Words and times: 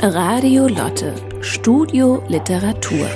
Radio 0.00 0.68
Lotte, 0.68 1.12
Studio 1.40 2.22
Literatur. 2.28 3.08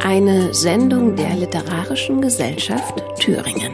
Eine 0.00 0.52
Sendung 0.52 1.14
der 1.14 1.36
Literarischen 1.36 2.20
Gesellschaft 2.20 3.04
Thüringen. 3.20 3.72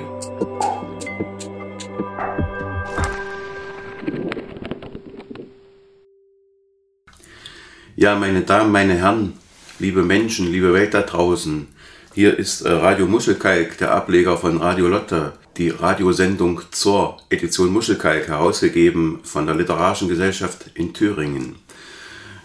Ja, 7.97 8.15
meine 8.15 8.43
Damen, 8.43 8.71
meine 8.73 8.93
Herren, 8.93 9.33
liebe 9.79 10.03
Menschen, 10.03 10.53
liebe 10.53 10.75
Welt 10.75 10.93
da 10.93 11.01
draußen, 11.01 11.67
hier 12.13 12.39
ist 12.39 12.61
äh, 12.61 12.71
Radio 12.71 13.07
Muschelkalk, 13.07 13.79
der 13.79 13.93
Ableger 13.93 14.37
von 14.37 14.59
Radio 14.59 14.89
Lotte, 14.89 15.33
die 15.57 15.71
Radiosendung 15.71 16.61
zur 16.71 17.19
Edition 17.31 17.73
Muschelkalk, 17.73 18.29
herausgegeben 18.29 19.21
von 19.23 19.47
der 19.47 19.55
Literarischen 19.55 20.09
Gesellschaft 20.09 20.71
in 20.75 20.93
Thüringen. 20.93 21.57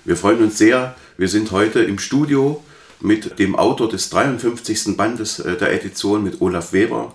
Wir 0.06 0.16
freuen 0.16 0.42
uns 0.44 0.58
sehr, 0.58 0.96
wir 1.18 1.28
sind 1.28 1.52
heute 1.52 1.82
im 1.82 2.00
Studio 2.00 2.64
mit 3.02 3.38
dem 3.40 3.56
Autor 3.56 3.90
des 3.90 4.10
53. 4.10 4.96
Bandes 4.96 5.40
äh, 5.40 5.58
der 5.58 5.74
Edition, 5.74 6.24
mit 6.24 6.42
Olaf 6.42 6.74
Weber. 6.74 7.14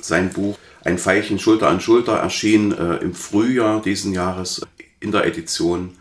Sein 0.00 0.30
Buch 0.30 0.58
Ein 0.84 0.98
Veilchen 0.98 1.38
Schulter 1.38 1.68
an 1.68 1.80
Schulter 1.80 2.14
erschien 2.14 2.72
äh, 2.72 2.96
im 2.96 3.14
Frühjahr 3.14 3.80
diesen 3.82 4.12
Jahres 4.12 4.62
in 5.00 5.12
der 5.12 5.26
Edition 5.26 5.96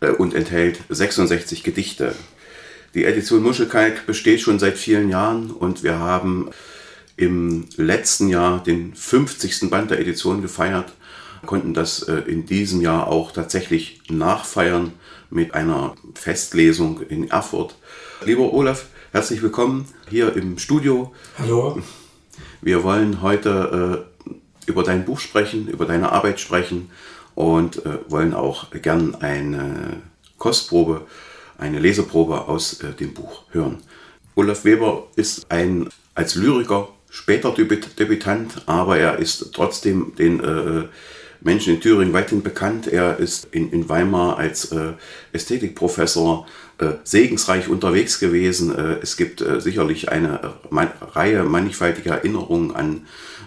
äh, 0.00 0.10
und 0.10 0.34
enthält 0.34 0.80
66 0.88 1.62
Gedichte. 1.62 2.14
Die 2.94 3.04
Edition 3.04 3.42
Muschelkalk 3.42 4.06
besteht 4.06 4.40
schon 4.40 4.58
seit 4.58 4.76
vielen 4.76 5.08
Jahren 5.08 5.50
und 5.50 5.82
wir 5.82 5.98
haben 5.98 6.50
im 7.16 7.68
letzten 7.76 8.28
Jahr 8.28 8.62
den 8.62 8.94
50. 8.94 9.70
Band 9.70 9.90
der 9.90 10.00
Edition 10.00 10.42
gefeiert, 10.42 10.92
konnten 11.46 11.74
das 11.74 12.02
äh, 12.02 12.18
in 12.26 12.46
diesem 12.46 12.80
Jahr 12.80 13.08
auch 13.08 13.32
tatsächlich 13.32 14.00
nachfeiern 14.08 14.92
mit 15.30 15.54
einer 15.54 15.94
Festlesung 16.14 17.00
in 17.02 17.30
Erfurt. 17.30 17.74
Lieber 18.24 18.52
Olaf, 18.52 18.86
herzlich 19.12 19.42
willkommen 19.42 19.86
hier 20.08 20.36
im 20.36 20.58
Studio. 20.58 21.12
Hallo. 21.38 21.82
Wir 22.60 22.84
wollen 22.84 23.22
heute 23.22 24.06
äh, 24.26 24.30
über 24.66 24.82
dein 24.82 25.04
Buch 25.04 25.18
sprechen, 25.18 25.68
über 25.68 25.84
deine 25.84 26.12
Arbeit 26.12 26.38
sprechen 26.40 26.90
und 27.34 27.84
äh, 27.84 27.98
wollen 28.08 28.34
auch 28.34 28.70
gern 28.70 29.16
eine 29.16 30.02
Kostprobe, 30.38 31.06
eine 31.58 31.78
Leseprobe 31.78 32.48
aus 32.48 32.78
dem 33.00 33.14
Buch 33.14 33.42
hören. 33.50 33.82
Olaf 34.34 34.64
Weber 34.64 35.08
ist 35.16 35.46
ein 35.50 35.88
als 36.14 36.34
Lyriker 36.34 36.88
später 37.12 37.52
Debütant, 37.52 38.62
aber 38.64 38.96
er 38.96 39.18
ist 39.18 39.52
trotzdem 39.52 40.14
den 40.16 40.40
äh, 40.40 40.84
Menschen 41.42 41.74
in 41.74 41.80
Thüringen 41.80 42.14
weithin 42.14 42.42
bekannt. 42.42 42.86
Er 42.86 43.18
ist 43.18 43.48
in, 43.50 43.70
in 43.70 43.88
Weimar 43.88 44.38
als 44.38 44.72
äh, 44.72 44.92
Ästhetikprofessor 45.32 46.46
äh, 46.78 46.94
segensreich 47.04 47.68
unterwegs 47.68 48.18
gewesen. 48.18 48.74
Äh, 48.74 48.96
es 49.02 49.18
gibt 49.18 49.42
äh, 49.42 49.60
sicherlich 49.60 50.10
eine 50.10 50.54
man 50.70 50.88
Reihe 51.12 51.44
mannigfaltiger 51.44 52.12
Erinnerungen 52.14 52.74
an 52.74 53.06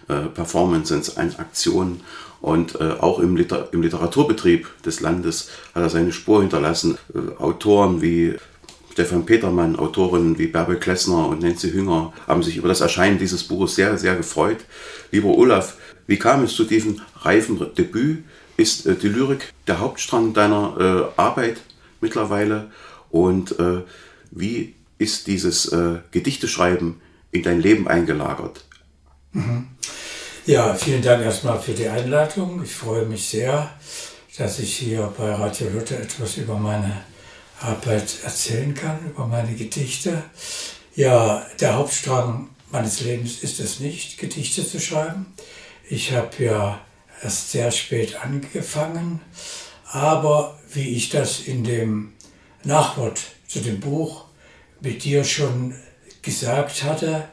äh, 0.09 0.27
Performances, 0.27 1.17
an 1.17 1.33
Aktionen 1.37 2.01
und 2.41 2.79
auch 2.79 3.17
im, 3.17 3.35
Liter 3.35 3.69
im, 3.71 3.81
Literaturbetrieb 3.81 4.67
des 4.83 4.99
Landes 4.99 5.49
hat 5.73 5.81
er 5.81 5.89
seine 5.89 6.11
Spur 6.11 6.41
hinterlassen. 6.41 6.95
Autoren 7.39 8.03
wie 8.03 8.35
Stefan 8.95 9.25
Petermann, 9.25 9.75
Autorinnen 9.75 10.39
wie 10.39 10.47
Bärbel 10.47 10.79
Klessner 10.79 11.27
und 11.27 11.41
Nancy 11.41 11.69
Hünger 11.69 12.13
haben 12.29 12.41
sich 12.41 12.55
über 12.55 12.69
das 12.69 12.79
Erscheinen 12.79 13.19
dieses 13.19 13.43
Buches 13.43 13.75
sehr, 13.75 13.97
sehr 13.97 14.15
gefreut. 14.15 14.59
Lieber 15.11 15.37
Olaf, 15.37 15.75
wie 16.07 16.17
kam 16.17 16.45
es 16.45 16.55
zu 16.55 16.63
diesem 16.63 17.01
reifen 17.19 17.59
Debüt? 17.77 18.23
Ist 18.55 18.85
äh, 18.85 18.95
die 18.95 19.09
Lyrik 19.09 19.51
der 19.67 19.81
Hauptstrang 19.81 20.33
deiner 20.33 21.11
äh, 21.17 21.21
Arbeit 21.21 21.57
mittlerweile? 21.99 22.71
Und 23.09 23.59
äh, 23.59 23.81
wie 24.31 24.75
ist 24.97 25.27
dieses 25.27 25.73
äh, 25.73 25.95
Gedichteschreiben 26.11 27.01
in 27.33 27.43
dein 27.43 27.59
Leben 27.59 27.89
eingelagert? 27.89 28.63
Mhm. 29.33 29.67
Ja, 30.45 30.73
vielen 30.73 31.01
Dank 31.01 31.21
erstmal 31.21 31.59
für 31.59 31.73
die 31.73 31.89
Einladung. 31.89 32.61
Ich 32.63 32.73
freue 32.73 33.05
mich 33.05 33.27
sehr, 33.27 33.71
dass 34.37 34.59
ich 34.59 34.73
hier 34.77 35.11
bei 35.17 35.33
Radio 35.33 35.67
Luther 35.67 35.99
etwas 35.99 36.37
über 36.37 36.57
meine 36.57 37.03
Arbeit 37.65 38.19
erzählen 38.23 38.75
kann, 38.75 38.99
über 39.09 39.25
meine 39.25 39.55
Gedichte. 39.55 40.23
Ja, 40.95 41.45
der 41.59 41.75
Hauptstrang 41.75 42.49
meines 42.71 43.01
Lebens 43.01 43.39
ist 43.39 43.59
es 43.59 43.79
nicht, 43.79 44.19
Gedichte 44.19 44.67
zu 44.67 44.79
schreiben. 44.79 45.33
Ich 45.89 46.11
habe 46.11 46.43
ja 46.43 46.79
erst 47.23 47.51
sehr 47.51 47.71
spät 47.71 48.23
angefangen, 48.23 49.19
aber 49.91 50.59
wie 50.71 50.95
ich 50.95 51.09
das 51.09 51.39
in 51.39 51.63
dem 51.63 52.13
Nachwort 52.63 53.21
zu 53.47 53.59
dem 53.59 53.79
Buch 53.79 54.25
mit 54.79 55.03
dir 55.03 55.23
schon 55.23 55.75
gesagt 56.21 56.83
hatte, 56.83 57.27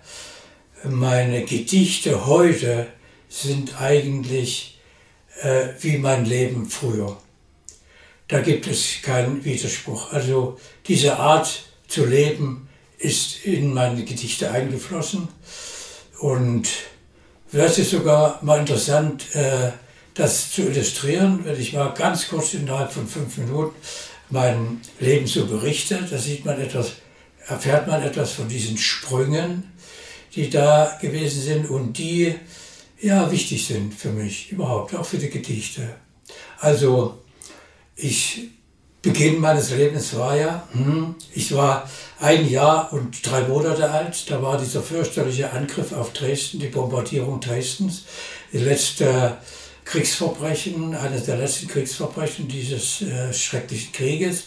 meine 0.84 1.44
Gedichte 1.44 2.26
heute 2.26 2.86
sind 3.28 3.80
eigentlich 3.80 4.78
äh, 5.42 5.68
wie 5.80 5.98
mein 5.98 6.24
Leben 6.24 6.68
früher. 6.68 7.16
Da 8.32 8.40
gibt 8.40 8.66
es 8.66 9.02
keinen 9.02 9.44
Widerspruch. 9.44 10.10
Also 10.10 10.58
diese 10.88 11.18
Art 11.18 11.64
zu 11.86 12.06
leben 12.06 12.66
ist 12.96 13.44
in 13.44 13.74
meine 13.74 14.06
Gedichte 14.06 14.50
eingeflossen. 14.50 15.28
Und 16.18 16.66
vielleicht 17.46 17.76
ist 17.76 17.90
sogar 17.90 18.42
mal 18.42 18.60
interessant, 18.60 19.34
äh, 19.34 19.72
das 20.14 20.50
zu 20.50 20.62
illustrieren, 20.62 21.44
wenn 21.44 21.60
ich 21.60 21.74
mal 21.74 21.92
ganz 21.92 22.28
kurz 22.28 22.54
innerhalb 22.54 22.90
von 22.90 23.06
fünf 23.06 23.36
Minuten 23.36 23.74
mein 24.30 24.80
Leben 24.98 25.26
so 25.26 25.44
berichte. 25.44 25.98
Da 26.10 26.16
sieht 26.16 26.46
man 26.46 26.58
etwas, 26.58 26.92
erfährt 27.48 27.86
man 27.86 28.02
etwas 28.02 28.32
von 28.32 28.48
diesen 28.48 28.78
Sprüngen, 28.78 29.70
die 30.34 30.48
da 30.48 30.96
gewesen 31.02 31.42
sind 31.42 31.68
und 31.68 31.98
die 31.98 32.34
ja, 32.98 33.30
wichtig 33.30 33.66
sind 33.66 33.92
für 33.92 34.10
mich 34.10 34.50
überhaupt, 34.50 34.94
auch 34.94 35.04
für 35.04 35.18
die 35.18 35.28
Gedichte. 35.28 35.96
Also 36.58 37.21
ich, 37.96 38.48
Beginn 39.02 39.40
meines 39.40 39.70
Lebens 39.70 40.16
war 40.16 40.36
ja, 40.36 40.68
hm, 40.72 41.16
ich 41.34 41.52
war 41.54 41.88
ein 42.20 42.48
Jahr 42.48 42.92
und 42.92 43.26
drei 43.28 43.42
Monate 43.42 43.90
alt, 43.90 44.30
da 44.30 44.40
war 44.40 44.58
dieser 44.58 44.80
fürchterliche 44.80 45.50
Angriff 45.50 45.92
auf 45.92 46.12
Dresden, 46.12 46.60
die 46.60 46.68
Bombardierung 46.68 47.40
Dresdens, 47.40 48.04
die 48.52 48.58
letzte 48.58 49.38
Kriegsverbrechen, 49.84 50.94
eines 50.94 51.24
der 51.24 51.36
letzten 51.36 51.66
Kriegsverbrechen 51.66 52.46
dieses 52.46 53.02
äh, 53.02 53.32
schrecklichen 53.32 53.92
Krieges. 53.92 54.44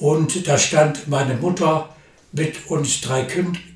Und 0.00 0.48
da 0.48 0.58
stand 0.58 1.06
meine 1.06 1.34
Mutter 1.34 1.88
mit 2.32 2.68
uns 2.68 3.00
drei 3.00 3.22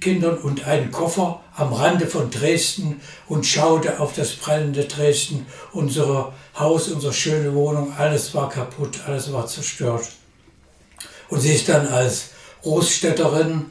Kindern 0.00 0.36
und 0.38 0.66
einem 0.66 0.90
Koffer 0.90 1.40
am 1.58 1.72
Rande 1.72 2.06
von 2.06 2.30
Dresden 2.30 3.00
und 3.26 3.44
schaute 3.44 4.00
auf 4.00 4.14
das 4.14 4.32
brennende 4.34 4.84
Dresden. 4.84 5.46
Unser 5.72 6.32
Haus, 6.58 6.88
unsere 6.88 7.12
schöne 7.12 7.54
Wohnung, 7.54 7.92
alles 7.98 8.34
war 8.34 8.48
kaputt, 8.48 9.00
alles 9.06 9.32
war 9.32 9.46
zerstört. 9.46 10.08
Und 11.28 11.40
sie 11.40 11.52
ist 11.52 11.68
dann 11.68 11.88
als 11.88 12.30
Großstädterin, 12.62 13.66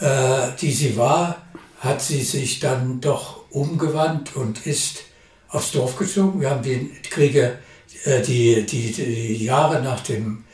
äh, 0.00 0.48
die 0.60 0.72
sie 0.72 0.96
war, 0.96 1.42
hat 1.78 2.02
sie 2.02 2.22
sich 2.22 2.60
dann 2.60 3.00
doch 3.00 3.44
umgewandt 3.50 4.36
und 4.36 4.66
ist 4.66 5.02
aufs 5.48 5.70
Dorf 5.70 5.96
gezogen. 5.96 6.40
Wir 6.40 6.50
haben 6.50 6.62
die 6.62 6.90
Kriege, 7.08 7.58
äh, 8.04 8.20
die, 8.20 8.66
die, 8.66 8.92
die 8.92 9.44
Jahre 9.44 9.80
nach 9.80 10.00
dem, 10.00 10.44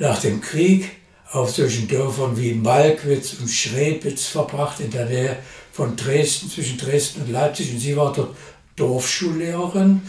nach 0.00 0.20
dem 0.20 0.40
Krieg 0.40 0.90
auf 1.30 1.50
solchen 1.50 1.88
Dörfern 1.88 2.36
wie 2.36 2.54
Malkwitz 2.54 3.34
und 3.34 3.48
Schrebitz 3.48 4.26
verbracht, 4.26 4.80
in 4.80 4.90
der 4.90 5.06
Nähe 5.06 5.36
von 5.74 5.96
Dresden, 5.96 6.48
zwischen 6.48 6.78
Dresden 6.78 7.22
und 7.22 7.32
Leipzig. 7.32 7.72
Und 7.72 7.80
sie 7.80 7.96
war 7.96 8.12
dort 8.12 8.36
Dorfschullehrerin. 8.76 10.02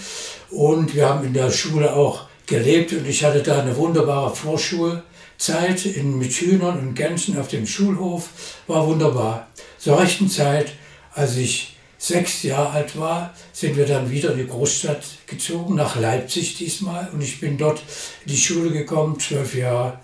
Und 0.52 0.94
wir 0.94 1.10
haben 1.10 1.26
in 1.26 1.34
der 1.34 1.50
Schule 1.50 1.96
auch 1.96 2.28
gelebt 2.46 2.94
und 2.94 3.08
ich 3.08 3.24
hatte 3.24 3.42
da 3.42 3.62
eine 3.62 3.76
wunderbare 3.76 4.36
Vorschulzeit 4.36 5.86
in, 5.86 6.20
mit 6.20 6.34
Hühnern 6.34 6.78
und 6.78 6.94
Gänsen 6.94 7.40
auf 7.40 7.48
dem 7.48 7.66
Schulhof. 7.66 8.30
War 8.68 8.86
wunderbar. 8.86 9.48
Zur 9.80 10.00
rechten 10.00 10.30
Zeit, 10.30 10.72
als 11.16 11.36
ich 11.36 11.76
sechs 11.98 12.44
Jahre 12.44 12.70
alt 12.70 13.00
war, 13.00 13.34
sind 13.52 13.76
wir 13.76 13.88
dann 13.88 14.12
wieder 14.12 14.34
in 14.34 14.38
die 14.38 14.48
Großstadt 14.48 15.04
gezogen, 15.26 15.74
nach 15.74 16.00
Leipzig 16.00 16.58
diesmal. 16.58 17.10
Und 17.12 17.24
ich 17.24 17.40
bin 17.40 17.58
dort 17.58 17.80
in 18.26 18.34
die 18.34 18.38
Schule 18.38 18.70
gekommen, 18.70 19.20
zwölf 19.20 19.56
Jahre 19.56 20.00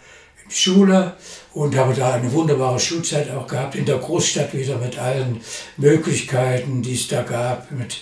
Schule 0.51 1.13
und 1.53 1.75
habe 1.75 1.94
da 1.94 2.13
eine 2.13 2.31
wunderbare 2.31 2.80
Schulzeit 2.80 3.31
auch 3.31 3.48
gehabt, 3.48 3.75
in 3.75 3.86
der 3.86 3.98
Großstadt 3.98 4.53
wieder 4.53 4.77
mit 4.77 5.00
allen 5.00 5.42
Möglichkeiten, 5.77 6.81
die 6.81 6.94
es 6.94 7.07
da 7.07 7.24
gab, 7.24 7.71
mit 7.71 8.01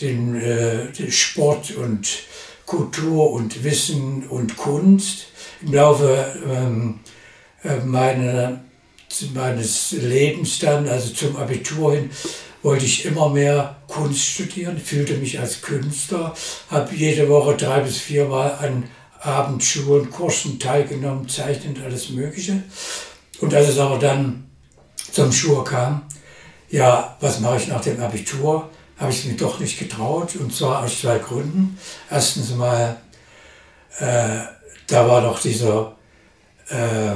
dem, 0.00 0.34
äh, 0.34 1.10
Sport 1.10 1.76
und 1.76 2.08
Kultur 2.66 3.30
und 3.32 3.62
Wissen 3.62 4.26
und 4.28 4.56
Kunst. 4.56 5.26
Im 5.62 5.74
Laufe 5.74 6.34
ähm, 6.46 7.00
äh, 7.62 7.76
meine, 7.84 8.64
meines 9.34 9.92
Lebens 9.92 10.58
dann, 10.58 10.88
also 10.88 11.12
zum 11.12 11.36
Abitur 11.36 11.94
hin, 11.94 12.10
wollte 12.62 12.86
ich 12.86 13.04
immer 13.04 13.28
mehr 13.28 13.76
Kunst 13.88 14.24
studieren, 14.24 14.78
fühlte 14.78 15.14
mich 15.14 15.38
als 15.38 15.60
Künstler, 15.60 16.34
habe 16.70 16.94
jede 16.94 17.28
Woche 17.28 17.56
drei 17.56 17.80
bis 17.80 17.98
viermal 17.98 18.52
an 18.58 18.84
Abendschulen, 19.24 20.10
Kursen 20.10 20.58
teilgenommen, 20.58 21.28
zeichnend 21.28 21.80
alles 21.82 22.10
Mögliche. 22.10 22.62
Und 23.40 23.54
als 23.54 23.68
es 23.68 23.78
aber 23.78 23.98
dann 23.98 24.50
zum 25.12 25.32
Schur 25.32 25.64
kam, 25.64 26.02
ja, 26.70 27.16
was 27.20 27.40
mache 27.40 27.56
ich 27.56 27.68
nach 27.68 27.80
dem 27.80 28.00
Abitur, 28.02 28.68
habe 28.98 29.10
ich 29.10 29.20
es 29.20 29.24
mir 29.24 29.36
doch 29.36 29.58
nicht 29.60 29.78
getraut. 29.78 30.36
Und 30.36 30.54
zwar 30.54 30.84
aus 30.84 31.00
zwei 31.00 31.18
Gründen. 31.18 31.78
Erstens 32.10 32.54
mal, 32.54 32.96
äh, 33.98 34.40
da 34.86 35.08
war 35.08 35.22
doch 35.22 35.40
dieser 35.40 35.96
äh, 36.68 37.14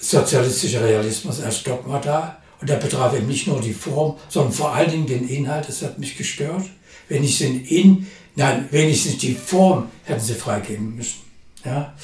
sozialistische 0.00 0.82
Realismus 0.82 1.40
als 1.40 1.62
Dogma 1.62 1.98
da. 1.98 2.38
Und 2.60 2.68
der 2.68 2.76
betraf 2.76 3.14
eben 3.14 3.28
nicht 3.28 3.46
nur 3.46 3.60
die 3.60 3.72
Form, 3.72 4.16
sondern 4.28 4.52
vor 4.52 4.74
allen 4.74 4.90
Dingen 4.90 5.06
den 5.06 5.28
Inhalt. 5.28 5.68
Das 5.68 5.82
hat 5.82 5.98
mich 5.98 6.16
gestört. 6.16 6.64
Wenn 7.08 7.22
ich 7.22 7.38
den 7.38 7.64
In, 7.64 8.06
nein, 8.34 8.68
wenigstens 8.70 9.18
die 9.18 9.34
Form 9.34 9.88
hätten 10.04 10.20
sie 10.20 10.34
freigeben 10.34 10.96
müssen. 10.96 11.27
Ja? 11.64 11.94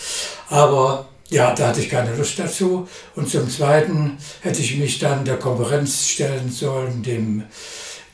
Aber 0.50 1.06
ja, 1.30 1.54
da 1.54 1.68
hatte 1.68 1.80
ich 1.80 1.88
keine 1.88 2.14
Lust 2.14 2.38
dazu. 2.38 2.88
Und 3.16 3.28
zum 3.28 3.48
Zweiten 3.48 4.18
hätte 4.40 4.60
ich 4.60 4.76
mich 4.76 4.98
dann 4.98 5.24
der 5.24 5.38
Konkurrenz 5.38 6.06
stellen 6.06 6.50
sollen, 6.50 7.02
dem, 7.02 7.44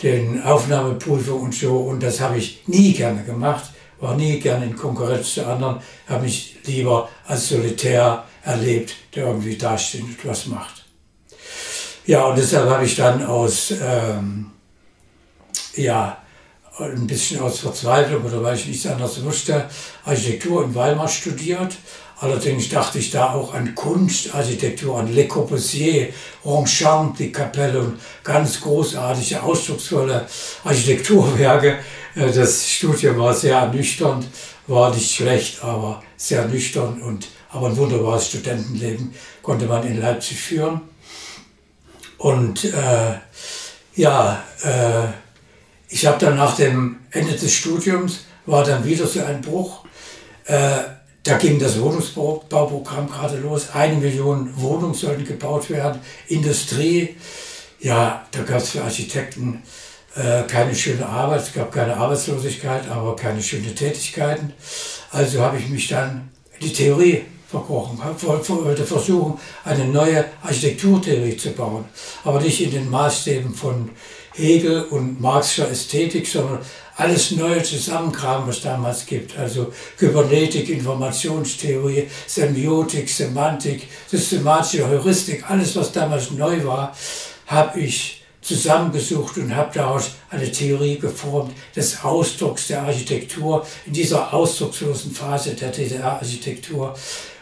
den 0.03 0.43
Aufnahmeprüfungen 0.43 1.45
und 1.45 1.55
so. 1.55 1.77
Und 1.77 2.03
das 2.03 2.21
habe 2.21 2.39
ich 2.39 2.63
nie 2.67 2.93
gerne 2.93 3.25
gemacht, 3.25 3.65
war 3.99 4.17
nie 4.17 4.41
gerne 4.41 4.67
in 4.67 4.77
Konkurrenz 4.77 5.35
zu 5.35 5.47
anderen, 5.47 5.81
habe 6.09 6.25
mich 6.25 6.57
lieber 6.65 7.09
als 7.27 7.49
Solitär 7.49 8.25
erlebt, 8.43 8.95
der 9.15 9.27
irgendwie 9.27 9.57
dasteht 9.57 10.03
und 10.03 10.25
was 10.25 10.47
macht. 10.47 10.85
Ja, 12.07 12.25
und 12.25 12.39
deshalb 12.39 12.69
habe 12.69 12.85
ich 12.85 12.97
dann 12.97 13.25
aus, 13.25 13.73
ähm, 13.83 14.51
ja, 15.77 16.23
ein 16.81 17.07
bisschen 17.07 17.41
aus 17.41 17.61
Verzweiflung 17.61 18.25
oder 18.25 18.43
weil 18.43 18.57
ich 18.57 18.67
nichts 18.67 18.87
anderes 18.87 19.23
wusste, 19.25 19.69
Architektur 20.05 20.65
in 20.65 20.75
Weimar 20.75 21.09
studiert. 21.09 21.77
Allerdings 22.21 22.69
dachte 22.69 22.99
ich 22.99 23.11
da 23.11 23.33
auch 23.33 23.55
an 23.55 23.75
Kunstarchitektur, 23.75 24.99
an 24.99 25.15
Le 25.15 25.27
Corbusier, 25.27 26.13
Ronchamp, 26.45 27.17
die 27.17 27.33
Kapelle 27.33 27.81
und 27.81 27.99
ganz 28.23 28.61
großartige, 28.61 29.43
ausdrucksvolle 29.43 30.27
Architekturwerke. 30.65 31.79
Äh, 32.15 32.31
das 32.31 32.69
Studium 32.69 33.19
war 33.19 33.35
sehr 33.35 33.57
ernüchternd, 33.57 34.27
war 34.67 34.95
nicht 34.95 35.15
schlecht, 35.15 35.65
aber 35.65 36.03
sehr 36.17 36.47
nüchtern 36.47 37.01
und 37.01 37.29
aber 37.53 37.69
ein 37.69 37.77
wunderbares 37.77 38.29
Studentenleben 38.29 39.15
konnte 39.43 39.67
man 39.67 39.87
in 39.87 40.01
Leipzig 40.01 40.39
führen. 40.39 40.83
Und 42.19 42.65
äh, 42.65 43.15
ja, 43.97 44.45
äh, 44.63 45.09
ich 45.91 46.07
habe 46.07 46.19
dann 46.25 46.37
nach 46.37 46.57
dem 46.57 46.97
Ende 47.11 47.33
des 47.33 47.53
Studiums, 47.53 48.21
war 48.47 48.65
dann 48.65 48.85
wieder 48.85 49.07
so 49.07 49.23
ein 49.23 49.41
Bruch. 49.41 49.85
Äh, 50.47 50.79
da 51.23 51.37
ging 51.37 51.59
das 51.59 51.81
Wohnungsbauprogramm 51.81 53.11
gerade 53.11 53.39
los. 53.39 53.71
Eine 53.75 53.97
Million 53.97 54.51
Wohnungen 54.57 54.95
sollten 54.95 55.25
gebaut 55.25 55.69
werden. 55.69 56.01
Industrie, 56.29 57.17
ja, 57.81 58.25
da 58.31 58.43
gab 58.43 58.59
es 58.59 58.71
für 58.71 58.83
Architekten 58.83 59.63
äh, 60.15 60.43
keine 60.45 60.75
schöne 60.75 61.07
Arbeit. 61.07 61.43
Es 61.43 61.53
gab 61.53 61.73
keine 61.73 61.97
Arbeitslosigkeit, 61.97 62.89
aber 62.89 63.17
keine 63.17 63.43
schönen 63.43 63.75
Tätigkeiten. 63.75 64.53
Also 65.11 65.41
habe 65.41 65.59
ich 65.59 65.69
mich 65.69 65.89
dann 65.89 66.31
die 66.63 66.73
Theorie 66.73 67.25
verkrochen, 67.49 67.99
wollte 67.99 68.85
versuchen, 68.85 69.39
eine 69.65 69.85
neue 69.85 70.25
Architekturtheorie 70.43 71.37
zu 71.37 71.51
bauen. 71.51 71.85
Aber 72.25 72.41
nicht 72.41 72.61
in 72.61 72.71
den 72.71 72.89
Maßstäben 72.89 73.53
von 73.53 73.91
Hegel 74.35 74.85
und 74.85 75.21
Marxischer 75.21 75.71
Ästhetik, 75.71 76.27
sondern 76.27 76.61
alles 76.97 77.31
Neue 77.33 77.63
zusammenkramen, 77.63 78.47
was 78.47 78.61
damals 78.61 79.07
gibt. 79.07 79.37
Also 79.39 79.73
Kybernetik, 79.99 80.69
Informationstheorie, 80.69 82.09
Semiotik, 82.27 83.09
Semantik, 83.09 83.89
systematische 84.07 84.89
Heuristik, 84.89 85.49
alles, 85.49 85.75
was 85.77 85.93
damals 85.93 86.31
neu 86.31 86.65
war, 86.65 86.95
habe 87.47 87.81
ich 87.81 88.23
zusammengesucht 88.43 89.37
und 89.39 89.55
habe 89.55 89.71
daraus 89.75 90.13
eine 90.31 90.51
Theorie 90.51 90.99
geformt 90.99 91.53
des 91.77 92.03
Ausdrucks 92.03 92.69
der 92.69 92.83
Architektur 92.83 93.67
in 93.87 93.93
dieser 93.93 94.33
ausdruckslosen 94.33 95.13
Phase 95.13 95.55
der 95.55 95.71
DDR-Architektur, 95.71 96.95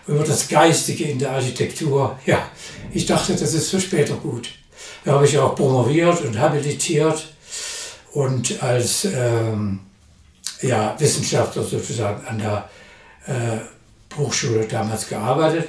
über 0.07 0.25
das 0.25 0.49
Geistige 0.49 1.05
in 1.05 1.19
der 1.19 1.33
Architektur. 1.33 2.19
Ja, 2.27 2.51
ich 2.93 3.07
dachte, 3.07 3.35
das 3.35 3.55
ist 3.55 3.71
für 3.71 3.81
später 3.81 4.15
gut. 4.15 4.49
Da 5.05 5.13
habe 5.13 5.27
ich 5.27 5.39
auch 5.39 5.55
promoviert 5.55 6.21
und 6.23 6.39
habilitiert 6.39 7.29
und 8.13 8.63
als 8.63 9.05
ähm, 9.05 9.81
ja, 10.63 10.95
Wissenschaftler 10.99 11.63
sozusagen 11.63 12.27
an 12.27 12.39
der 12.39 12.69
äh, 13.27 14.17
Hochschule 14.17 14.67
damals 14.67 15.09
gearbeitet. 15.09 15.69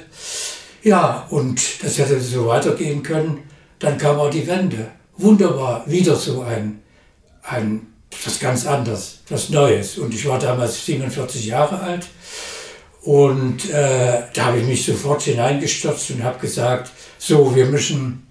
Ja, 0.82 1.26
und 1.30 1.84
das 1.84 1.98
hätte 1.98 2.20
so 2.20 2.46
weitergehen 2.46 3.02
können. 3.02 3.42
Dann 3.78 3.98
kam 3.98 4.18
auch 4.18 4.30
die 4.30 4.46
Wende. 4.46 4.88
Wunderbar, 5.16 5.84
wieder 5.86 6.16
so 6.16 6.42
ein, 6.42 6.80
ein 7.42 7.86
was 8.24 8.40
ganz 8.40 8.66
anderes, 8.66 9.20
was 9.28 9.50
Neues. 9.50 9.98
Und 9.98 10.14
ich 10.14 10.26
war 10.26 10.38
damals 10.38 10.84
47 10.86 11.46
Jahre 11.46 11.80
alt. 11.80 12.06
Und 13.02 13.70
äh, 13.70 14.22
da 14.34 14.46
habe 14.46 14.58
ich 14.58 14.66
mich 14.66 14.84
sofort 14.84 15.22
hineingestürzt 15.22 16.10
und 16.10 16.22
habe 16.22 16.38
gesagt, 16.38 16.90
so, 17.18 17.54
wir 17.54 17.66
müssen 17.66 18.26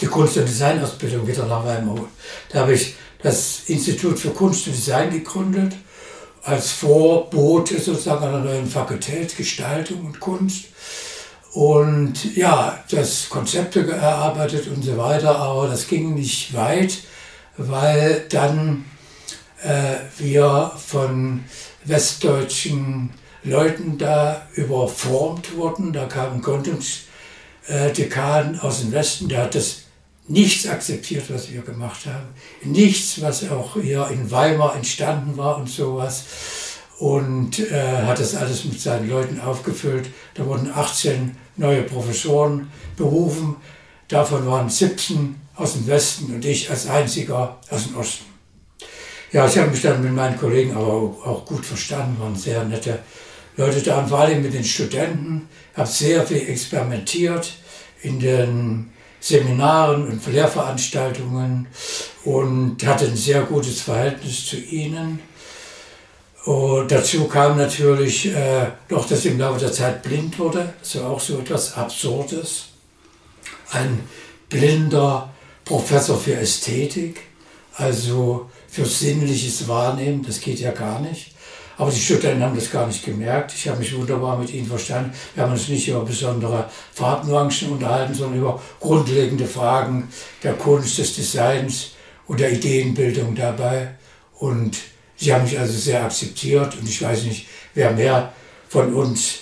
die 0.00 0.06
Kunst- 0.06 0.36
und 0.36 0.48
Designausbildung 0.48 1.26
wieder 1.26 1.46
nach 1.46 1.64
Weimar. 1.64 2.08
Da 2.50 2.60
habe 2.60 2.74
ich 2.74 2.94
das 3.22 3.62
Institut 3.66 4.18
für 4.18 4.30
Kunst 4.30 4.66
und 4.66 4.76
Design 4.76 5.10
gegründet, 5.10 5.74
als 6.42 6.70
Vorbote 6.70 7.78
sozusagen 7.78 8.24
einer 8.24 8.40
neuen 8.40 8.66
Fakultät 8.66 9.36
Gestaltung 9.36 10.06
und 10.06 10.20
Kunst. 10.20 10.66
Und 11.52 12.36
ja, 12.36 12.82
das 12.90 13.28
Konzepte 13.28 13.90
erarbeitet 13.90 14.68
und 14.68 14.84
so 14.84 14.96
weiter, 14.96 15.36
aber 15.36 15.68
das 15.68 15.88
ging 15.88 16.14
nicht 16.14 16.54
weit, 16.54 16.98
weil 17.56 18.24
dann 18.28 18.84
äh, 19.62 19.96
wir 20.18 20.72
von 20.76 21.44
westdeutschen 21.84 23.10
Leuten 23.42 23.98
da 23.98 24.46
überformt 24.54 25.56
wurden. 25.56 25.92
Da 25.92 26.06
kam 26.06 26.40
ein 27.70 27.92
Gründungsdekan 27.94 28.60
aus 28.60 28.80
dem 28.80 28.92
Westen, 28.92 29.28
der 29.28 29.42
hat 29.42 29.54
das 29.54 29.82
nichts 30.28 30.66
akzeptiert, 30.66 31.24
was 31.28 31.50
wir 31.50 31.62
gemacht 31.62 32.06
haben. 32.06 32.28
Nichts, 32.64 33.20
was 33.20 33.48
auch 33.50 33.74
hier 33.74 34.08
in 34.12 34.30
Weimar 34.30 34.76
entstanden 34.76 35.36
war 35.36 35.56
und 35.58 35.68
sowas. 35.68 36.24
Und 36.98 37.58
äh, 37.58 38.02
hat 38.02 38.20
das 38.20 38.34
alles 38.34 38.64
mit 38.64 38.80
seinen 38.80 39.08
Leuten 39.08 39.40
aufgefüllt. 39.40 40.08
Da 40.34 40.44
wurden 40.44 40.70
18 40.72 41.34
neue 41.56 41.82
Professoren 41.82 42.70
berufen. 42.96 43.56
Davon 44.08 44.46
waren 44.46 44.68
17 44.68 45.36
aus 45.56 45.74
dem 45.74 45.86
Westen 45.86 46.34
und 46.34 46.44
ich 46.44 46.70
als 46.70 46.88
einziger 46.88 47.58
aus 47.70 47.84
dem 47.84 47.96
Osten. 47.96 48.24
Ja, 49.32 49.46
ich 49.46 49.56
habe 49.56 49.70
mich 49.70 49.82
dann 49.82 50.02
mit 50.02 50.12
meinen 50.12 50.38
Kollegen 50.38 50.72
aber 50.72 50.86
auch 50.86 51.44
gut 51.46 51.64
verstanden, 51.64 52.20
waren 52.20 52.36
sehr 52.36 52.64
nette 52.64 52.98
Leute 53.56 53.80
da 53.80 53.98
und 53.98 54.08
vor 54.08 54.20
allem 54.20 54.42
mit 54.42 54.52
den 54.52 54.64
Studenten. 54.64 55.48
habe 55.74 55.88
sehr 55.88 56.26
viel 56.26 56.48
experimentiert 56.48 57.52
in 58.02 58.20
den 58.20 58.90
Seminaren 59.20 60.08
und 60.08 60.26
Lehrveranstaltungen 60.26 61.66
und 62.24 62.84
hatte 62.86 63.06
ein 63.06 63.16
sehr 63.16 63.42
gutes 63.42 63.82
Verhältnis 63.82 64.46
zu 64.46 64.56
ihnen. 64.56 65.20
Und 66.44 66.90
dazu 66.90 67.24
kam 67.24 67.58
natürlich 67.58 68.34
äh, 68.34 68.68
noch, 68.88 69.06
dass 69.06 69.26
im 69.26 69.38
Laufe 69.38 69.60
der 69.60 69.72
Zeit 69.72 70.02
blind 70.02 70.38
wurde, 70.38 70.72
so 70.80 71.02
auch 71.04 71.20
so 71.20 71.38
etwas 71.38 71.74
Absurdes. 71.74 72.68
Ein 73.72 74.00
blinder 74.48 75.30
Professor 75.64 76.18
für 76.18 76.34
Ästhetik, 76.36 77.20
also 77.74 78.50
für 78.68 78.86
sinnliches 78.86 79.68
Wahrnehmen, 79.68 80.24
das 80.26 80.40
geht 80.40 80.60
ja 80.60 80.70
gar 80.70 81.00
nicht. 81.00 81.34
Aber 81.80 81.90
die 81.90 81.98
Studenten 81.98 82.42
haben 82.42 82.54
das 82.54 82.70
gar 82.70 82.86
nicht 82.86 83.02
gemerkt. 83.02 83.54
Ich 83.54 83.66
habe 83.66 83.78
mich 83.78 83.96
wunderbar 83.96 84.36
mit 84.36 84.52
ihnen 84.52 84.66
verstanden. 84.66 85.14
Wir 85.34 85.44
haben 85.44 85.52
uns 85.52 85.66
nicht 85.68 85.88
über 85.88 86.04
besondere 86.04 86.68
Farbnuancen 86.92 87.70
unterhalten, 87.70 88.12
sondern 88.12 88.38
über 88.38 88.62
grundlegende 88.78 89.46
Fragen 89.46 90.06
der 90.42 90.52
Kunst, 90.52 90.98
des 90.98 91.14
Designs 91.14 91.92
und 92.26 92.38
der 92.38 92.52
Ideenbildung 92.52 93.34
dabei. 93.34 93.94
Und 94.34 94.76
sie 95.16 95.32
haben 95.32 95.44
mich 95.44 95.58
also 95.58 95.72
sehr 95.72 96.04
akzeptiert 96.04 96.76
und 96.76 96.86
ich 96.86 97.00
weiß 97.00 97.22
nicht, 97.22 97.46
wer 97.72 97.92
mehr 97.92 98.30
von 98.68 98.92
uns 98.92 99.38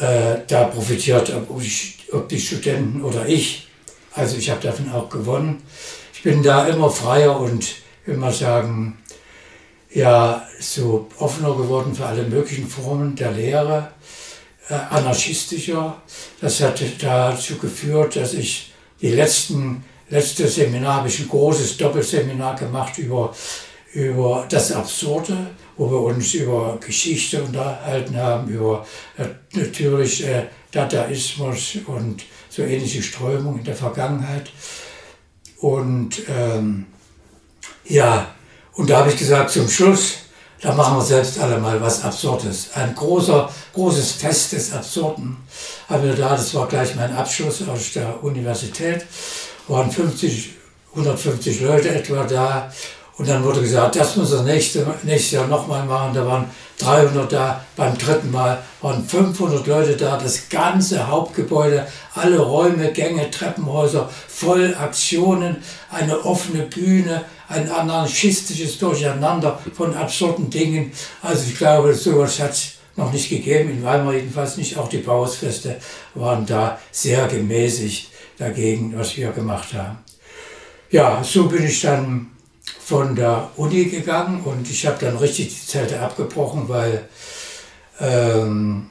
äh, 0.00 0.40
da 0.46 0.64
profitiert, 0.64 1.32
ob, 1.48 1.62
ich, 1.62 1.96
ob 2.12 2.28
die 2.28 2.40
Studenten 2.40 3.02
oder 3.02 3.26
ich. 3.26 3.68
Also 4.12 4.36
ich 4.36 4.50
habe 4.50 4.60
davon 4.60 4.92
auch 4.92 5.08
gewonnen. 5.08 5.62
Ich 6.12 6.22
bin 6.22 6.42
da 6.42 6.66
immer 6.66 6.90
freier 6.90 7.40
und 7.40 7.76
mal 8.06 8.34
sagen, 8.34 8.98
ja 9.94 10.46
so 10.60 11.08
offener 11.18 11.54
geworden 11.54 11.94
für 11.94 12.06
alle 12.06 12.24
möglichen 12.24 12.68
Formen 12.68 13.16
der 13.16 13.32
Lehre, 13.32 13.90
äh, 14.68 14.74
anarchistischer. 14.74 16.02
Das 16.40 16.60
hat 16.60 16.82
dazu 17.00 17.56
geführt, 17.58 18.16
dass 18.16 18.34
ich 18.34 18.72
die 19.00 19.10
letzten 19.10 19.84
letztes 20.08 20.56
Seminar 20.56 20.96
habe 20.96 21.08
ich 21.08 21.20
ein 21.20 21.28
großes 21.28 21.76
Doppelseminar 21.76 22.56
gemacht 22.56 22.98
über, 22.98 23.34
über 23.92 24.46
das 24.48 24.72
Absurde, 24.72 25.50
wo 25.76 25.90
wir 25.90 26.00
uns 26.00 26.34
über 26.34 26.78
Geschichte 26.84 27.42
unterhalten 27.42 28.16
haben, 28.16 28.48
über 28.48 28.86
äh, 29.16 29.26
natürlich 29.52 30.26
äh, 30.26 30.46
Dadaismus 30.70 31.78
und 31.86 32.24
so 32.48 32.62
ähnliche 32.62 33.02
Strömungen 33.02 33.60
in 33.60 33.64
der 33.64 33.76
Vergangenheit. 33.76 34.50
Und 35.58 36.22
ähm, 36.28 36.86
ja, 37.84 38.33
und 38.76 38.90
da 38.90 38.98
habe 38.98 39.10
ich 39.10 39.16
gesagt, 39.16 39.50
zum 39.50 39.68
Schluss, 39.68 40.14
da 40.60 40.72
machen 40.72 40.96
wir 40.96 41.02
selbst 41.02 41.38
alle 41.38 41.58
mal 41.58 41.80
was 41.80 42.02
Absurdes. 42.02 42.70
Ein 42.74 42.94
großer, 42.94 43.50
großes 43.74 44.12
Fest 44.12 44.52
des 44.52 44.72
Absurden 44.72 45.36
haben 45.88 46.02
wir 46.02 46.14
da, 46.14 46.30
das 46.30 46.54
war 46.54 46.66
gleich 46.66 46.94
mein 46.96 47.14
Abschluss 47.14 47.62
aus 47.68 47.92
der 47.92 48.22
Universität, 48.24 49.04
waren 49.68 49.90
50, 49.90 50.50
150 50.92 51.60
Leute 51.60 51.94
etwa 51.94 52.24
da 52.24 52.72
und 53.16 53.28
dann 53.28 53.44
wurde 53.44 53.60
gesagt, 53.60 53.96
das 53.96 54.16
muss 54.16 54.32
er 54.32 54.42
nächste, 54.42 54.86
nächstes 55.02 55.32
Jahr 55.32 55.46
nochmal 55.46 55.84
machen. 55.84 56.14
Da 56.14 56.26
waren 56.26 56.50
300 56.78 57.32
da, 57.32 57.64
beim 57.76 57.96
dritten 57.96 58.30
Mal 58.30 58.62
waren 58.80 59.06
500 59.06 59.66
Leute 59.66 59.96
da, 59.96 60.16
das 60.16 60.48
ganze 60.48 61.06
Hauptgebäude, 61.06 61.86
alle 62.14 62.38
Räume, 62.38 62.92
Gänge, 62.92 63.30
Treppenhäuser, 63.30 64.10
voll 64.28 64.74
Aktionen, 64.74 65.56
eine 65.90 66.24
offene 66.24 66.62
Bühne, 66.62 67.24
ein 67.48 67.70
anarchistisches 67.70 68.78
Durcheinander 68.78 69.58
von 69.74 69.94
absurden 69.94 70.50
Dingen. 70.50 70.92
Also 71.22 71.44
ich 71.48 71.56
glaube, 71.56 71.94
sowas 71.94 72.40
hat 72.40 72.50
es 72.50 72.72
noch 72.96 73.12
nicht 73.12 73.28
gegeben, 73.28 73.70
in 73.70 73.82
Weimar 73.84 74.14
jedenfalls 74.14 74.56
nicht. 74.56 74.76
Auch 74.76 74.88
die 74.88 74.98
Bauhausfeste 74.98 75.76
waren 76.14 76.46
da 76.46 76.78
sehr 76.90 77.26
gemäßigt 77.28 78.08
dagegen, 78.38 78.96
was 78.96 79.16
wir 79.16 79.30
gemacht 79.30 79.74
haben. 79.74 79.98
Ja, 80.90 81.22
so 81.24 81.48
bin 81.48 81.64
ich 81.64 81.80
dann 81.80 82.30
von 82.84 83.16
der 83.16 83.50
Uni 83.56 83.86
gegangen 83.86 84.42
und 84.42 84.70
ich 84.70 84.86
habe 84.86 84.98
dann 85.00 85.16
richtig 85.16 85.48
die 85.48 85.66
Zelte 85.66 86.00
abgebrochen, 86.00 86.68
weil 86.68 87.08
ähm, 87.98 88.90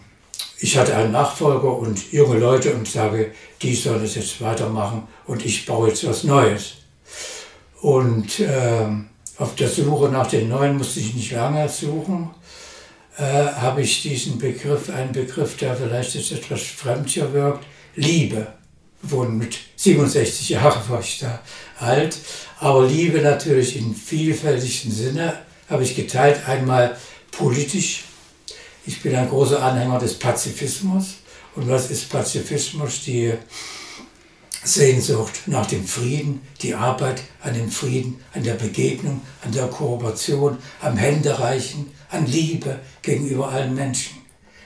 ich 0.58 0.78
hatte 0.78 0.96
einen 0.96 1.12
Nachfolger 1.12 1.78
und 1.78 2.12
junge 2.12 2.40
Leute 2.40 2.74
und 2.74 2.88
sage, 2.88 3.32
die 3.62 3.76
sollen 3.76 4.04
es 4.04 4.16
jetzt 4.16 4.42
weitermachen 4.42 5.08
und 5.28 5.46
ich 5.46 5.68
baue 5.68 5.90
jetzt 5.90 6.08
was 6.08 6.24
Neues. 6.24 6.74
Und 7.82 8.40
ähm, 8.40 9.10
auf 9.38 9.56
der 9.56 9.70
Suche 9.70 10.10
nach 10.10 10.28
den 10.28 10.50
Neuen 10.50 10.78
musste 10.78 11.00
ich 11.00 11.14
nicht 11.14 11.32
lange 11.32 11.70
suchen, 11.70 12.32
äh, 13.18 13.22
habe 13.24 13.82
ich 13.82 14.02
diesen 14.02 14.40
Begriff, 14.40 14.90
einen 14.90 15.12
Begriff, 15.12 15.58
der 15.58 15.76
vielleicht 15.76 16.16
jetzt 16.16 16.32
etwas 16.32 16.62
fremd 16.62 17.10
hier 17.10 17.32
wirkt, 17.32 17.66
Liebe 17.96 18.48
wohnen 19.04 19.38
mit 19.38 19.58
67 19.76 20.50
Jahren 20.50 20.90
war 20.90 21.00
ich 21.00 21.20
da 21.20 21.42
alt, 21.80 22.18
aber 22.60 22.88
Liebe 22.88 23.20
natürlich 23.20 23.78
in 23.78 23.94
vielfältigsten 23.94 24.92
Sinne 24.92 25.38
habe 25.70 25.84
ich 25.84 25.96
geteilt. 25.96 26.48
Einmal 26.48 26.98
politisch. 27.32 28.06
Ich 28.86 29.02
bin 29.02 29.16
ein 29.16 29.30
großer 29.30 29.62
Anhänger 29.62 30.00
des 30.00 30.18
Pazifismus. 30.18 31.16
Und 31.56 31.70
was 31.70 31.92
ist 31.92 32.10
Pazifismus? 32.10 33.04
Die 33.06 33.34
Sehnsucht 34.64 35.42
nach 35.48 35.66
dem 35.66 35.86
Frieden, 35.86 36.42
die 36.62 36.74
Arbeit 36.74 37.22
an 37.42 37.54
dem 37.54 37.70
Frieden, 37.70 38.22
an 38.34 38.44
der 38.44 38.54
Begegnung, 38.54 39.22
an 39.44 39.52
der 39.52 39.68
Kooperation, 39.68 40.58
am 40.82 40.96
Händereichen, 40.96 41.92
an 42.10 42.26
Liebe 42.26 42.80
gegenüber 43.02 43.50
allen 43.50 43.76
Menschen. 43.76 44.18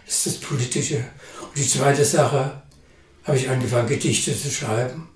Das 0.05 0.17
ist 0.17 0.27
das 0.27 0.35
Politische. 0.35 0.97
Und 1.41 1.57
die 1.57 1.67
zweite 1.67 2.05
Sache, 2.05 2.61
habe 3.27 3.37
ich 3.37 3.49
angefangen, 3.49 3.89
Gedichte 3.89 4.35
zu 4.35 4.49
schreiben. 4.49 5.09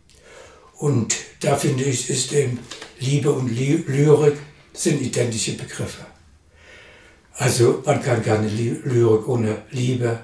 Und 0.77 1.15
da 1.39 1.55
finde 1.55 1.85
ich, 1.85 2.09
ist 2.09 2.33
eben 2.33 2.59
Liebe 2.99 3.31
und 3.31 3.47
Lyrik 3.47 4.37
sind 4.73 5.01
identische 5.01 5.53
Begriffe. 5.53 6.05
Also 7.35 7.81
man 7.85 8.03
kann 8.03 8.23
keine 8.23 8.47
Lyrik 8.47 9.27
ohne 9.27 9.63
Liebe 9.71 10.19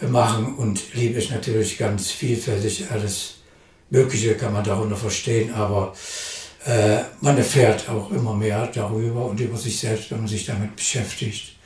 machen 0.00 0.54
und 0.56 0.94
Liebe 0.94 1.18
ist 1.18 1.30
natürlich 1.30 1.78
ganz 1.78 2.10
vielfältig, 2.10 2.90
alles 2.90 3.34
Mögliche 3.90 4.34
kann 4.34 4.52
man 4.52 4.64
darunter 4.64 4.96
verstehen, 4.96 5.52
aber 5.54 5.94
äh, 6.64 6.98
man 7.20 7.36
erfährt 7.38 7.88
auch 7.88 8.10
immer 8.10 8.34
mehr 8.34 8.66
darüber 8.68 9.26
und 9.26 9.40
über 9.40 9.56
sich 9.56 9.78
selbst, 9.78 10.10
wenn 10.10 10.18
man 10.18 10.28
sich 10.28 10.46
damit 10.46 10.76
beschäftigt. 10.76 11.56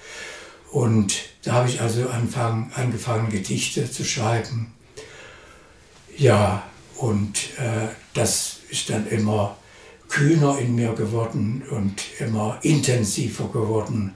Und 0.70 1.14
da 1.42 1.54
habe 1.54 1.68
ich 1.68 1.80
also 1.80 2.08
anfangen, 2.08 2.70
angefangen, 2.74 3.30
Gedichte 3.30 3.90
zu 3.90 4.04
schreiben 4.04 4.74
ja, 6.20 6.62
und 6.98 7.38
äh, 7.56 7.88
das 8.12 8.58
ist 8.68 8.90
dann 8.90 9.06
immer 9.08 9.56
kühner 10.10 10.58
in 10.58 10.74
mir 10.74 10.92
geworden 10.92 11.62
und 11.70 12.02
immer 12.18 12.58
intensiver 12.62 13.48
geworden. 13.48 14.12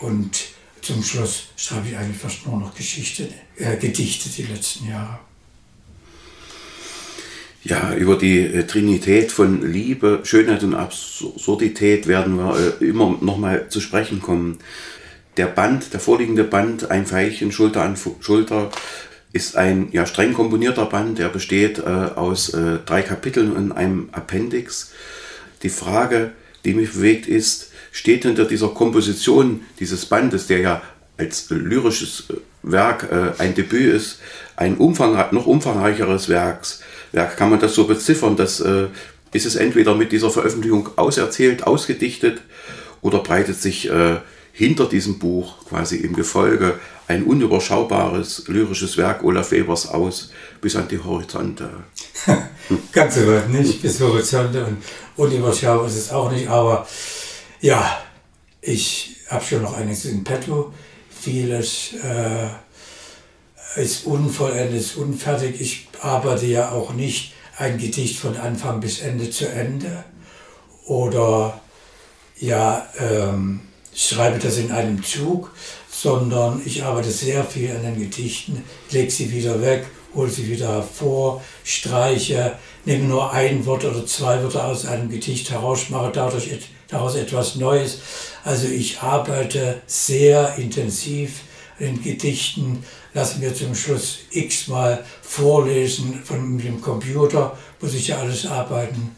Und 0.00 0.48
zum 0.82 1.02
Schluss 1.02 1.44
schreibe 1.56 1.88
ich 1.88 1.96
eigentlich 1.96 2.18
fast 2.18 2.46
nur 2.46 2.60
noch 2.60 2.74
Geschichte, 2.74 3.28
äh, 3.56 3.76
Gedichte 3.78 4.28
die 4.28 4.42
letzten 4.42 4.88
Jahre. 4.88 5.18
Ja, 7.64 7.94
über 7.94 8.16
die 8.16 8.40
äh, 8.40 8.66
Trinität 8.66 9.32
von 9.32 9.72
Liebe, 9.72 10.20
Schönheit 10.24 10.62
und 10.62 10.74
Absurdität 10.74 12.06
werden 12.06 12.36
wir 12.36 12.76
äh, 12.80 12.84
immer 12.84 13.16
nochmal 13.22 13.70
zu 13.70 13.80
sprechen 13.80 14.20
kommen. 14.20 14.58
Der 15.38 15.46
Band, 15.46 15.92
der 15.92 16.00
vorliegende 16.00 16.44
Band, 16.44 16.90
ein 16.90 17.10
Veilchen 17.10 17.50
Schulter 17.50 17.82
an 17.82 17.96
Schulter, 18.20 18.70
ist 19.36 19.56
ein 19.56 19.88
ja, 19.92 20.06
streng 20.06 20.32
komponierter 20.32 20.86
Band, 20.86 21.18
der 21.18 21.28
besteht 21.28 21.78
äh, 21.78 21.82
aus 21.82 22.48
äh, 22.54 22.78
drei 22.84 23.02
Kapiteln 23.02 23.52
und 23.52 23.72
einem 23.72 24.08
Appendix. 24.12 24.92
Die 25.62 25.68
Frage, 25.68 26.32
die 26.64 26.74
mich 26.74 26.92
bewegt, 26.92 27.28
ist, 27.28 27.70
steht 27.92 28.24
hinter 28.24 28.46
dieser 28.46 28.68
Komposition 28.68 29.60
dieses 29.78 30.06
Bandes, 30.06 30.46
der 30.46 30.60
ja 30.60 30.82
als 31.18 31.50
lyrisches 31.50 32.24
äh, 32.30 32.34
Werk 32.62 33.08
äh, 33.12 33.40
ein 33.40 33.54
Debüt 33.54 33.94
ist, 33.94 34.20
ein 34.56 34.78
Umfang, 34.78 35.12
noch 35.32 35.46
umfangreicheres 35.46 36.28
Werks, 36.28 36.80
Werk, 37.12 37.36
kann 37.36 37.50
man 37.50 37.60
das 37.60 37.74
so 37.74 37.86
beziffern, 37.86 38.36
dass 38.36 38.60
äh, 38.60 38.88
ist 39.32 39.44
es 39.46 39.56
entweder 39.56 39.94
mit 39.94 40.12
dieser 40.12 40.30
Veröffentlichung 40.30 40.88
auserzählt, 40.96 41.66
ausgedichtet 41.66 42.40
oder 43.02 43.18
breitet 43.18 43.60
sich 43.60 43.90
äh, 43.90 44.16
hinter 44.52 44.86
diesem 44.86 45.18
Buch 45.18 45.66
quasi 45.68 45.96
im 45.96 46.14
Gefolge 46.14 46.78
ein 47.08 47.24
unüberschaubares 47.24 48.44
lyrisches 48.48 48.96
Werk 48.96 49.22
Olaf 49.22 49.52
Webers 49.52 49.88
aus 49.88 50.30
bis 50.60 50.76
an 50.76 50.88
die 50.88 50.98
Horizonte. 50.98 51.70
Ganz 52.92 53.14
so 53.14 53.26
weit 53.26 53.48
nicht, 53.50 53.80
bis 53.82 54.00
Horizonte 54.00 54.64
und 54.64 54.78
unüberschaubar 55.16 55.86
ist 55.86 55.96
es 55.96 56.12
auch 56.12 56.30
nicht, 56.30 56.48
aber 56.48 56.86
ja, 57.60 57.98
ich 58.60 59.16
habe 59.28 59.44
schon 59.44 59.62
noch 59.62 59.76
einiges 59.76 60.04
in 60.04 60.24
petto. 60.24 60.72
Vieles 61.08 61.94
äh, 62.04 62.48
ist 63.80 64.06
unvollendet, 64.06 64.96
unfertig. 64.96 65.60
Ich 65.60 65.88
arbeite 66.00 66.46
ja 66.46 66.70
auch 66.70 66.92
nicht 66.92 67.34
ein 67.56 67.78
Gedicht 67.78 68.18
von 68.18 68.36
Anfang 68.36 68.80
bis 68.80 69.00
Ende 69.00 69.30
zu 69.30 69.48
Ende 69.48 70.04
oder 70.86 71.60
ja, 72.38 72.86
ähm, 72.98 73.60
schreibe 73.94 74.38
das 74.38 74.58
in 74.58 74.70
einem 74.70 75.02
Zug, 75.02 75.50
sondern 76.02 76.60
ich 76.66 76.84
arbeite 76.84 77.10
sehr 77.10 77.42
viel 77.42 77.70
an 77.70 77.82
den 77.82 77.98
Gedichten, 77.98 78.62
lege 78.90 79.10
sie 79.10 79.32
wieder 79.32 79.62
weg, 79.62 79.86
hole 80.14 80.28
sie 80.28 80.46
wieder 80.46 80.68
hervor, 80.68 81.42
streiche, 81.64 82.52
nehme 82.84 83.04
nur 83.04 83.32
ein 83.32 83.64
Wort 83.64 83.84
oder 83.86 84.04
zwei 84.04 84.42
Wörter 84.42 84.66
aus 84.66 84.84
einem 84.84 85.08
Gedicht 85.08 85.50
heraus, 85.50 85.88
mache 85.88 86.10
dadurch 86.12 86.52
et 86.52 86.62
daraus 86.88 87.14
etwas 87.14 87.56
Neues. 87.56 88.00
Also 88.44 88.68
ich 88.68 89.00
arbeite 89.00 89.80
sehr 89.86 90.56
intensiv 90.58 91.40
in 91.78 92.02
Gedichten, 92.02 92.84
lasse 93.14 93.38
mir 93.38 93.54
zum 93.54 93.74
Schluss 93.74 94.18
x-mal 94.30 95.02
vorlesen 95.22 96.22
von 96.22 96.58
dem 96.58 96.82
Computer, 96.82 97.56
muss 97.80 97.94
ich 97.94 98.08
ja 98.08 98.18
alles 98.18 98.44
arbeiten. 98.44 99.16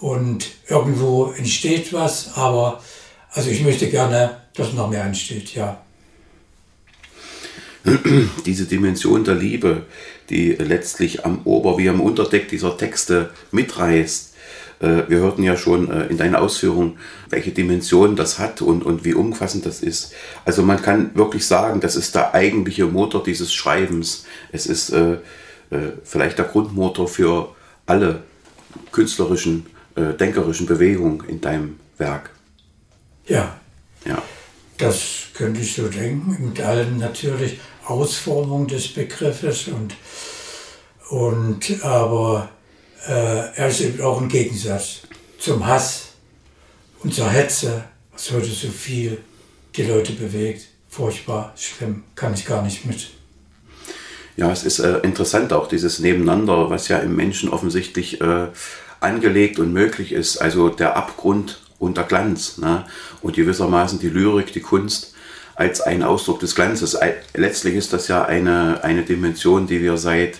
Und 0.00 0.46
irgendwo 0.66 1.32
entsteht 1.32 1.92
was, 1.92 2.36
aber 2.36 2.82
also 3.32 3.50
ich 3.50 3.60
möchte 3.60 3.90
gerne, 3.90 4.40
dass 4.54 4.72
noch 4.72 4.88
mehr 4.88 5.04
entsteht, 5.04 5.54
ja. 5.54 5.85
Diese 8.46 8.66
Dimension 8.66 9.24
der 9.24 9.34
Liebe, 9.34 9.82
die 10.30 10.52
letztlich 10.52 11.24
am 11.24 11.40
Ober- 11.44 11.78
wie 11.78 11.88
am 11.88 12.00
Unterdeck 12.00 12.48
dieser 12.48 12.76
Texte 12.76 13.30
mitreißt. 13.52 14.34
Äh, 14.80 15.02
wir 15.08 15.18
hörten 15.18 15.42
ja 15.42 15.56
schon 15.56 15.90
äh, 15.90 16.06
in 16.06 16.16
deinen 16.16 16.34
Ausführungen, 16.34 16.98
welche 17.30 17.52
Dimension 17.52 18.16
das 18.16 18.38
hat 18.38 18.60
und, 18.60 18.84
und 18.84 19.04
wie 19.04 19.14
umfassend 19.14 19.66
das 19.66 19.80
ist. 19.80 20.12
Also 20.44 20.62
man 20.62 20.82
kann 20.82 21.14
wirklich 21.14 21.46
sagen, 21.46 21.80
das 21.80 21.96
ist 21.96 22.14
der 22.14 22.34
eigentliche 22.34 22.86
Motor 22.86 23.22
dieses 23.22 23.54
Schreibens. 23.54 24.26
Es 24.52 24.66
ist 24.66 24.90
äh, 24.90 25.18
vielleicht 26.04 26.38
der 26.38 26.44
Grundmotor 26.44 27.08
für 27.08 27.56
alle 27.86 28.22
künstlerischen, 28.92 29.66
denkerischen 29.96 30.66
Bewegungen 30.66 31.24
in 31.28 31.40
deinem 31.40 31.80
Werk. 31.98 32.30
Ja. 33.26 33.58
Ja. 34.04 34.22
Das 34.78 35.28
könnte 35.34 35.60
ich 35.60 35.74
so 35.74 35.88
denken, 35.88 36.36
mit 36.40 36.60
allen 36.60 36.98
natürlich 36.98 37.58
Ausformungen 37.86 38.68
des 38.68 38.88
Begriffes 38.88 39.68
und, 39.68 39.94
und 41.10 41.84
aber 41.84 42.48
äh, 43.06 43.54
er 43.54 43.68
ist 43.68 43.80
eben 43.80 44.02
auch 44.02 44.20
ein 44.20 44.28
Gegensatz 44.28 45.02
zum 45.38 45.66
Hass 45.66 46.08
und 47.02 47.14
zur 47.14 47.30
Hetze, 47.30 47.84
was 48.12 48.30
heute 48.32 48.46
so 48.46 48.68
viel 48.68 49.18
die 49.76 49.84
Leute 49.84 50.12
bewegt. 50.12 50.66
Furchtbar, 50.88 51.52
schlimm, 51.56 52.04
kann 52.14 52.34
ich 52.34 52.46
gar 52.46 52.62
nicht 52.62 52.86
mit. 52.86 53.10
Ja, 54.36 54.50
es 54.50 54.64
ist 54.64 54.80
äh, 54.80 54.98
interessant 54.98 55.52
auch 55.52 55.68
dieses 55.68 55.98
Nebeneinander, 55.98 56.70
was 56.70 56.88
ja 56.88 56.98
im 56.98 57.16
Menschen 57.16 57.48
offensichtlich 57.48 58.20
äh, 58.20 58.48
angelegt 59.00 59.58
und 59.58 59.72
möglich 59.72 60.12
ist. 60.12 60.38
Also 60.38 60.68
der 60.68 60.96
Abgrund 60.96 61.60
und 61.78 61.96
der 61.96 62.04
Glanz. 62.04 62.58
Ne? 62.58 62.84
Und 63.22 63.36
gewissermaßen 63.36 63.98
die 63.98 64.08
Lyrik, 64.08 64.52
die 64.52 64.60
Kunst 64.60 65.14
als 65.56 65.80
ein 65.80 66.02
Ausdruck 66.02 66.38
des 66.40 66.54
Glanzes. 66.54 66.96
Letztlich 67.34 67.74
ist 67.74 67.92
das 67.92 68.08
ja 68.08 68.24
eine, 68.24 68.84
eine 68.84 69.02
Dimension, 69.02 69.66
die 69.66 69.82
wir 69.82 69.96
seit, 69.96 70.38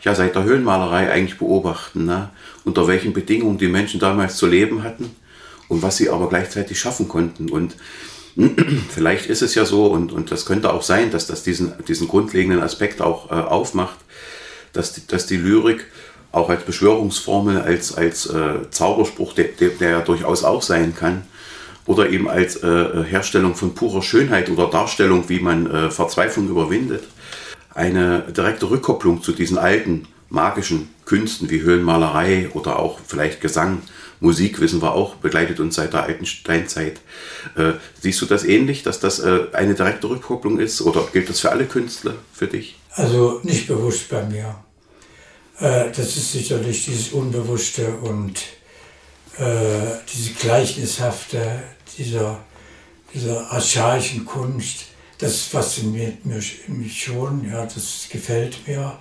ja, 0.00 0.14
seit 0.14 0.34
der 0.34 0.44
Höhlenmalerei 0.44 1.12
eigentlich 1.12 1.38
beobachten. 1.38 2.06
Ne? 2.06 2.30
Unter 2.64 2.88
welchen 2.88 3.12
Bedingungen 3.12 3.58
die 3.58 3.68
Menschen 3.68 4.00
damals 4.00 4.36
zu 4.36 4.46
leben 4.46 4.82
hatten 4.82 5.14
und 5.68 5.82
was 5.82 5.98
sie 5.98 6.08
aber 6.08 6.28
gleichzeitig 6.30 6.80
schaffen 6.80 7.06
konnten. 7.06 7.50
Und 7.50 7.76
vielleicht 8.88 9.26
ist 9.26 9.42
es 9.42 9.54
ja 9.54 9.66
so, 9.66 9.86
und, 9.86 10.10
und 10.10 10.30
das 10.30 10.46
könnte 10.46 10.72
auch 10.72 10.82
sein, 10.82 11.10
dass 11.10 11.26
das 11.26 11.42
diesen, 11.42 11.74
diesen 11.86 12.08
grundlegenden 12.08 12.62
Aspekt 12.62 13.02
auch 13.02 13.30
äh, 13.30 13.34
aufmacht, 13.34 13.98
dass 14.72 14.94
die, 14.94 15.06
dass 15.06 15.26
die 15.26 15.36
Lyrik 15.36 15.86
auch 16.32 16.48
als 16.48 16.62
Beschwörungsformel, 16.62 17.60
als, 17.60 17.94
als 17.94 18.26
äh, 18.26 18.70
Zauberspruch, 18.70 19.34
der, 19.34 19.48
der, 19.48 19.70
der 19.70 19.90
ja 19.90 20.00
durchaus 20.00 20.44
auch 20.44 20.62
sein 20.62 20.94
kann, 20.94 21.26
oder 21.86 22.10
eben 22.10 22.28
als 22.28 22.56
äh, 22.62 23.04
Herstellung 23.04 23.54
von 23.54 23.74
purer 23.74 24.02
Schönheit 24.02 24.48
oder 24.50 24.68
Darstellung, 24.68 25.28
wie 25.28 25.40
man 25.40 25.70
äh, 25.70 25.90
Verzweiflung 25.90 26.48
überwindet, 26.48 27.04
eine 27.74 28.20
direkte 28.36 28.70
Rückkopplung 28.70 29.22
zu 29.22 29.32
diesen 29.32 29.58
alten 29.58 30.06
magischen 30.28 30.88
Künsten 31.04 31.50
wie 31.50 31.60
Höhlenmalerei 31.62 32.50
oder 32.54 32.78
auch 32.78 33.00
vielleicht 33.04 33.40
Gesang, 33.40 33.82
Musik, 34.20 34.60
wissen 34.60 34.82
wir 34.82 34.92
auch, 34.92 35.16
begleitet 35.16 35.60
uns 35.60 35.76
seit 35.76 35.94
der 35.94 36.04
alten 36.04 36.26
Steinzeit. 36.26 37.00
Äh, 37.56 37.72
siehst 38.00 38.20
du 38.20 38.26
das 38.26 38.44
ähnlich, 38.44 38.82
dass 38.82 39.00
das 39.00 39.18
äh, 39.18 39.46
eine 39.52 39.74
direkte 39.74 40.10
Rückkopplung 40.10 40.60
ist 40.60 40.82
oder 40.82 41.08
gilt 41.12 41.28
das 41.30 41.40
für 41.40 41.50
alle 41.50 41.64
Künstler 41.64 42.14
für 42.32 42.46
dich? 42.46 42.78
Also 42.90 43.40
nicht 43.42 43.66
bewusst 43.66 44.08
bei 44.10 44.22
mir. 44.24 44.56
Äh, 45.58 45.90
das 45.90 46.16
ist 46.16 46.32
sicherlich 46.32 46.84
dieses 46.84 47.12
Unbewusste 47.12 47.94
und 48.02 48.40
diese 49.40 50.32
Gleichnishafte 50.38 51.62
dieser, 51.96 52.38
dieser 53.14 53.50
archaischen 53.50 54.24
Kunst. 54.24 54.86
Das 55.18 55.42
fasziniert 55.42 56.24
mich, 56.24 56.68
mich 56.68 57.04
schon, 57.04 57.50
ja, 57.50 57.64
das 57.64 58.06
gefällt 58.10 58.66
mir. 58.66 58.98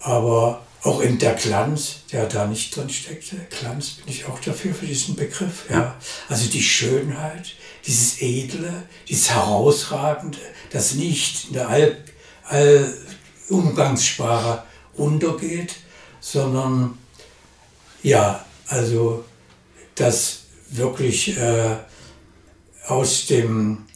Aber 0.00 0.62
auch 0.82 1.00
in 1.00 1.18
der 1.18 1.34
Glanz, 1.34 2.00
der 2.12 2.26
da 2.26 2.46
nicht 2.46 2.74
drin 2.74 2.88
steckte, 2.88 3.36
Glanz 3.58 3.90
bin 3.90 4.14
ich 4.14 4.26
auch 4.26 4.38
dafür, 4.40 4.74
für 4.74 4.86
diesen 4.86 5.16
Begriff. 5.16 5.64
Ja. 5.70 5.96
Also 6.28 6.48
die 6.48 6.62
Schönheit, 6.62 7.54
dieses 7.86 8.20
Edle, 8.20 8.84
dieses 9.08 9.30
Herausragende, 9.30 10.38
das 10.70 10.94
nicht 10.94 11.48
in 11.48 11.54
der 11.54 11.68
All, 11.68 11.96
All 12.44 12.94
Umgangssprache 13.48 14.62
untergeht, 14.94 15.74
sondern 16.20 16.98
ja, 18.02 18.44
also 18.66 19.24
das 20.00 20.40
wirklich 20.70 21.36
äh, 21.36 21.76
aus, 22.86 23.26
dem, 23.26 23.86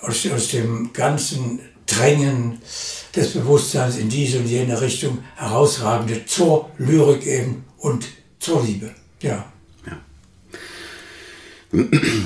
aus, 0.00 0.26
aus 0.26 0.48
dem 0.48 0.92
ganzen 0.92 1.60
Drängen 1.86 2.60
des 3.14 3.32
Bewusstseins 3.32 3.96
in 3.96 4.08
diese 4.08 4.38
und 4.38 4.46
jene 4.46 4.80
Richtung 4.80 5.18
herausragende 5.36 6.24
zur 6.26 6.70
Lyrik 6.78 7.26
eben 7.26 7.64
und 7.78 8.06
zur 8.38 8.62
Liebe. 8.62 8.94
Ja. 9.22 9.52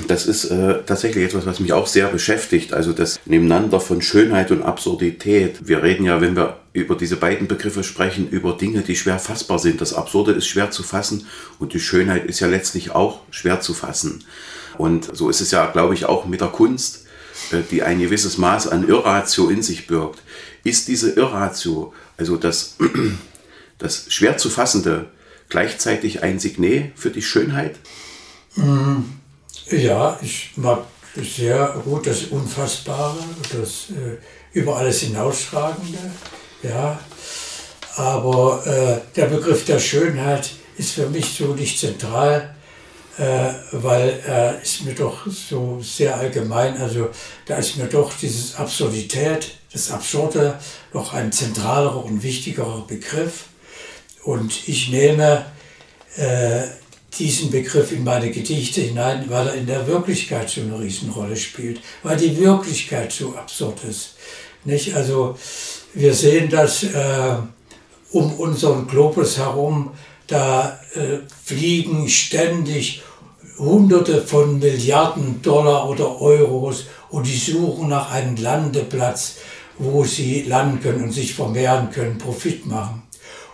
Das 0.07 0.25
ist 0.25 0.45
äh, 0.45 0.83
tatsächlich 0.85 1.25
etwas, 1.25 1.45
was 1.45 1.59
mich 1.59 1.73
auch 1.73 1.87
sehr 1.87 2.07
beschäftigt. 2.07 2.73
Also 2.73 2.93
das 2.93 3.19
Nebeneinander 3.25 3.81
von 3.81 4.01
Schönheit 4.01 4.51
und 4.51 4.61
Absurdität. 4.61 5.67
Wir 5.67 5.83
reden 5.83 6.05
ja, 6.05 6.21
wenn 6.21 6.35
wir 6.35 6.59
über 6.71 6.95
diese 6.95 7.17
beiden 7.17 7.47
Begriffe 7.47 7.83
sprechen, 7.83 8.29
über 8.29 8.53
Dinge, 8.53 8.81
die 8.81 8.95
schwer 8.95 9.19
fassbar 9.19 9.59
sind. 9.59 9.81
Das 9.81 9.93
Absurde 9.93 10.31
ist 10.31 10.47
schwer 10.47 10.71
zu 10.71 10.81
fassen 10.81 11.27
und 11.59 11.73
die 11.73 11.81
Schönheit 11.81 12.25
ist 12.25 12.39
ja 12.39 12.47
letztlich 12.47 12.91
auch 12.91 13.19
schwer 13.31 13.59
zu 13.59 13.73
fassen. 13.73 14.23
Und 14.77 15.15
so 15.15 15.29
ist 15.29 15.41
es 15.41 15.51
ja, 15.51 15.65
glaube 15.67 15.93
ich, 15.93 16.05
auch 16.05 16.25
mit 16.25 16.39
der 16.39 16.47
Kunst, 16.47 17.05
äh, 17.51 17.57
die 17.69 17.83
ein 17.83 17.99
gewisses 17.99 18.37
Maß 18.37 18.69
an 18.69 18.87
Irratio 18.87 19.49
in 19.49 19.61
sich 19.61 19.87
birgt. 19.87 20.21
Ist 20.63 20.87
diese 20.87 21.11
Irratio, 21.11 21.93
also 22.15 22.37
das, 22.37 22.77
das 23.77 24.05
schwer 24.07 24.37
zu 24.37 24.49
fassende, 24.49 25.07
gleichzeitig 25.49 26.23
ein 26.23 26.39
Signet 26.39 26.93
für 26.95 27.09
die 27.09 27.21
Schönheit? 27.21 27.75
Mhm. 28.55 29.22
Ja, 29.71 30.19
ich 30.21 30.51
mag 30.55 30.85
sehr 31.15 31.81
gut 31.85 32.07
das 32.07 32.23
Unfassbare, 32.23 33.17
das 33.51 33.89
äh, 33.91 34.17
über 34.51 34.77
alles 34.77 35.01
hinausschragende. 35.01 35.97
Ja. 36.63 36.99
Aber 37.95 38.65
äh, 38.65 39.15
der 39.15 39.27
Begriff 39.27 39.65
der 39.65 39.79
Schönheit 39.79 40.49
ist 40.77 40.93
für 40.93 41.07
mich 41.07 41.35
so 41.37 41.53
nicht 41.53 41.79
zentral, 41.79 42.55
äh, 43.17 43.53
weil 43.71 44.21
er 44.25 44.61
ist 44.61 44.83
mir 44.83 44.95
doch 44.95 45.27
so 45.27 45.79
sehr 45.81 46.17
allgemein, 46.17 46.77
also 46.77 47.09
da 47.45 47.57
ist 47.57 47.77
mir 47.77 47.85
doch 47.85 48.11
dieses 48.17 48.55
Absurdität, 48.55 49.51
das 49.71 49.91
Absurde 49.91 50.59
noch 50.93 51.13
ein 51.13 51.31
zentralerer 51.31 52.03
und 52.03 52.23
wichtigerer 52.23 52.85
Begriff. 52.87 53.45
Und 54.23 54.67
ich 54.67 54.89
nehme 54.89 55.45
äh, 56.15 56.63
diesen 57.19 57.51
Begriff 57.51 57.91
in 57.91 58.03
meine 58.03 58.31
Gedichte 58.31 58.81
hinein, 58.81 59.25
weil 59.29 59.47
er 59.47 59.53
in 59.53 59.67
der 59.67 59.87
Wirklichkeit 59.87 60.49
so 60.49 60.61
eine 60.61 60.79
Riesenrolle 60.79 61.35
spielt, 61.37 61.81
weil 62.01 62.17
die 62.17 62.37
Wirklichkeit 62.37 63.11
so 63.11 63.35
absurd 63.35 63.83
ist. 63.87 64.15
Nicht? 64.65 64.95
Also 64.95 65.37
wir 65.93 66.13
sehen 66.13 66.49
das 66.49 66.83
äh, 66.83 67.35
um 68.11 68.33
unseren 68.33 68.87
Globus 68.87 69.37
herum, 69.37 69.91
da 70.27 70.79
äh, 70.95 71.19
fliegen 71.43 72.07
ständig 72.09 73.01
Hunderte 73.57 74.21
von 74.21 74.59
Milliarden 74.59 75.41
Dollar 75.41 75.89
oder 75.89 76.19
Euros 76.19 76.85
und 77.09 77.27
die 77.27 77.37
suchen 77.37 77.89
nach 77.89 78.11
einem 78.11 78.35
Landeplatz, 78.37 79.35
wo 79.77 80.03
sie 80.03 80.43
landen 80.43 80.81
können 80.81 81.03
und 81.03 81.11
sich 81.11 81.33
vermehren 81.33 81.91
können, 81.91 82.17
Profit 82.17 82.65
machen. 82.65 83.03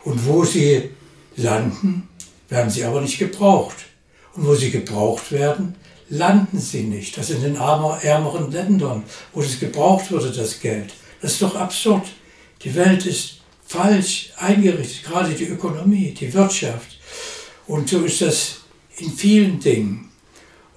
Und 0.05 0.25
wo 0.25 0.45
sie 0.45 0.91
landen, 1.35 2.08
werden 2.49 2.69
sie 2.69 2.83
aber 2.83 3.01
nicht 3.01 3.19
gebraucht. 3.19 3.77
Und 4.35 4.45
wo 4.45 4.55
sie 4.55 4.71
gebraucht 4.71 5.31
werden, 5.31 5.75
landen 6.09 6.59
sie 6.59 6.83
nicht. 6.83 7.17
Das 7.17 7.29
in 7.29 7.41
den 7.41 7.55
ärmeren 7.55 8.51
Ländern, 8.51 9.03
wo 9.33 9.41
es 9.41 9.59
gebraucht 9.59 10.11
würde, 10.11 10.31
das 10.31 10.59
Geld. 10.59 10.93
Das 11.21 11.33
ist 11.33 11.41
doch 11.41 11.55
absurd. 11.55 12.07
Die 12.63 12.73
Welt 12.75 13.05
ist 13.05 13.41
falsch 13.65 14.31
eingerichtet, 14.37 15.05
gerade 15.05 15.33
die 15.33 15.45
Ökonomie, 15.45 16.11
die 16.11 16.33
Wirtschaft. 16.33 16.97
Und 17.67 17.89
so 17.89 18.03
ist 18.03 18.21
das 18.21 18.61
in 18.97 19.11
vielen 19.11 19.59
Dingen. 19.59 20.11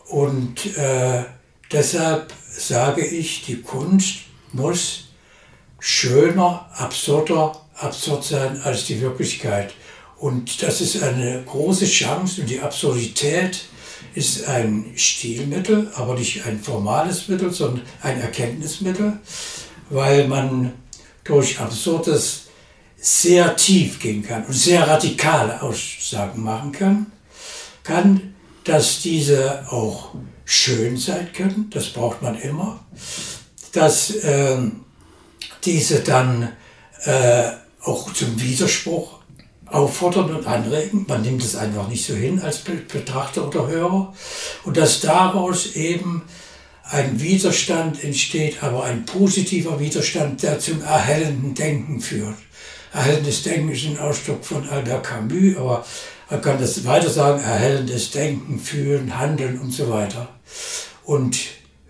Und 0.08 0.76
äh, 0.76 1.24
deshalb 1.70 2.32
sage 2.50 3.04
ich, 3.04 3.46
die 3.46 3.62
Kunst 3.62 4.24
muss 4.52 5.04
schöner, 5.78 6.70
absurder, 6.74 7.58
absurd 7.76 8.24
sein 8.24 8.60
als 8.60 8.84
die 8.84 9.00
Wirklichkeit. 9.00 9.72
Und 10.22 10.62
das 10.62 10.80
ist 10.80 11.02
eine 11.02 11.42
große 11.44 11.84
Chance 11.84 12.42
und 12.42 12.46
die 12.48 12.60
Absurdität 12.60 13.64
ist 14.14 14.46
ein 14.46 14.92
Stilmittel, 14.94 15.90
aber 15.96 16.14
nicht 16.14 16.46
ein 16.46 16.62
formales 16.62 17.26
Mittel, 17.26 17.52
sondern 17.52 17.84
ein 18.02 18.20
Erkenntnismittel, 18.20 19.18
weil 19.90 20.28
man 20.28 20.74
durch 21.24 21.58
Absurdes 21.58 22.42
sehr 22.96 23.56
tief 23.56 23.98
gehen 23.98 24.22
kann 24.22 24.44
und 24.44 24.52
sehr 24.52 24.86
radikale 24.86 25.60
Aussagen 25.60 26.40
machen 26.40 26.70
kann, 26.70 27.06
kann, 27.82 28.34
dass 28.62 29.02
diese 29.02 29.66
auch 29.72 30.14
schön 30.44 30.96
sein 30.96 31.32
können, 31.32 31.68
das 31.70 31.88
braucht 31.88 32.22
man 32.22 32.40
immer, 32.40 32.78
dass 33.72 34.10
äh, 34.10 34.56
diese 35.64 35.98
dann 35.98 36.52
äh, 37.06 37.50
auch 37.80 38.12
zum 38.12 38.40
Widerspruch 38.40 39.21
auffordern 39.72 40.34
und 40.34 40.46
anregen. 40.46 41.04
Man 41.08 41.22
nimmt 41.22 41.42
es 41.42 41.56
einfach 41.56 41.88
nicht 41.88 42.04
so 42.04 42.14
hin 42.14 42.40
als 42.40 42.58
Betrachter 42.58 43.46
oder 43.48 43.66
Hörer. 43.66 44.14
Und 44.64 44.76
dass 44.76 45.00
daraus 45.00 45.74
eben 45.74 46.22
ein 46.84 47.20
Widerstand 47.20 48.04
entsteht, 48.04 48.62
aber 48.62 48.84
ein 48.84 49.04
positiver 49.06 49.80
Widerstand, 49.80 50.42
der 50.42 50.58
zum 50.58 50.82
erhellenden 50.82 51.54
Denken 51.54 52.00
führt. 52.00 52.36
Erhellendes 52.92 53.42
Denken 53.42 53.70
ist 53.70 53.86
ein 53.86 53.98
Ausdruck 53.98 54.44
von 54.44 54.68
Albert 54.68 55.04
Camus, 55.04 55.56
aber 55.56 55.84
man 56.28 56.42
kann 56.42 56.60
das 56.60 56.84
weiter 56.84 57.08
sagen, 57.08 57.42
erhellendes 57.42 58.10
Denken, 58.10 58.58
Fühlen, 58.58 59.18
Handeln 59.18 59.58
und 59.58 59.72
so 59.72 59.88
weiter. 59.88 60.28
Und 61.04 61.38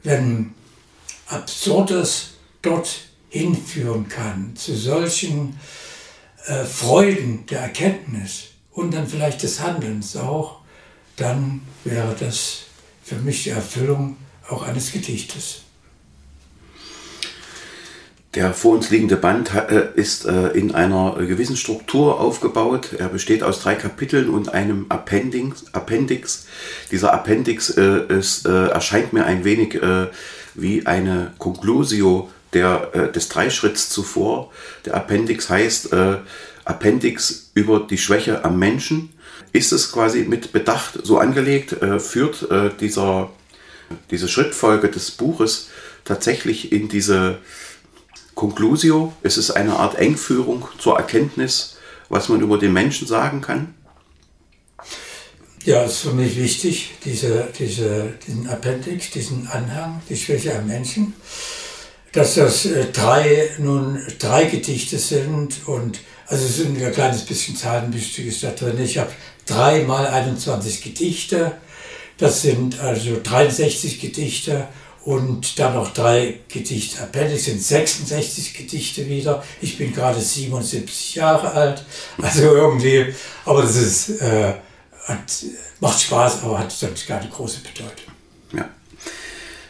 wenn 0.05 0.55
Absurdes 1.27 2.35
dort 2.61 2.89
hinführen 3.29 4.09
kann, 4.09 4.55
zu 4.55 4.77
solchen 4.77 5.59
äh, 6.47 6.65
Freuden 6.65 7.47
der 7.47 7.61
Erkenntnis 7.61 8.49
und 8.73 8.95
dann 8.95 9.07
vielleicht 9.07 9.43
des 9.43 9.61
Handelns 9.61 10.17
auch, 10.17 10.59
dann 11.17 11.63
wäre 11.85 12.17
das 12.19 12.63
für 13.05 13.17
mich 13.17 13.45
die 13.45 13.51
Erfüllung 13.51 14.17
auch 14.49 14.63
eines 14.63 14.91
Gedichtes. 14.93 15.63
Der 18.35 18.55
vor 18.55 18.75
uns 18.75 18.91
liegende 18.91 19.17
Band 19.17 19.55
äh, 19.55 19.91
ist 19.95 20.25
äh, 20.25 20.49
in 20.49 20.75
einer 20.75 21.15
gewissen 21.17 21.57
Struktur 21.57 22.19
aufgebaut. 22.19 22.95
Er 22.99 23.09
besteht 23.09 23.43
aus 23.43 23.61
drei 23.61 23.75
Kapiteln 23.77 24.29
und 24.29 24.53
einem 24.53 24.87
Appendix. 24.89 25.67
Appendix. 25.73 26.47
Dieser 26.91 27.13
Appendix 27.13 27.69
ist, 27.69 28.47
erscheint 28.47 29.13
mir 29.13 29.27
ein 29.27 29.45
wenig 29.45 29.79
wie 30.55 30.87
eine 30.87 31.33
Conclusio 31.39 32.31
der, 32.53 33.09
des 33.09 33.29
Dreischritts 33.29 33.89
zuvor. 33.89 34.53
Der 34.85 34.95
Appendix 34.95 35.49
heißt 35.49 35.91
Appendix 36.65 37.51
über 37.55 37.81
die 37.81 37.99
Schwäche 37.99 38.45
am 38.45 38.59
Menschen. 38.59 39.11
Ist 39.53 39.73
es 39.73 39.93
quasi 39.93 40.21
mit 40.23 40.53
Bedacht 40.53 40.99
so 41.03 41.19
angelegt, 41.19 41.77
führt 41.99 42.49
dieser, 42.81 43.31
diese 44.11 44.29
Schrittfolge 44.29 44.89
des 44.89 45.11
Buches 45.11 45.69
tatsächlich 46.05 46.73
in 46.73 46.89
diese 46.89 47.39
Conclusio, 48.35 49.13
es 49.23 49.37
ist 49.37 49.51
eine 49.51 49.77
Art 49.77 49.97
Engführung 49.97 50.67
zur 50.79 50.97
Erkenntnis, 50.97 51.77
was 52.09 52.29
man 52.29 52.41
über 52.41 52.59
den 52.59 52.73
Menschen 52.73 53.07
sagen 53.07 53.41
kann? 53.41 53.75
Ja, 55.65 55.85
es 55.85 55.93
ist 55.93 56.01
für 56.01 56.13
mich 56.13 56.37
wichtig, 56.37 56.93
diese, 57.05 57.49
diese, 57.57 58.15
diesen 58.27 58.49
Appendix, 58.49 59.11
diesen 59.11 59.47
Anhang, 59.47 60.03
die 60.09 60.17
Schwäche 60.17 60.59
am 60.59 60.67
Menschen, 60.67 61.15
dass 62.13 62.35
das 62.35 62.67
äh, 62.67 62.87
drei, 62.93 63.51
nun 63.59 64.01
drei 64.19 64.45
Gedichte 64.45 64.99
sind 64.99 65.67
und 65.67 66.01
also 66.27 66.45
es 66.45 66.57
sind 66.57 66.81
ein 66.83 66.93
kleines 66.93 67.23
bisschen 67.23 67.57
Zahlenmystiges 67.57 68.41
da 68.41 68.51
drin. 68.51 68.79
Ich 68.83 68.99
habe 68.99 69.11
drei 69.45 69.83
mal 69.83 70.07
21 70.07 70.83
Gedichte, 70.83 71.53
das 72.19 72.43
sind 72.43 72.79
also 72.81 73.19
63 73.23 74.01
Gedichte 74.01 74.69
und 75.05 75.59
dann 75.59 75.75
noch 75.75 75.93
drei 75.93 76.41
Gedichte. 76.49 77.03
Appendix 77.03 77.47
sind 77.47 77.63
66 77.63 78.55
Gedichte 78.55 79.09
wieder. 79.09 79.43
Ich 79.61 79.77
bin 79.77 79.93
gerade 79.93 80.21
77 80.21 81.17
Jahre 81.17 81.51
alt. 81.53 81.85
Also 82.21 82.55
irgendwie, 82.55 83.13
aber 83.45 83.63
das 83.63 83.77
ist, 83.77 84.21
äh, 84.21 84.55
hat, 85.07 85.45
macht 85.81 86.01
Spaß, 86.01 86.45
aber 86.45 86.61
hat 86.61 86.71
sonst 86.71 87.07
keine 87.07 87.29
große 87.29 87.61
Bedeutung. 87.61 88.12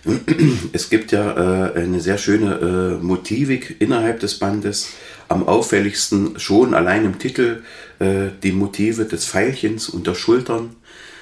Es 0.72 0.90
gibt 0.90 1.12
ja 1.12 1.70
äh, 1.70 1.78
eine 1.78 2.00
sehr 2.00 2.18
schöne 2.18 2.98
äh, 3.00 3.02
Motivik 3.02 3.76
innerhalb 3.78 4.20
des 4.20 4.38
Bandes. 4.38 4.90
Am 5.28 5.46
auffälligsten 5.46 6.38
schon 6.38 6.74
allein 6.74 7.04
im 7.04 7.18
Titel 7.18 7.62
äh, 7.98 8.28
die 8.42 8.52
Motive 8.52 9.04
des 9.04 9.26
Pfeilchens 9.26 9.88
und 9.88 10.06
der 10.06 10.14
Schultern. 10.14 10.76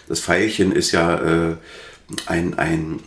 Das 0.08 0.20
Pfeilchen 0.20 0.72
ist 0.72 0.92
ja 0.92 1.50
äh, 1.50 1.56
ein, 2.26 2.58
ein 2.58 3.00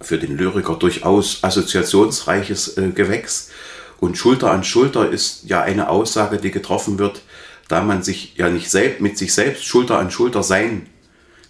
für 0.00 0.18
den 0.18 0.36
Lyriker 0.36 0.74
durchaus 0.76 1.44
assoziationsreiches 1.44 2.76
äh, 2.78 2.90
Gewächs. 2.90 3.50
Und 3.98 4.16
Schulter 4.16 4.50
an 4.50 4.64
Schulter 4.64 5.10
ist 5.10 5.44
ja 5.46 5.60
eine 5.62 5.90
Aussage, 5.90 6.38
die 6.38 6.50
getroffen 6.50 6.98
wird, 6.98 7.20
da 7.68 7.82
man 7.82 8.02
sich 8.02 8.34
ja 8.36 8.48
nicht 8.48 8.70
selbst, 8.70 9.00
mit 9.00 9.18
sich 9.18 9.34
selbst 9.34 9.64
Schulter 9.64 9.98
an 9.98 10.10
Schulter 10.10 10.42
sein 10.42 10.86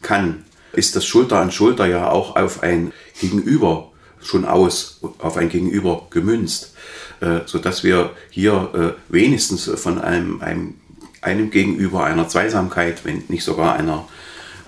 kann, 0.02 0.44
ist 0.72 0.96
das 0.96 1.04
Schulter 1.04 1.38
an 1.38 1.50
Schulter 1.50 1.86
ja 1.86 2.10
auch 2.10 2.36
auf 2.36 2.62
ein 2.62 2.92
Gegenüber 3.20 3.90
schon 4.22 4.44
aus, 4.44 5.00
auf 5.18 5.36
ein 5.36 5.48
Gegenüber 5.48 6.06
gemünzt, 6.10 6.74
äh, 7.20 7.40
sodass 7.46 7.84
wir 7.84 8.10
hier 8.30 8.96
äh, 9.08 9.12
wenigstens 9.12 9.70
von 9.76 10.00
einem, 10.00 10.40
einem, 10.42 10.74
einem 11.20 11.50
Gegenüber 11.50 12.04
einer 12.04 12.28
Zweisamkeit, 12.28 13.04
wenn 13.04 13.22
nicht 13.28 13.44
sogar 13.44 13.76
einer 13.76 14.06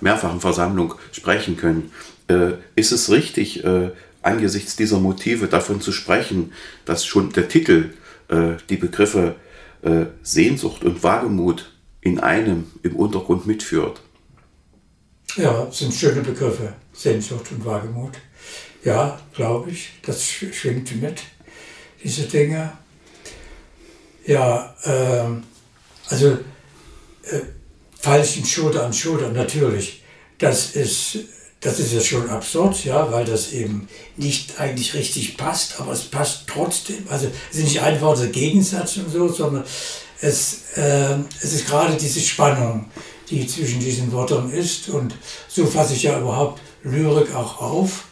mehrfachen 0.01 0.41
Versammlung 0.41 0.95
sprechen 1.13 1.57
können 1.57 1.93
äh, 2.29 2.53
ist 2.77 2.93
es 2.93 3.11
richtig, 3.11 3.65
angesichts 4.23 4.77
dieser 4.77 5.01
Motive 5.01 5.49
davon 5.49 5.81
zu 5.81 5.93
sprechen, 5.93 6.53
dass 6.85 7.05
schon 7.05 7.33
der 7.33 7.49
Titel 7.49 7.91
die 8.71 8.77
Begriffe 8.77 9.35
Sehnsucht 10.23 10.85
und 10.85 11.03
Wagemut 11.03 11.73
in 12.01 12.21
einem 12.21 12.71
im 12.83 12.97
Untergrund 12.97 13.47
mitführt? 13.47 14.01
Ja, 15.37 15.71
sind 15.71 15.93
schöne 15.93 16.21
Begriffe, 16.21 16.75
Sehnsucht 16.93 17.51
und 17.51 17.65
Wagemut. 17.65 18.13
Ja, 18.85 19.21
glaube 19.35 19.71
ich, 19.71 19.91
das 20.05 20.25
schwingt 20.25 21.01
mit, 21.01 21.21
diese 22.03 22.23
Dinge. 22.23 22.73
Ja, 24.27 24.75
ähm, 24.85 25.45
also 26.09 26.33
äh, 26.33 27.41
Pfeilchen 28.01 28.45
Schulter 28.45 28.85
an 28.85 28.93
Schulter, 28.93 29.31
natürlich. 29.31 30.03
Das 30.39 30.75
ist 30.75 31.19
das 31.63 31.79
ist 31.79 31.93
ja 31.93 32.01
schon 32.01 32.29
absurd, 32.29 32.85
ja, 32.85 33.11
weil 33.13 33.25
das 33.25 33.53
eben 33.53 33.89
nicht 34.17 34.59
eigentlich 34.59 34.95
richtig 34.95 35.37
passt, 35.37 35.81
aber 35.81 35.93
es 35.93 36.03
passt 36.03 36.49
trotzdem. 36.49 37.07
Also 37.09 37.29
es 37.53 37.59
ist 37.59 37.65
nicht 37.65 37.81
einfach 37.81 38.19
der 38.19 38.29
Gegensatz 38.29 38.97
und 38.97 39.11
so, 39.11 39.29
sondern 39.29 39.63
es, 40.21 40.77
äh, 40.77 41.15
es 41.41 41.53
ist 41.53 41.69
gerade 41.69 41.97
diese 41.97 42.21
Spannung, 42.21 42.91
die 43.31 43.47
zwischen 43.47 43.79
diesen 43.79 44.13
Wörtern 44.13 44.51
ist. 44.51 44.89
Und 44.89 45.15
so 45.49 45.65
fasse 45.65 45.95
ich 45.95 46.03
ja 46.03 46.19
überhaupt 46.19 46.61
Lyrik 46.83 47.33
auch 47.33 47.61
auf. 47.61 48.07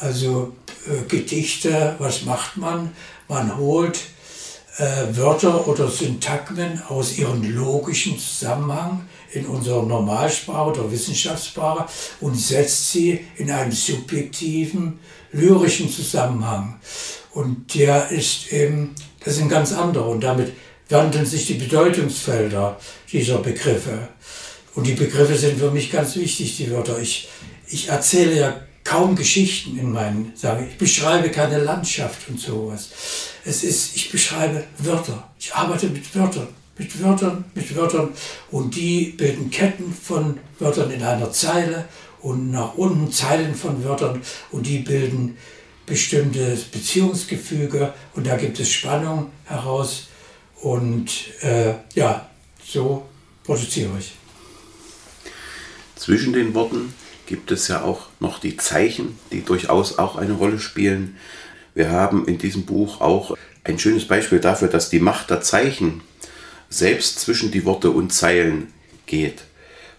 Also 0.00 0.52
äh, 0.86 1.06
Gedichte, 1.08 1.94
was 1.98 2.24
macht 2.24 2.56
man? 2.56 2.92
Man 3.28 3.56
holt 3.58 3.98
äh, 4.78 5.14
Wörter 5.14 5.68
oder 5.68 5.88
Syntagmen 5.88 6.82
aus 6.88 7.18
ihrem 7.18 7.42
logischen 7.54 8.18
Zusammenhang 8.18 9.06
in 9.32 9.44
unserer 9.44 9.82
Normalsprache 9.82 10.70
oder 10.70 10.90
Wissenschaftssprache 10.90 11.84
und 12.20 12.34
setzt 12.34 12.92
sie 12.92 13.20
in 13.36 13.50
einen 13.50 13.72
subjektiven, 13.72 14.98
lyrischen 15.32 15.90
Zusammenhang. 15.90 16.80
Und 17.32 17.74
der 17.74 18.10
ist 18.10 18.52
eben, 18.52 18.94
das 19.22 19.38
ein 19.38 19.50
ganz 19.50 19.72
anderer 19.72 20.08
und 20.08 20.22
damit 20.24 20.52
wandeln 20.88 21.26
sich 21.26 21.46
die 21.46 21.54
Bedeutungsfelder 21.54 22.80
dieser 23.12 23.38
Begriffe. 23.38 24.08
Und 24.74 24.86
die 24.86 24.94
Begriffe 24.94 25.36
sind 25.36 25.58
für 25.58 25.70
mich 25.70 25.92
ganz 25.92 26.16
wichtig, 26.16 26.56
die 26.56 26.70
Wörter. 26.70 26.98
Ich, 26.98 27.28
ich 27.68 27.88
erzähle 27.88 28.36
ja 28.36 28.60
kaum 28.90 29.14
Geschichten 29.14 29.78
in 29.78 29.92
meinen 29.92 30.32
Sagen. 30.34 30.66
Ich 30.68 30.76
beschreibe 30.76 31.30
keine 31.30 31.58
Landschaft 31.58 32.28
und 32.28 32.40
sowas. 32.40 32.88
Es 33.44 33.62
ist, 33.62 33.94
ich 33.94 34.10
beschreibe 34.10 34.64
Wörter. 34.78 35.30
Ich 35.38 35.54
arbeite 35.54 35.86
mit 35.86 36.14
Wörtern 36.14 36.48
mit 36.76 37.02
Wörtern, 37.02 37.44
mit 37.54 37.76
Wörtern 37.76 38.08
und 38.50 38.74
die 38.74 39.14
bilden 39.16 39.50
Ketten 39.50 39.92
von 39.92 40.38
Wörtern 40.58 40.90
in 40.90 41.02
einer 41.02 41.30
Zeile 41.30 41.86
und 42.22 42.50
nach 42.50 42.74
unten 42.74 43.12
Zeilen 43.12 43.54
von 43.54 43.84
Wörtern 43.84 44.22
und 44.50 44.66
die 44.66 44.78
bilden 44.78 45.36
bestimmtes 45.84 46.64
Beziehungsgefüge 46.64 47.92
und 48.14 48.26
da 48.26 48.36
gibt 48.38 48.58
es 48.60 48.70
Spannung 48.72 49.30
heraus 49.44 50.08
und 50.62 51.10
äh, 51.42 51.74
ja, 51.94 52.30
so 52.64 53.06
produziere 53.44 53.90
ich. 53.98 54.12
Zwischen 55.96 56.32
den 56.32 56.54
Worten 56.54 56.94
gibt 57.30 57.52
es 57.52 57.68
ja 57.68 57.82
auch 57.82 58.08
noch 58.18 58.40
die 58.40 58.56
Zeichen, 58.56 59.16
die 59.30 59.44
durchaus 59.44 59.98
auch 59.98 60.16
eine 60.16 60.32
Rolle 60.32 60.58
spielen. 60.58 61.16
Wir 61.76 61.90
haben 61.90 62.26
in 62.26 62.38
diesem 62.38 62.66
Buch 62.66 63.00
auch 63.00 63.36
ein 63.62 63.78
schönes 63.78 64.08
Beispiel 64.08 64.40
dafür, 64.40 64.66
dass 64.66 64.90
die 64.90 64.98
Macht 64.98 65.30
der 65.30 65.40
Zeichen 65.40 66.00
selbst 66.68 67.20
zwischen 67.20 67.52
die 67.52 67.64
Worte 67.64 67.90
und 67.90 68.12
Zeilen 68.12 68.72
geht. 69.06 69.44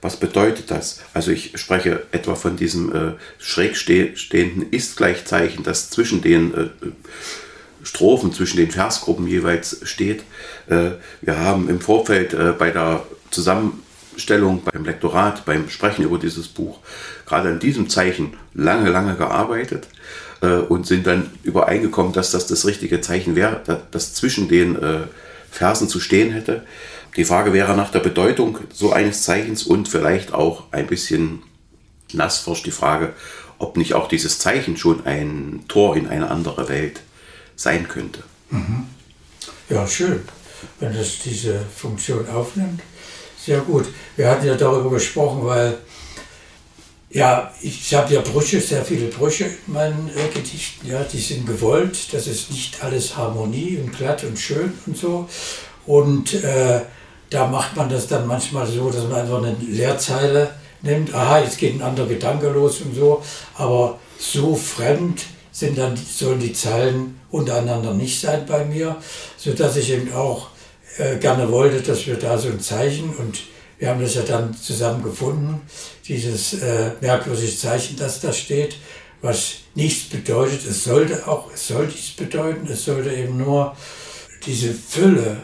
Was 0.02 0.18
bedeutet 0.18 0.72
das? 0.72 1.00
Also 1.14 1.32
ich 1.32 1.58
spreche 1.58 2.06
etwa 2.12 2.36
von 2.36 2.58
diesem 2.58 2.94
äh, 2.94 3.14
schräg 3.38 3.78
stehenden 3.78 4.70
Ist-Gleichzeichen, 4.70 5.64
das 5.64 5.90
zwischen 5.90 6.22
den 6.22 6.54
äh, 6.54 6.70
Strophen, 7.82 8.34
zwischen 8.34 8.58
den 8.58 8.72
Versgruppen 8.72 9.26
jeweils 9.26 9.80
steht. 9.84 10.24
Äh, 10.68 10.92
wir 11.22 11.40
haben 11.40 11.70
im 11.70 11.80
Vorfeld 11.80 12.34
äh, 12.34 12.52
bei 12.60 12.72
der 12.72 13.06
Zusammenstellung, 14.12 14.62
beim 14.64 14.86
Lektorat, 14.86 15.46
beim 15.46 15.70
Sprechen 15.70 16.04
über 16.04 16.18
dieses 16.18 16.48
Buch, 16.48 16.80
gerade 17.26 17.50
an 17.50 17.60
diesem 17.60 17.90
Zeichen 17.90 18.36
lange, 18.54 18.90
lange 18.90 19.16
gearbeitet 19.16 19.88
äh, 20.42 20.58
und 20.58 20.86
sind 20.86 21.08
dann 21.08 21.32
übereingekommen, 21.44 22.14
dass 22.14 22.32
das 22.32 22.48
das 22.48 22.66
richtige 22.66 23.02
Zeichen 23.02 23.36
wäre, 23.36 23.62
dass 23.92 24.14
zwischen 24.14 24.48
den 24.48 24.76
äh, 24.76 25.02
Versen 25.50 25.88
zu 25.88 26.00
stehen 26.00 26.32
hätte. 26.32 26.66
Die 27.16 27.26
Frage 27.26 27.54
wäre 27.54 27.76
nach 27.76 27.92
der 27.92 28.00
Bedeutung 28.00 28.60
so 28.74 28.92
eines 28.92 29.24
Zeichens 29.24 29.64
und 29.64 29.88
vielleicht 29.88 30.34
auch 30.34 30.66
ein 30.72 30.88
bisschen 30.88 31.44
nassforsch 32.14 32.64
die 32.64 32.72
Frage, 32.72 33.14
ob 33.60 33.78
nicht 33.78 33.94
auch 33.94 34.08
dieses 34.08 34.40
Zeichen 34.40 34.78
schon 34.78 35.06
ein 35.06 35.64
Tor 35.68 35.96
in 35.96 36.08
eine 36.08 36.30
andere 36.30 36.68
Welt 36.68 37.02
sein 37.56 37.88
könnte. 37.88 38.24
Mhm. 38.50 38.88
Ja, 39.70 39.88
schön, 39.88 40.22
wenn 40.80 40.94
das 40.94 41.20
diese 41.20 41.60
Funktion 41.76 42.28
aufnimmt. 42.28 42.82
Sehr 43.44 43.62
gut. 43.62 43.88
Wir 44.16 44.30
hatten 44.30 44.46
ja 44.46 44.56
darüber 44.56 44.92
gesprochen, 44.92 45.44
weil 45.44 45.78
ja, 47.10 47.52
ich 47.62 47.94
habe 47.94 48.14
ja 48.14 48.22
Brüche, 48.22 48.62
sehr 48.62 48.86
viele 48.86 49.08
Brüche 49.08 49.46
in 49.46 49.74
meinen 49.74 50.10
äh, 50.16 50.30
Gedichten. 50.34 50.88
Ja, 50.88 51.04
die 51.04 51.20
sind 51.20 51.48
gewollt. 51.48 52.14
Das 52.14 52.28
ist 52.28 52.52
nicht 52.52 52.84
alles 52.84 53.18
Harmonie 53.18 53.80
und 53.84 53.98
glatt 53.98 54.24
und 54.24 54.38
schön 54.38 54.74
und 54.86 54.96
so. 54.96 55.28
Und 55.88 56.36
äh, 56.36 56.82
da 57.32 57.48
macht 57.48 57.76
man 57.76 57.90
das 57.90 58.08
dann 58.08 58.28
manchmal 58.28 58.68
so, 58.68 58.92
dass 58.92 59.04
man 59.06 59.22
einfach 59.22 59.40
eine 59.40 59.56
Leerzeile 59.60 60.52
nimmt. 60.84 61.14
Aha, 61.14 61.40
jetzt 61.40 61.58
geht 61.58 61.74
ein 61.74 61.82
anderer 61.82 62.08
Gedanke 62.08 62.48
los 62.50 62.82
und 62.82 62.96
so. 62.96 63.24
Aber 63.56 64.00
so 64.20 64.56
fremd 64.56 65.24
sind 65.52 65.80
dann, 65.80 65.98
sollen 65.98 66.40
die 66.40 66.54
Zeilen 66.54 67.20
untereinander 67.32 67.94
nicht 67.94 68.22
sein 68.22 68.46
bei 68.46 68.64
mir, 68.66 68.98
sodass 69.36 69.78
ich 69.78 69.90
eben 69.90 70.14
auch 70.14 70.51
äh, 70.98 71.18
gerne 71.18 71.52
wollte, 71.52 71.82
dass 71.82 72.06
wir 72.06 72.16
da 72.16 72.38
so 72.38 72.50
ein 72.50 72.60
Zeichen 72.60 73.16
und 73.16 73.44
wir 73.80 73.90
haben 73.90 74.02
das 74.02 74.16
ja 74.16 74.22
dann 74.22 74.54
zusammen 74.56 75.04
gefunden, 75.04 75.62
dieses 76.08 76.54
äh, 76.62 76.92
merkwürdige 77.02 77.56
Zeichen, 77.56 77.98
das 77.98 78.20
da 78.20 78.32
steht, 78.32 78.76
was 79.22 79.54
nichts 79.74 80.10
bedeutet. 80.10 80.66
Es 80.66 80.84
sollte 80.84 81.28
auch, 81.28 81.52
es 81.54 81.68
soll 81.68 81.88
nichts 81.88 82.12
bedeuten, 82.12 82.68
es 82.68 82.86
sollte 82.86 83.12
eben 83.12 83.38
nur 83.38 83.76
diese 84.46 84.74
Fülle 84.74 85.38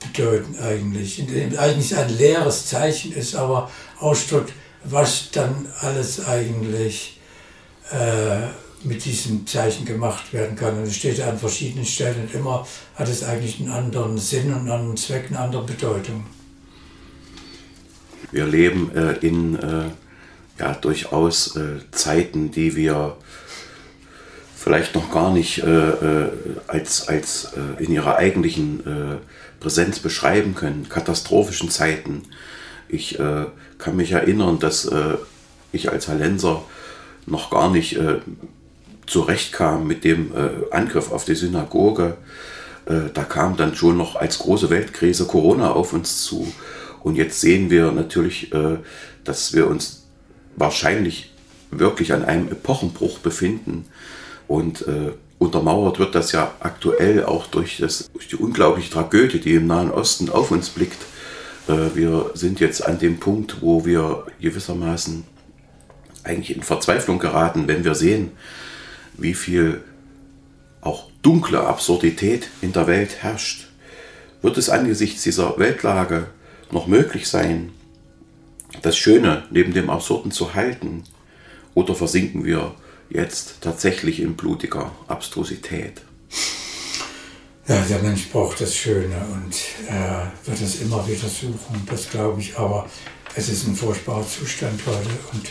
bedeuten 0.00 0.56
eigentlich. 0.62 1.20
Eigentlich 1.58 1.96
ein 1.96 2.16
leeres 2.16 2.66
Zeichen 2.66 3.12
ist, 3.12 3.34
aber 3.34 3.70
ausdrückt, 3.98 4.52
was 4.84 5.30
dann 5.32 5.66
alles 5.80 6.24
eigentlich 6.24 7.18
äh, 7.90 8.48
mit 8.84 9.04
diesem 9.04 9.46
Zeichen 9.46 9.84
gemacht 9.84 10.32
werden 10.32 10.56
kann. 10.56 10.76
Und 10.76 10.84
es 10.84 10.96
steht 10.96 11.20
an 11.20 11.38
verschiedenen 11.38 11.84
Stellen 11.84 12.22
und 12.22 12.34
immer 12.34 12.66
hat 12.94 13.08
es 13.08 13.24
eigentlich 13.24 13.60
einen 13.60 13.70
anderen 13.70 14.18
Sinn 14.18 14.48
und 14.48 14.60
einen 14.60 14.70
anderen 14.70 14.96
Zweck, 14.96 15.26
eine 15.28 15.38
andere 15.38 15.64
Bedeutung. 15.64 16.24
Wir 18.30 18.46
leben 18.46 18.90
äh, 18.94 19.12
in 19.26 19.56
äh, 19.56 19.90
ja, 20.58 20.74
durchaus 20.74 21.56
äh, 21.56 21.80
Zeiten, 21.90 22.50
die 22.50 22.76
wir 22.76 23.16
vielleicht 24.64 24.94
noch 24.94 25.10
gar 25.10 25.30
nicht 25.30 25.58
äh, 25.58 25.90
äh, 25.90 26.30
als, 26.68 27.06
als 27.06 27.52
äh, 27.52 27.82
in 27.84 27.92
ihrer 27.92 28.16
eigentlichen 28.16 29.20
Präsenz 29.60 29.98
beschreiben 29.98 30.54
können. 30.54 30.88
Katastrophischen 30.88 31.70
Zeiten. 31.70 32.22
Ich 32.88 33.18
kann 33.78 33.96
mich 33.96 34.12
erinnern, 34.12 34.58
dass 34.58 34.90
ich 35.72 35.90
als 35.90 36.08
Hallenser 36.08 36.62
noch 37.26 37.50
gar 37.50 37.70
nicht 37.70 37.98
zurechtkam 39.06 39.86
mit 39.86 40.04
dem 40.04 40.32
Angriff 40.70 41.12
auf 41.12 41.24
die 41.24 41.34
Synagoge. 41.34 42.16
da 42.86 43.22
kam 43.24 43.56
dann 43.56 43.74
schon 43.74 43.96
noch 43.96 44.16
als 44.16 44.38
große 44.38 44.70
Weltkrise 44.70 45.26
Corona 45.26 45.72
auf 45.72 45.92
uns 45.92 46.24
zu. 46.24 46.52
Und 47.02 47.16
jetzt 47.16 47.40
sehen 47.40 47.70
wir 47.70 47.92
natürlich, 47.92 48.50
dass 49.24 49.52
wir 49.52 49.68
uns 49.68 50.04
wahrscheinlich 50.56 51.32
wirklich 51.70 52.12
an 52.12 52.24
einem 52.24 52.48
Epochenbruch 52.48 53.18
befinden. 53.18 53.86
Und 54.46 54.86
äh, 54.86 55.12
untermauert 55.38 55.98
wird 55.98 56.14
das 56.14 56.32
ja 56.32 56.54
aktuell 56.60 57.24
auch 57.24 57.46
durch, 57.46 57.78
das, 57.78 58.10
durch 58.12 58.28
die 58.28 58.36
unglaubliche 58.36 58.90
Tragödie, 58.90 59.40
die 59.40 59.54
im 59.54 59.66
Nahen 59.66 59.90
Osten 59.90 60.30
auf 60.30 60.50
uns 60.50 60.70
blickt. 60.70 60.98
Äh, 61.68 61.94
wir 61.94 62.30
sind 62.34 62.60
jetzt 62.60 62.84
an 62.84 62.98
dem 62.98 63.18
Punkt, 63.18 63.56
wo 63.60 63.84
wir 63.84 64.26
gewissermaßen 64.40 65.24
eigentlich 66.22 66.56
in 66.56 66.62
Verzweiflung 66.62 67.18
geraten, 67.18 67.68
wenn 67.68 67.84
wir 67.84 67.94
sehen, 67.94 68.32
wie 69.16 69.34
viel 69.34 69.82
auch 70.80 71.08
dunkle 71.22 71.66
Absurdität 71.66 72.48
in 72.60 72.72
der 72.72 72.86
Welt 72.86 73.22
herrscht. 73.22 73.68
Wird 74.42 74.58
es 74.58 74.68
angesichts 74.68 75.22
dieser 75.22 75.58
Weltlage 75.58 76.26
noch 76.70 76.86
möglich 76.86 77.28
sein, 77.28 77.72
das 78.82 78.96
Schöne 78.96 79.44
neben 79.50 79.72
dem 79.72 79.88
Absurden 79.88 80.30
zu 80.30 80.54
halten? 80.54 81.04
Oder 81.74 81.94
versinken 81.94 82.44
wir 82.44 82.74
jetzt 83.08 83.62
tatsächlich 83.62 84.20
in 84.20 84.34
blutiger 84.34 84.92
Abstrusität? 85.08 86.02
Ja, 87.66 87.80
der 87.80 88.00
Mensch 88.00 88.28
braucht 88.28 88.60
das 88.60 88.76
Schöne 88.76 89.16
und 89.32 89.56
er 89.88 90.30
wird 90.44 90.60
es 90.60 90.82
immer 90.82 91.06
wieder 91.08 91.28
suchen, 91.28 91.82
das 91.86 92.10
glaube 92.10 92.40
ich. 92.40 92.58
Aber 92.58 92.86
es 93.34 93.48
ist 93.48 93.66
ein 93.66 93.74
furchtbarer 93.74 94.26
Zustand 94.28 94.80
heute 94.86 95.08
und 95.32 95.48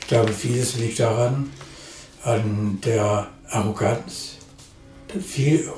ich 0.00 0.06
glaube, 0.06 0.32
vieles 0.32 0.76
liegt 0.76 0.98
daran, 0.98 1.50
an 2.24 2.78
der 2.84 3.28
Arroganz, 3.50 4.36
viel 5.20 5.70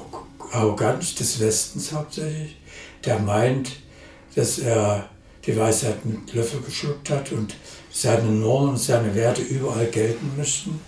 Arroganz 0.53 1.15
des 1.15 1.41
Westens 1.41 1.93
hauptsächlich, 1.93 2.57
der 3.05 3.19
meint, 3.19 3.73
dass 4.35 4.59
er 4.59 5.09
die 5.47 5.57
Weisheit 5.57 6.05
mit 6.05 6.33
Löffel 6.33 6.61
geschluckt 6.61 7.11
hat 7.11 7.33
und 7.33 7.55
seine 7.91 8.25
Normen 8.25 8.77
seine 8.77 9.15
Werte 9.15 9.43
überall 9.43 9.87
gelten 9.87 10.33
müssten. 10.37 10.81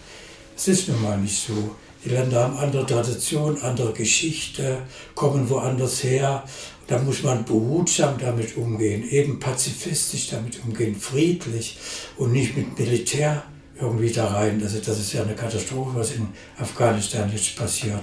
Es 0.57 0.69
ist 0.69 0.89
nun 0.89 1.03
mal 1.03 1.19
nicht 1.19 1.47
so. 1.47 1.77
Die 2.05 2.11
Länder 2.11 2.43
haben 2.43 2.57
andere 2.57 2.87
Traditionen, 2.87 3.61
andere 3.63 3.93
Geschichte, 3.93 4.79
kommen 5.15 5.49
woanders 5.51 6.05
her. 6.05 6.45
Da 6.87 6.99
muss 6.99 7.23
man 7.25 7.45
behutsam 7.45 8.17
damit 8.19 8.57
umgehen, 8.57 9.09
eben 9.11 9.41
pazifistisch 9.41 10.31
damit 10.31 10.63
umgehen, 10.65 10.95
friedlich 10.95 11.79
und 12.17 12.33
nicht 12.33 12.57
mit 12.57 12.79
Militär 12.79 13.43
irgendwie 13.81 14.11
da 14.11 14.27
rein. 14.27 14.61
Also 14.63 14.79
das 14.79 14.99
ist 14.99 15.13
ja 15.13 15.23
eine 15.23 15.35
Katastrophe, 15.35 15.91
was 15.95 16.13
in 16.13 16.29
Afghanistan 16.59 17.31
jetzt 17.33 17.57
passiert. 17.57 18.01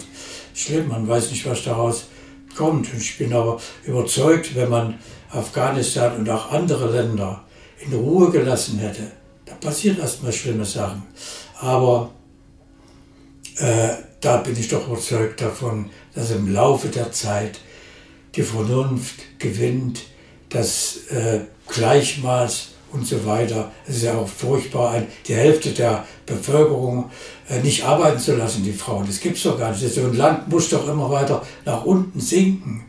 Schlimm, 0.53 0.89
man 0.89 1.07
weiß 1.07 1.31
nicht, 1.31 1.45
was 1.45 1.63
daraus 1.63 2.05
kommt. 2.55 2.91
Und 2.93 3.01
ich 3.01 3.17
bin 3.17 3.33
aber 3.33 3.59
überzeugt, 3.83 4.55
wenn 4.55 4.69
man 4.69 4.99
Afghanistan 5.31 6.17
und 6.17 6.29
auch 6.29 6.51
andere 6.51 6.91
Länder 6.91 7.43
in 7.79 7.93
Ruhe 7.93 8.31
gelassen 8.31 8.79
hätte, 8.79 9.11
da 9.45 9.55
passieren 9.55 9.99
erstmal 9.99 10.31
schlimme 10.31 10.65
Sachen. 10.65 11.03
Aber 11.59 12.11
äh, 13.57 13.89
da 14.21 14.37
bin 14.37 14.57
ich 14.57 14.67
doch 14.69 14.87
überzeugt 14.87 15.41
davon, 15.41 15.89
dass 16.13 16.31
im 16.31 16.53
Laufe 16.53 16.87
der 16.87 17.11
Zeit 17.11 17.59
die 18.35 18.43
Vernunft 18.43 19.39
gewinnt, 19.39 20.03
das 20.49 21.07
äh, 21.09 21.41
Gleichmaß 21.67 22.72
und 22.93 23.07
so 23.07 23.25
weiter. 23.25 23.71
Es 23.87 23.97
ist 23.97 24.03
ja 24.03 24.17
auch 24.17 24.27
furchtbar, 24.27 25.01
die 25.27 25.35
Hälfte 25.35 25.71
der 25.71 26.05
Bevölkerung 26.25 27.09
äh, 27.49 27.59
nicht 27.59 27.83
arbeiten 27.83 28.19
zu 28.19 28.35
lassen, 28.35 28.63
die 28.63 28.71
Frauen. 28.71 29.05
Das 29.05 29.19
gibt 29.19 29.37
es 29.37 29.43
doch 29.43 29.57
gar 29.57 29.71
nicht. 29.71 29.93
So 29.93 30.01
ein 30.01 30.15
Land 30.15 30.47
muss 30.47 30.69
doch 30.69 30.87
immer 30.87 31.09
weiter 31.09 31.45
nach 31.65 31.83
unten 31.83 32.19
sinken 32.19 32.85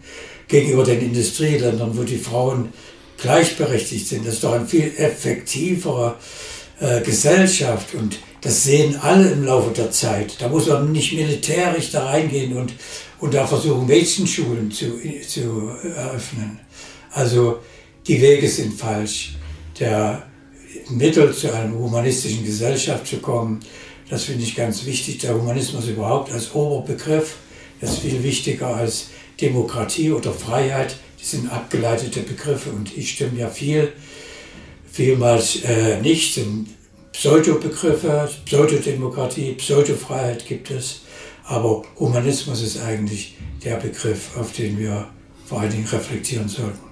gegenüber 0.46 0.84
den 0.84 1.00
Industrieländern, 1.00 1.96
wo 1.96 2.02
die 2.02 2.18
Frauen 2.18 2.72
gleichberechtigt 3.18 4.06
sind. 4.06 4.26
Das 4.26 4.34
ist 4.34 4.44
doch 4.44 4.52
eine 4.52 4.66
viel 4.66 4.92
effektivere 4.96 6.16
äh, 6.80 7.00
Gesellschaft 7.00 7.94
und 7.94 8.18
das 8.40 8.64
sehen 8.64 8.96
alle 9.00 9.30
im 9.30 9.44
Laufe 9.44 9.70
der 9.70 9.90
Zeit. 9.90 10.36
Da 10.38 10.48
muss 10.48 10.66
man 10.66 10.92
nicht 10.92 11.14
militärisch 11.14 11.90
da 11.90 12.04
reingehen 12.06 12.56
und, 12.56 12.74
und 13.20 13.32
da 13.32 13.46
versuchen, 13.46 13.86
Mädchenschulen 13.86 14.70
zu, 14.70 15.00
zu 15.26 15.70
eröffnen. 15.96 16.60
Also 17.10 17.60
die 18.06 18.20
Wege 18.20 18.48
sind 18.48 18.78
falsch. 18.78 19.36
Der 19.78 20.26
Mittel 20.90 21.32
zu 21.34 21.52
einer 21.52 21.74
humanistischen 21.74 22.44
Gesellschaft 22.44 23.06
zu 23.06 23.18
kommen, 23.18 23.60
das 24.10 24.24
finde 24.24 24.44
ich 24.44 24.54
ganz 24.54 24.84
wichtig. 24.84 25.18
Der 25.18 25.34
Humanismus 25.34 25.88
überhaupt 25.88 26.32
als 26.32 26.54
Oberbegriff, 26.54 27.36
ist 27.80 27.98
viel 27.98 28.22
wichtiger 28.22 28.74
als 28.74 29.08
Demokratie 29.40 30.10
oder 30.12 30.32
Freiheit, 30.32 30.96
die 31.20 31.24
sind 31.24 31.50
abgeleitete 31.50 32.20
Begriffe 32.20 32.70
und 32.70 32.96
ich 32.96 33.12
stimme 33.12 33.38
ja 33.38 33.48
viel, 33.48 33.92
vielmals 34.90 35.62
äh, 35.64 36.00
nicht, 36.00 36.34
sind 36.34 36.68
Pseudobegriffe, 37.12 38.28
Pseudodemokratie, 38.44 39.54
Pseudofreiheit 39.54 40.46
gibt 40.46 40.70
es, 40.70 41.02
aber 41.44 41.82
Humanismus 41.98 42.62
ist 42.62 42.80
eigentlich 42.82 43.36
der 43.64 43.76
Begriff, 43.76 44.36
auf 44.36 44.52
den 44.52 44.78
wir 44.78 45.08
vor 45.46 45.60
allen 45.60 45.70
Dingen 45.70 45.86
reflektieren 45.86 46.48
sollten. 46.48 46.83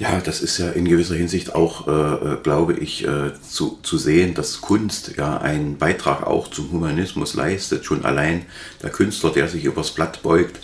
Ja, 0.00 0.18
das 0.18 0.40
ist 0.40 0.56
ja 0.56 0.70
in 0.70 0.86
gewisser 0.86 1.14
Hinsicht 1.14 1.54
auch, 1.54 1.86
äh, 1.86 1.90
äh, 1.90 2.36
glaube 2.42 2.72
ich, 2.72 3.06
äh, 3.06 3.32
zu, 3.46 3.78
zu 3.82 3.98
sehen, 3.98 4.32
dass 4.32 4.62
Kunst 4.62 5.12
ja 5.18 5.36
einen 5.36 5.76
Beitrag 5.76 6.26
auch 6.26 6.48
zum 6.48 6.72
Humanismus 6.72 7.34
leistet. 7.34 7.84
Schon 7.84 8.06
allein 8.06 8.46
der 8.82 8.88
Künstler, 8.88 9.28
der 9.28 9.46
sich 9.46 9.62
übers 9.62 9.90
Blatt 9.90 10.22
beugt, 10.22 10.58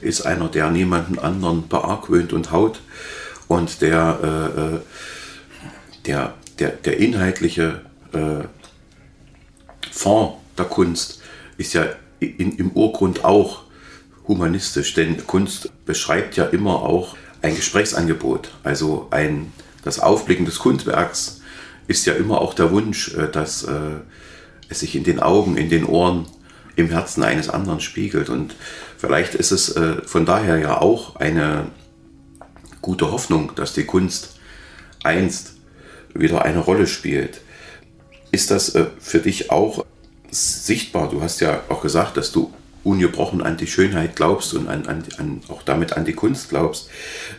ist 0.00 0.22
einer, 0.22 0.48
der 0.48 0.70
niemanden 0.70 1.18
anderen 1.18 1.68
beargwöhnt 1.68 2.32
und 2.32 2.50
haut 2.50 2.80
und 3.46 3.82
der, 3.82 4.20
äh, 4.56 4.60
äh, 4.76 4.80
der, 6.06 6.34
der, 6.58 6.70
der 6.70 6.96
inhaltliche 6.96 7.82
äh, 8.14 8.44
Fond 9.92 10.36
der 10.56 10.64
Kunst 10.64 11.20
ist 11.58 11.74
ja 11.74 11.84
in, 12.20 12.56
im 12.56 12.70
Urgrund 12.70 13.22
auch 13.22 13.64
humanistisch, 14.26 14.94
denn 14.94 15.26
Kunst 15.26 15.70
beschreibt 15.84 16.36
ja 16.36 16.46
immer 16.46 16.76
auch 16.76 17.16
ein 17.42 17.56
Gesprächsangebot, 17.56 18.50
also 18.64 19.08
ein, 19.10 19.52
das 19.84 20.00
Aufblicken 20.00 20.44
des 20.44 20.58
Kunstwerks 20.58 21.40
ist 21.86 22.04
ja 22.06 22.14
immer 22.14 22.40
auch 22.40 22.54
der 22.54 22.70
Wunsch, 22.70 23.14
äh, 23.14 23.28
dass 23.28 23.64
äh, 23.64 23.72
es 24.68 24.80
sich 24.80 24.94
in 24.94 25.04
den 25.04 25.20
Augen, 25.20 25.56
in 25.56 25.70
den 25.70 25.84
Ohren, 25.84 26.26
im 26.76 26.90
Herzen 26.90 27.24
eines 27.24 27.48
anderen 27.48 27.80
spiegelt. 27.80 28.28
Und 28.28 28.54
vielleicht 28.96 29.34
ist 29.34 29.50
es 29.50 29.74
äh, 29.74 30.02
von 30.04 30.26
daher 30.26 30.58
ja 30.58 30.80
auch 30.80 31.16
eine 31.16 31.66
gute 32.82 33.10
Hoffnung, 33.10 33.52
dass 33.56 33.72
die 33.72 33.84
Kunst 33.84 34.38
einst 35.02 35.54
wieder 36.14 36.44
eine 36.44 36.60
Rolle 36.60 36.86
spielt. 36.86 37.40
Ist 38.30 38.50
das 38.50 38.76
für 38.98 39.18
dich 39.20 39.50
auch 39.50 39.84
sichtbar? 40.30 41.08
Du 41.08 41.22
hast 41.22 41.40
ja 41.40 41.62
auch 41.68 41.80
gesagt, 41.80 42.16
dass 42.16 42.30
du 42.30 42.52
ungebrochen 42.84 43.42
an 43.42 43.56
die 43.56 43.66
Schönheit 43.66 44.16
glaubst 44.16 44.54
und 44.54 44.68
an, 44.68 44.86
an, 44.86 45.04
an, 45.18 45.40
auch 45.48 45.62
damit 45.62 45.94
an 45.94 46.04
die 46.04 46.12
Kunst 46.12 46.48
glaubst, 46.48 46.88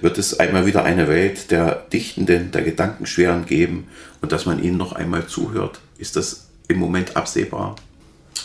wird 0.01 0.17
es 0.17 0.39
einmal 0.39 0.65
wieder 0.65 0.83
eine 0.83 1.07
Welt 1.07 1.51
der 1.51 1.85
Dichtenden, 1.91 2.51
der 2.51 2.61
Gedankenschweren 2.61 3.45
geben 3.45 3.87
und 4.21 4.31
dass 4.31 4.45
man 4.45 4.63
ihnen 4.63 4.77
noch 4.77 4.93
einmal 4.93 5.27
zuhört. 5.27 5.79
Ist 5.97 6.15
das 6.15 6.47
im 6.67 6.77
Moment 6.77 7.15
absehbar? 7.15 7.75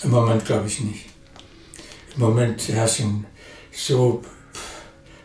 Im 0.02 0.10
Moment 0.10 0.44
glaube 0.44 0.68
ich 0.68 0.80
nicht. 0.80 1.06
Im 2.14 2.22
Moment 2.22 2.68
herrschen 2.68 3.26
so 3.72 4.22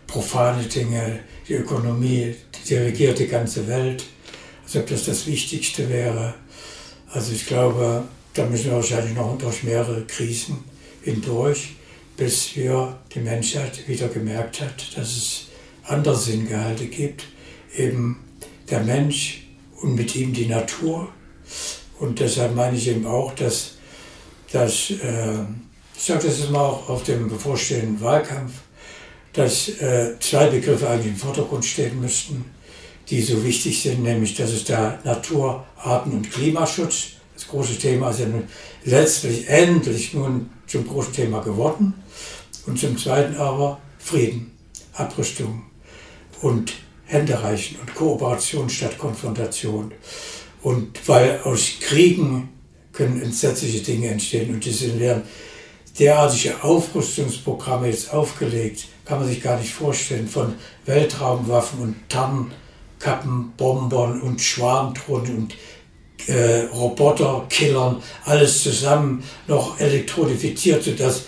profane 0.08 0.64
Dinge, 0.64 1.20
die 1.48 1.54
Ökonomie, 1.54 2.36
die 2.68 2.76
regiert 2.76 3.20
die 3.20 3.28
ganze 3.28 3.68
Welt, 3.68 4.06
als 4.64 4.76
ob 4.76 4.88
das 4.88 5.06
das 5.06 5.28
Wichtigste 5.28 5.90
wäre. 5.90 6.34
Also 7.12 7.32
ich 7.32 7.46
glaube, 7.46 8.04
da 8.34 8.46
müssen 8.46 8.66
wir 8.66 8.74
wahrscheinlich 8.74 9.16
noch 9.16 9.38
durch 9.38 9.64
mehrere 9.64 10.06
Krisen 10.06 10.64
hindurch, 11.04 11.76
bis 12.18 12.56
wir 12.56 13.00
die 13.14 13.20
Menschheit 13.20 13.88
wieder 13.88 14.08
gemerkt 14.08 14.62
hat, 14.62 14.98
dass 14.98 15.16
es 15.16 15.48
andere 15.84 16.16
Sinngehalte 16.16 16.88
gibt, 16.88 17.26
eben 17.76 18.24
der 18.70 18.82
Mensch 18.82 19.48
und 19.82 19.96
mit 19.96 20.16
ihm 20.16 20.34
die 20.34 20.46
Natur. 20.46 21.10
Und 22.00 22.20
deshalb 22.20 22.56
meine 22.56 22.78
ich 22.78 22.88
eben 22.88 23.06
auch, 23.06 23.34
dass, 23.36 23.76
dass 24.52 24.92
äh, 24.92 25.40
ich 25.96 26.04
sage 26.04 26.28
das 26.28 26.40
jetzt 26.40 26.52
mal 26.52 26.62
auch 26.66 26.90
auf 26.90 27.04
dem 27.04 27.28
bevorstehenden 27.28 28.00
Wahlkampf, 28.02 28.54
dass 29.34 29.70
äh, 29.70 30.16
zwei 30.20 30.48
Begriffe 30.48 30.90
eigentlich 30.90 31.14
im 31.14 31.18
Vordergrund 31.18 31.66
stehen 31.66 32.00
müssten, 32.00 32.46
die 33.10 33.22
so 33.22 33.44
wichtig 33.44 33.82
sind, 33.82 34.04
nämlich 34.04 34.36
das 34.36 34.54
ist 34.54 34.70
der 34.70 35.00
Natur-, 35.04 35.66
Arten- 35.78 36.12
und 36.12 36.32
Klimaschutz. 36.32 37.14
Das 37.34 37.48
große 37.48 37.78
Thema 37.78 38.12
ist 38.12 38.20
ja 38.20 38.28
nun 38.28 38.44
letztlich 38.86 39.48
endlich 39.48 40.14
nun 40.14 40.50
zum 40.70 40.88
großen 40.88 41.14
Thema 41.14 41.42
geworden. 41.42 41.94
Und 42.66 42.80
zum 42.80 42.98
Zweiten 42.98 43.36
aber 43.36 43.80
Frieden, 43.98 44.52
Abrüstung 44.94 45.64
und 46.42 46.74
Händereichen 47.06 47.80
und 47.80 47.94
Kooperation 47.96 48.70
statt 48.70 48.98
Konfrontation. 48.98 49.92
Und 50.62 51.08
weil 51.08 51.42
aus 51.42 51.72
Kriegen 51.82 52.50
können 52.94 53.22
entsetzliche 53.22 53.80
Dinge 53.80 54.10
entstehen 54.10 54.54
und 54.54 54.64
diese 54.64 55.00
werden 55.00 55.24
derartige 55.98 56.64
Aufrüstungsprogramme 56.64 57.88
jetzt 57.88 58.14
aufgelegt, 58.14 58.88
kann 59.06 59.20
man 59.20 59.28
sich 59.28 59.42
gar 59.42 59.60
nicht 59.60 59.74
vorstellen, 59.74 60.28
von 60.28 60.56
Weltraumwaffen 60.86 61.80
und 61.80 61.96
Tarnkappen, 62.10 63.54
Bombern 63.58 64.22
und 64.22 64.42
Schwarmdrohnen 64.42 65.36
und 65.36 65.56
äh, 66.28 66.66
Roboterkillern, 66.74 68.02
alles 68.26 68.64
zusammen 68.64 69.24
noch 69.48 69.80
elektronifiziert, 69.80 70.84
sodass 70.84 71.24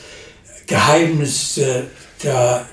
Geheimnisse 0.67 1.87
der, 2.23 2.65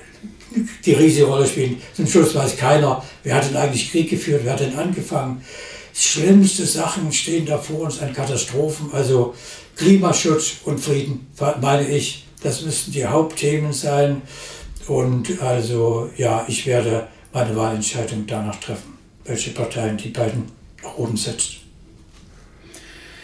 die 0.85 0.93
riesige 0.93 1.25
Rolle 1.25 1.47
spielen. 1.47 1.81
Zum 1.93 2.07
Schluss 2.07 2.35
weiß 2.35 2.57
keiner, 2.57 3.03
wer 3.23 3.35
hat 3.35 3.49
denn 3.49 3.57
eigentlich 3.57 3.91
Krieg 3.91 4.09
geführt, 4.09 4.41
wer 4.43 4.53
hat 4.53 4.61
denn 4.61 4.77
angefangen. 4.77 5.43
Schlimmste 5.93 6.65
Sachen 6.65 7.11
stehen 7.11 7.45
da 7.45 7.57
vor 7.57 7.81
uns 7.81 7.99
an 7.99 8.13
Katastrophen. 8.13 8.91
Also 8.93 9.33
Klimaschutz 9.75 10.57
und 10.65 10.79
Frieden, 10.79 11.27
meine 11.61 11.87
ich, 11.89 12.25
das 12.41 12.61
müssten 12.61 12.91
die 12.91 13.05
Hauptthemen 13.05 13.73
sein. 13.73 14.21
Und 14.87 15.41
also, 15.41 16.09
ja, 16.17 16.45
ich 16.47 16.65
werde 16.65 17.07
meine 17.33 17.55
Wahlentscheidung 17.55 18.25
danach 18.25 18.59
treffen, 18.59 18.97
welche 19.25 19.51
Parteien 19.51 19.97
die 19.97 20.09
beiden 20.09 20.45
nach 20.83 20.97
oben 20.97 21.17
setzt. 21.17 21.58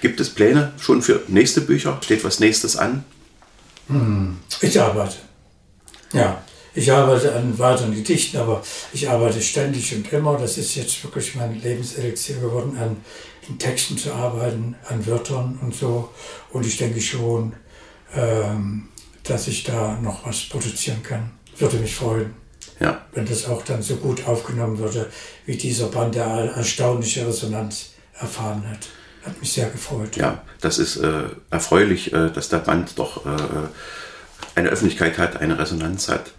Gibt 0.06 0.20
es 0.20 0.30
Pläne 0.30 0.72
schon 0.80 1.02
für 1.02 1.24
nächste 1.30 1.62
Bücher? 1.62 1.98
Steht 2.04 2.24
was 2.24 2.40
nächstes 2.40 2.78
an? 2.78 3.04
Hm, 3.88 4.38
ich 4.62 4.80
arbeite. 4.80 5.16
Ja, 6.14 6.44
ich 6.76 6.92
arbeite 6.92 7.34
an 7.34 7.58
weiteren 7.58 7.96
Gedichten, 7.96 8.38
aber 8.38 8.62
ich 8.94 9.10
arbeite 9.10 9.42
ständig 9.42 9.96
und 9.96 10.14
immer. 10.14 10.38
Das 10.38 10.60
ist 10.60 10.76
jetzt 10.76 11.04
wirklich 11.04 11.34
mein 11.34 11.60
Lebenselixier 11.60 12.36
geworden, 12.36 12.78
an 12.78 12.98
in 13.50 13.58
Texten 13.58 13.98
zu 13.98 14.14
arbeiten, 14.14 14.76
an 14.88 15.04
Wörtern 15.08 15.58
und 15.64 15.74
so. 15.74 16.10
Und 16.52 16.68
ich 16.68 16.78
denke 16.78 17.02
schon, 17.02 17.54
ähm, 18.14 18.90
dass 19.24 19.48
ich 19.48 19.64
da 19.64 20.00
noch 20.00 20.24
was 20.24 20.48
produzieren 20.50 21.02
kann. 21.02 21.32
Würde 21.58 21.78
mich 21.78 21.96
freuen, 21.96 22.36
ja. 22.80 23.08
wenn 23.16 23.26
das 23.26 23.48
auch 23.48 23.64
dann 23.64 23.82
so 23.82 23.96
gut 23.96 24.28
aufgenommen 24.28 24.78
würde, 24.78 25.10
wie 25.48 25.58
dieser 25.58 25.88
Band, 25.88 26.14
der 26.14 26.28
erstaunliche 26.28 27.26
Resonanz 27.26 27.94
erfahren 28.20 28.70
hat. 28.70 28.88
Hat 29.26 29.40
mich 29.40 29.54
sehr 29.54 29.70
gefreut. 29.70 30.16
Ja, 30.18 30.44
das 30.62 30.78
ist 30.78 30.98
äh, 30.98 31.24
erfreulich, 31.50 32.14
äh, 32.14 32.30
dass 32.30 32.50
der 32.50 32.60
Band 32.60 33.00
doch 33.00 33.26
äh, 33.26 33.30
eine 34.54 34.70
Öffentlichkeit 34.70 35.18
hat, 35.18 35.38
eine 35.42 35.58
Resonanz 35.58 36.10
hat. 36.10 36.32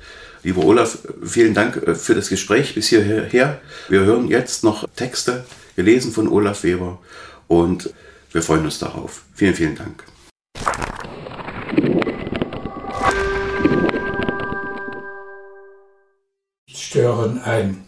Lieber 0.44 0.64
Olaf, 0.64 0.98
vielen 1.24 1.54
Dank 1.54 1.76
äh, 1.76 1.96
für 1.96 2.14
das 2.14 2.28
Gespräch 2.28 2.76
bis 2.76 2.88
hierher. 2.88 3.60
Wir 3.88 4.00
hören 4.00 4.28
jetzt 4.28 4.62
noch 4.62 4.88
Texte, 4.94 5.44
gelesen 5.74 6.12
von 6.12 6.28
Olaf 6.28 6.62
Weber 6.62 7.00
und 7.48 7.92
wir 8.30 8.42
freuen 8.42 8.64
uns 8.64 8.78
darauf. 8.78 9.22
Vielen, 9.34 9.54
vielen 9.54 9.74
Dank. 9.74 10.04
Stören 16.68 17.42
ein. 17.42 17.84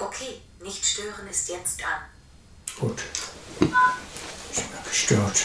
Okay, 0.00 0.40
nicht 0.64 0.84
stören 0.84 1.28
ist 1.30 1.48
jetzt 1.48 1.84
an. 1.84 2.17
Gut. 2.80 3.02
Ich 3.60 3.66
bin 3.66 3.72
gestört. 4.88 5.42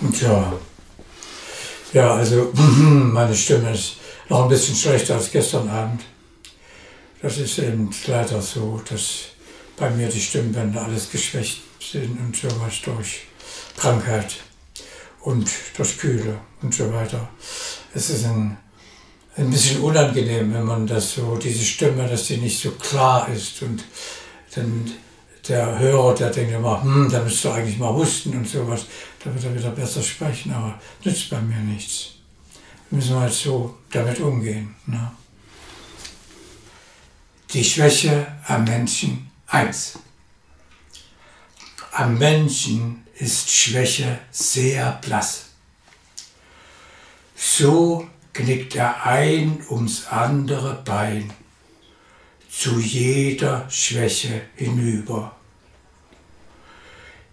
Und 0.00 0.20
ja. 0.20 0.52
Ja, 1.92 2.14
also 2.14 2.52
meine 2.54 3.34
Stimme 3.34 3.72
ist 3.72 3.96
noch 4.28 4.42
ein 4.42 4.48
bisschen 4.48 4.74
schlechter 4.74 5.14
als 5.14 5.30
gestern 5.30 5.68
Abend. 5.68 6.02
Das 7.22 7.38
ist 7.38 7.58
eben 7.58 7.88
leider 8.06 8.42
so, 8.42 8.82
dass 8.90 9.28
bei 9.76 9.90
mir 9.90 10.08
die 10.08 10.20
Stimmbänder 10.20 10.82
alles 10.82 11.08
geschwächt 11.10 11.62
sind 11.80 12.18
und 12.18 12.36
sowas 12.36 12.74
durch 12.84 13.22
Krankheit 13.76 14.36
und 15.20 15.48
durch 15.76 15.98
Kühle 15.98 16.40
und 16.62 16.74
so 16.74 16.92
weiter. 16.92 17.28
Es 17.94 18.10
ist 18.10 18.24
ein, 18.24 18.56
ein 19.36 19.50
bisschen 19.50 19.80
unangenehm, 19.80 20.52
wenn 20.52 20.64
man 20.64 20.86
das 20.86 21.14
so, 21.14 21.36
diese 21.36 21.64
Stimme, 21.64 22.08
dass 22.08 22.26
die 22.26 22.38
nicht 22.38 22.60
so 22.60 22.72
klar 22.72 23.28
ist 23.28 23.62
und 23.62 23.84
dann 24.54 24.90
der 25.48 25.78
Hörer, 25.78 26.14
der 26.14 26.30
denkt 26.30 26.52
immer, 26.52 26.82
hm, 26.82 27.10
da 27.10 27.22
müsst 27.22 27.44
du 27.44 27.50
eigentlich 27.50 27.78
mal 27.78 27.92
husten 27.92 28.36
und 28.36 28.48
sowas, 28.48 28.86
da 29.22 29.32
wird 29.32 29.44
er 29.44 29.54
wieder 29.54 29.70
besser 29.70 30.02
sprechen, 30.02 30.52
aber 30.52 30.78
nützt 31.04 31.28
bei 31.30 31.40
mir 31.40 31.58
nichts. 31.58 32.12
Da 32.90 32.96
müssen 32.96 33.14
wir 33.14 33.20
halt 33.20 33.32
so 33.32 33.78
damit 33.90 34.20
umgehen. 34.20 34.74
Ne? 34.86 35.12
Die 37.52 37.64
Schwäche 37.64 38.26
am 38.46 38.64
Menschen 38.64 39.30
1. 39.48 39.98
Am 41.92 42.18
Menschen 42.18 43.06
ist 43.16 43.50
Schwäche 43.50 44.18
sehr 44.30 44.98
blass. 45.02 45.44
So 47.36 48.08
knickt 48.32 48.74
er 48.74 49.04
ein 49.06 49.62
ums 49.70 50.06
andere 50.06 50.82
Bein 50.84 51.32
zu 52.56 52.78
jeder 52.78 53.68
Schwäche 53.68 54.42
hinüber. 54.54 55.34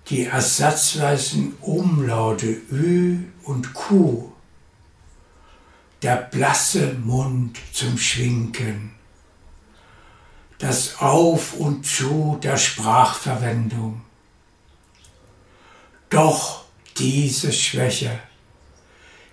Die 0.10 0.26
ersatzweisen 0.26 1.56
Umlaute 1.62 2.48
Ü 2.72 3.20
und 3.44 3.74
Q, 3.74 4.32
der 6.02 6.18
blasse 6.18 6.96
Mund 6.96 7.60
zum 7.72 7.98
Schwinken, 7.98 8.96
das 10.58 11.00
Auf 11.00 11.54
und 11.54 11.86
Zu 11.86 12.40
der 12.42 12.58
Sprachverwendung. 12.58 14.02
Doch 16.10 16.66
diese 16.98 17.54
Schwäche 17.54 18.20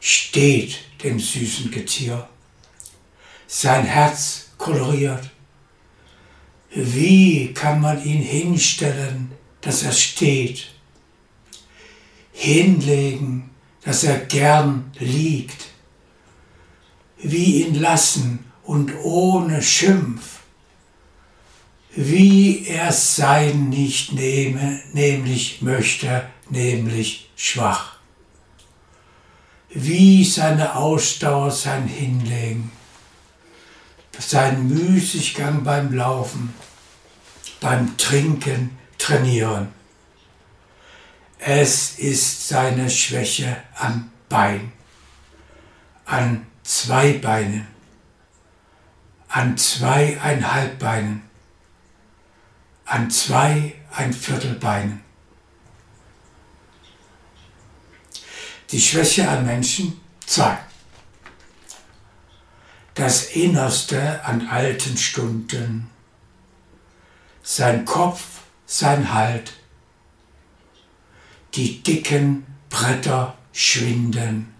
steht 0.01 0.81
dem 1.03 1.18
süßen 1.18 1.70
Getier. 1.70 2.29
Sein 3.46 3.85
Herz 3.85 4.50
koloriert 4.58 5.31
wie 6.71 7.52
kann 7.54 7.81
man 7.81 8.04
ihn 8.04 8.23
hinstellen, 8.23 9.33
dass 9.60 9.83
er 9.83 9.92
steht? 9.92 10.69
Hinlegen, 12.33 13.50
dass 13.85 14.04
er 14.04 14.19
gern 14.19 14.92
liegt. 14.98 15.69
Wie 17.16 17.62
ihn 17.64 17.75
lassen 17.75 18.44
und 18.62 18.92
ohne 19.02 19.62
Schimpf. 19.62 20.40
Wie 21.96 22.66
er 22.66 22.92
sein 22.92 23.71
nicht 23.71 24.12
nehme, 24.12 24.81
nämlich 24.92 25.62
möchte, 25.62 26.29
nämlich 26.48 27.31
schwach. 27.35 27.96
Wie 29.71 30.25
seine 30.25 30.77
Ausdauer 30.77 31.50
sein 31.50 31.88
Hinlegen 31.88 32.71
seinen 34.19 34.69
Müßiggang 34.69 35.62
beim 35.62 35.92
Laufen, 35.92 36.54
beim 37.60 37.96
Trinken 37.96 38.77
trainieren. 38.98 39.69
Es 41.38 41.98
ist 41.98 42.48
seine 42.48 42.90
Schwäche 42.90 43.62
am 43.77 44.10
Bein, 44.29 44.73
an 46.04 46.46
zwei 46.64 47.12
Beinen, 47.12 47.66
an 49.29 49.56
zweieinhalb 49.56 50.79
Beinen, 50.79 51.23
an 52.85 53.10
zwei 53.10 53.75
ein 53.94 54.12
Viertelbeinen. 54.12 55.02
Die 58.71 58.81
Schwäche 58.81 59.29
an 59.29 59.46
Menschen 59.46 59.98
zwei. 60.27 60.58
Das 62.99 63.27
Innerste 63.27 64.25
an 64.25 64.49
alten 64.49 64.96
Stunden, 64.96 65.88
sein 67.44 67.85
Kopf, 67.85 68.25
sein 68.67 69.15
Halt, 69.15 69.53
die 71.55 71.81
dicken 71.81 72.44
Bretter 72.69 73.38
schwinden, 73.53 74.53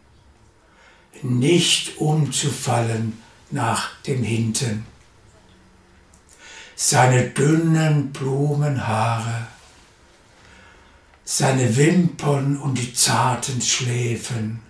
nicht 1.23 1.99
umzufallen 1.99 3.21
nach 3.51 4.01
dem 4.03 4.23
Hinten. 4.23 4.87
Seine 6.77 7.31
dünnen 7.31 8.13
Blumenhaare, 8.13 9.49
seine 11.25 11.75
Wimpern 11.75 12.57
und 12.57 12.79
die 12.79 12.95
zarten 12.95 13.61
Schläfen 13.61 14.68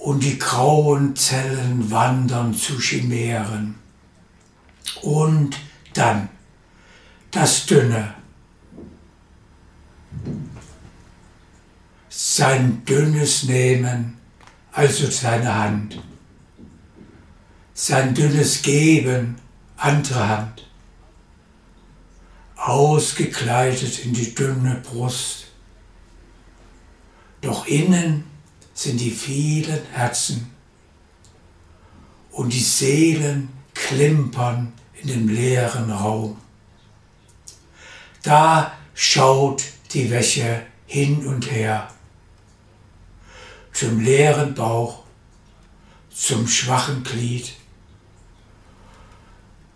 und 0.00 0.24
die 0.24 0.38
grauen 0.38 1.14
Zellen 1.14 1.90
wandern 1.90 2.54
zu 2.54 2.78
Chimären. 2.80 3.74
Und 5.02 5.60
dann 5.92 6.30
das 7.30 7.66
Dünne, 7.66 8.14
sein 12.08 12.82
dünnes 12.86 13.44
Nehmen, 13.44 14.16
also 14.72 15.10
seine 15.10 15.54
Hand, 15.54 16.02
sein 17.74 18.14
dünnes 18.14 18.62
Geben, 18.62 19.36
andere 19.76 20.28
Hand, 20.28 20.66
ausgekleidet 22.56 24.04
in 24.04 24.14
die 24.14 24.34
dünne 24.34 24.76
Brust. 24.82 25.46
Doch 27.42 27.66
innen 27.66 28.29
sind 28.80 28.98
die 28.98 29.10
vielen 29.10 29.84
Herzen 29.92 30.50
und 32.30 32.50
die 32.50 32.60
Seelen 32.60 33.50
klimpern 33.74 34.72
in 35.02 35.08
dem 35.08 35.28
leeren 35.28 35.90
Raum. 35.90 36.38
Da 38.22 38.72
schaut 38.94 39.64
die 39.92 40.10
Wäsche 40.10 40.62
hin 40.86 41.26
und 41.26 41.50
her 41.50 41.90
zum 43.74 44.00
leeren 44.00 44.54
Bauch, 44.54 45.04
zum 46.10 46.48
schwachen 46.48 47.02
Glied. 47.02 47.52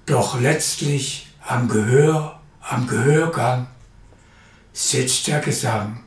Doch 0.07 0.41
letztlich 0.41 1.29
am 1.47 1.69
Gehör, 1.69 2.41
am 2.61 2.87
Gehörgang 2.87 3.67
sitzt 4.73 5.27
der 5.27 5.41
Gesang. 5.41 6.04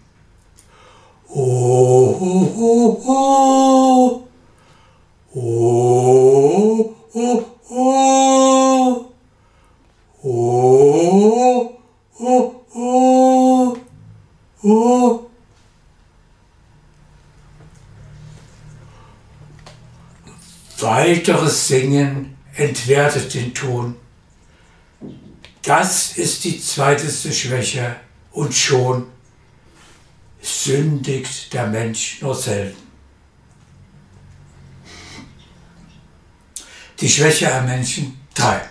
Weiteres 20.80 21.68
Singen 21.68 22.38
entwertet 22.56 23.34
den 23.34 23.54
Ton. 23.54 23.96
Das 25.62 26.18
ist 26.18 26.44
die 26.44 26.62
zweiteste 26.62 27.34
Schwäche 27.34 27.98
und 28.32 28.54
schon 28.54 29.08
sündigt 30.48 31.54
der 31.54 31.68
Mensch 31.68 32.22
nur 32.22 32.36
selten. 32.36 32.82
Die 37.00 37.10
Schwäche 37.10 37.54
am 37.54 37.66
Menschen 37.66 38.20
drei. 38.34 38.62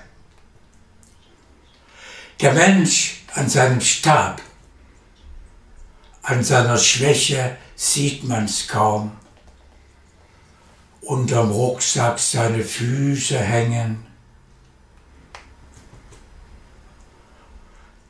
Der 2.41 2.53
Mensch 2.53 3.23
an 3.35 3.49
seinem 3.49 3.81
Stab, 3.81 4.43
an 6.23 6.43
seiner 6.43 6.79
Schwäche 6.79 7.57
sieht 7.77 8.25
man's 8.25 8.67
kaum 8.67 9.13
unterm 11.07 11.51
Rucksack 11.53 12.19
seine 12.19 12.65
Füße 12.65 13.39
hängen, 13.39 14.05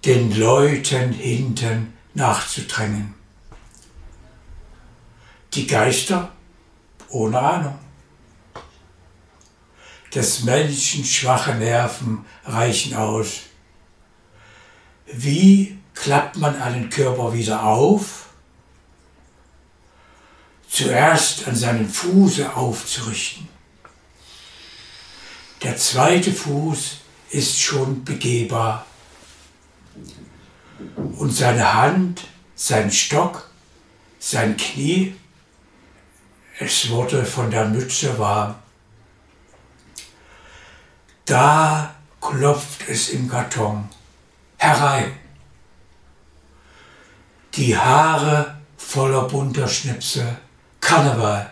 den 0.05 0.35
Leuten 0.35 1.13
hinten 1.13 1.93
nachzudrängen. 2.15 3.16
Die 5.57 5.67
Geister 5.67 6.31
ohne 7.09 7.41
Ahnung. 7.41 7.79
Des 10.15 10.45
Menschen 10.45 11.05
schwache 11.05 11.55
Nerven 11.55 12.25
reichen 12.45 12.95
aus. 12.95 13.41
Wie 15.07 15.79
klappt 15.95 16.37
man 16.37 16.61
einen 16.61 16.89
Körper 16.91 17.33
wieder 17.33 17.65
auf? 17.65 18.27
zuerst 20.77 21.49
an 21.49 21.57
seinem 21.57 21.89
Fuße 21.89 22.55
aufzurichten. 22.55 23.49
Der 25.63 25.77
zweite 25.79 26.31
Fuß 26.31 26.99
ist 27.31 27.59
schon 27.59 28.05
begehbar 28.05 28.85
und 30.97 31.31
seine 31.35 31.73
Hand, 31.73 32.25
sein 32.55 32.91
Stock, 32.91 33.51
sein 34.19 34.59
Knie, 34.59 35.15
es 36.59 36.89
wurde 36.89 37.25
von 37.25 37.51
der 37.51 37.67
Mütze 37.67 38.19
warm. 38.19 38.55
Da 41.25 41.95
klopft 42.21 42.89
es 42.89 43.11
im 43.11 43.29
Karton 43.29 43.89
herein. 44.57 45.13
Die 47.55 47.77
Haare 47.77 48.59
voller 48.77 49.23
bunter 49.23 49.69
Schnipsel 49.69 50.37
Karneval 50.81 51.51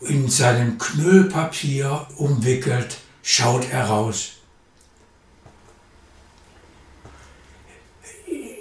in 0.00 0.28
seinem 0.28 0.78
Knüllpapier 0.78 2.06
umwickelt, 2.16 2.98
schaut 3.22 3.70
er 3.70 3.86
raus. 3.86 4.32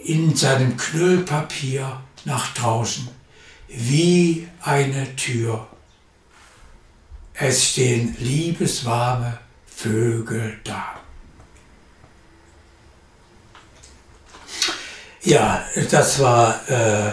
In 0.06 0.36
seinem 0.36 0.78
Knüllpapier 0.78 2.02
nach 2.24 2.54
draußen, 2.54 3.10
wie 3.78 4.48
eine 4.62 5.16
Tür. 5.16 5.68
Es 7.34 7.66
stehen 7.66 8.16
liebeswarme 8.20 9.38
Vögel 9.66 10.58
da. 10.64 10.96
Ja, 15.22 15.66
das 15.90 16.20
war 16.20 16.70
äh, 16.70 17.12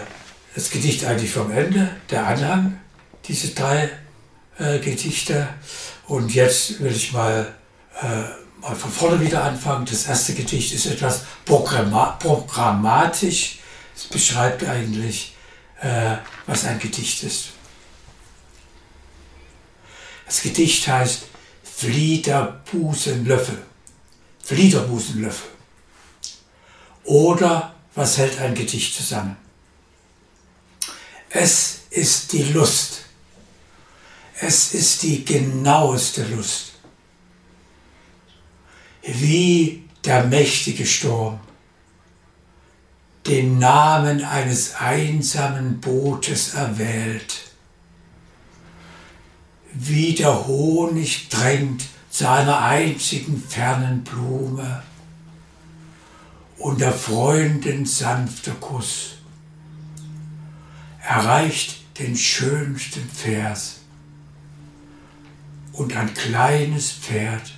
das 0.54 0.70
Gedicht 0.70 1.04
eigentlich 1.04 1.32
vom 1.32 1.50
Ende, 1.50 1.88
der 2.10 2.26
Anhang, 2.26 2.78
diese 3.26 3.48
drei 3.48 3.88
äh, 4.58 4.78
Gedichte. 4.78 5.48
Und 6.06 6.34
jetzt 6.34 6.80
will 6.80 6.92
ich 6.92 7.12
mal, 7.12 7.54
äh, 8.00 8.60
mal 8.60 8.76
von 8.76 8.92
vorne 8.92 9.20
wieder 9.20 9.42
anfangen. 9.42 9.86
Das 9.86 10.06
erste 10.06 10.34
Gedicht 10.34 10.74
ist 10.74 10.86
etwas 10.86 11.22
programma 11.44 12.18
programmatisch. 12.20 13.58
Es 13.96 14.04
beschreibt 14.04 14.64
eigentlich, 14.64 15.31
äh, 15.82 16.16
was 16.46 16.64
ein 16.64 16.78
Gedicht 16.78 17.22
ist. 17.24 17.48
Das 20.26 20.40
Gedicht 20.40 20.86
heißt 20.86 21.24
Fliederbusenlöffel. 21.62 23.62
Fliederbusenlöffel. 24.44 25.50
Oder 27.04 27.74
was 27.94 28.16
hält 28.16 28.40
ein 28.40 28.54
Gedicht 28.54 28.94
zusammen? 28.94 29.36
Es 31.28 31.80
ist 31.90 32.32
die 32.32 32.44
Lust. 32.44 33.00
Es 34.40 34.74
ist 34.74 35.02
die 35.02 35.24
genaueste 35.24 36.24
Lust. 36.26 36.72
Wie 39.02 39.88
der 40.04 40.24
mächtige 40.24 40.86
Sturm 40.86 41.40
den 43.26 43.58
Namen 43.58 44.24
eines 44.24 44.74
einsamen 44.74 45.80
Bootes 45.80 46.54
erwählt. 46.54 47.52
Wie 49.72 50.14
der 50.14 50.46
Honig 50.46 51.28
drängt 51.28 51.84
zu 52.10 52.28
einer 52.28 52.60
einzigen 52.60 53.42
fernen 53.42 54.04
Blume 54.04 54.82
und 56.58 56.80
der 56.80 56.92
Freundin 56.92 57.86
sanfter 57.86 58.52
Kuss 58.54 59.16
erreicht 61.00 61.82
den 61.98 62.16
schönsten 62.16 63.08
Vers 63.08 63.80
und 65.72 65.96
ein 65.96 66.12
kleines 66.12 66.92
Pferd 66.92 67.52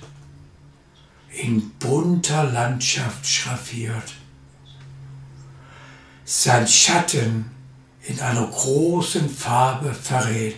in 1.31 1.69
bunter 1.71 2.45
Landschaft 2.45 3.27
schraffiert. 3.27 4.13
Sein 6.25 6.67
Schatten 6.67 7.51
in 8.01 8.19
einer 8.19 8.47
großen 8.47 9.29
Farbe 9.29 9.93
verrät, 9.93 10.57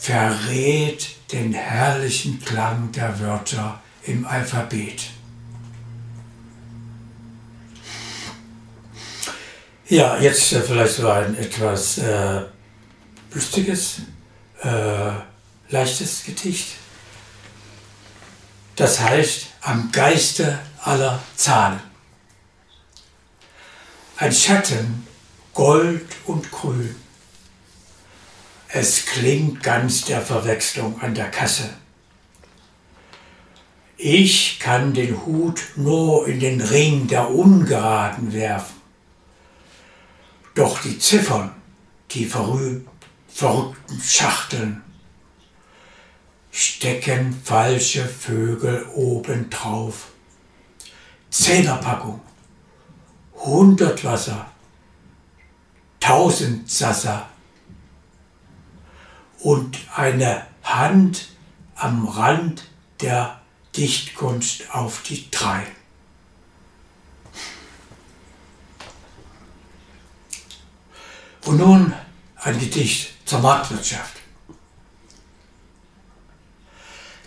verrät 0.00 1.08
den 1.32 1.52
herrlichen 1.52 2.42
Klang 2.44 2.90
der 2.92 3.18
Wörter 3.20 3.80
im 4.04 4.26
Alphabet. 4.26 5.10
Ja, 9.88 10.18
jetzt 10.18 10.52
äh, 10.52 10.60
vielleicht 10.60 10.96
so 10.96 11.08
ein 11.08 11.34
etwas 11.36 11.98
äh, 11.98 12.42
lustiges, 13.32 14.02
äh, 14.62 15.12
leichtes 15.70 16.24
Gedicht. 16.24 16.74
Das 18.76 19.00
heißt, 19.00 19.46
am 19.62 19.90
Geiste 19.90 20.58
aller 20.82 21.18
Zahlen. 21.36 21.87
Ein 24.20 24.32
Schatten, 24.32 25.06
Gold 25.54 26.08
und 26.26 26.50
Grün. 26.50 26.96
Es 28.66 29.06
klingt 29.06 29.62
ganz 29.62 30.06
der 30.06 30.20
Verwechslung 30.20 31.00
an 31.00 31.14
der 31.14 31.30
Kasse. 31.30 31.70
Ich 33.96 34.58
kann 34.58 34.92
den 34.92 35.24
Hut 35.24 35.62
nur 35.76 36.26
in 36.26 36.40
den 36.40 36.60
Ring 36.60 37.06
der 37.06 37.30
Ungeraden 37.30 38.32
werfen. 38.32 38.74
Doch 40.56 40.82
die 40.82 40.98
Ziffern, 40.98 41.54
die 42.10 42.24
verrückten 42.24 44.02
Schachteln, 44.02 44.82
stecken 46.50 47.40
falsche 47.44 48.04
Vögel 48.04 48.84
obendrauf. 48.96 50.08
Zehnerpackung, 51.30 52.20
hundert 53.38 54.04
Wasser, 54.04 54.46
tausend 56.00 56.70
Sassa 56.70 57.28
und 59.40 59.78
eine 59.94 60.46
Hand 60.62 61.28
am 61.76 62.06
Rand 62.08 62.64
der 63.00 63.40
Dichtkunst 63.76 64.74
auf 64.74 65.02
die 65.02 65.30
drei. 65.30 65.66
Und 71.44 71.58
nun 71.58 71.94
ein 72.36 72.58
Gedicht 72.58 73.26
zur 73.26 73.40
Marktwirtschaft. 73.40 74.16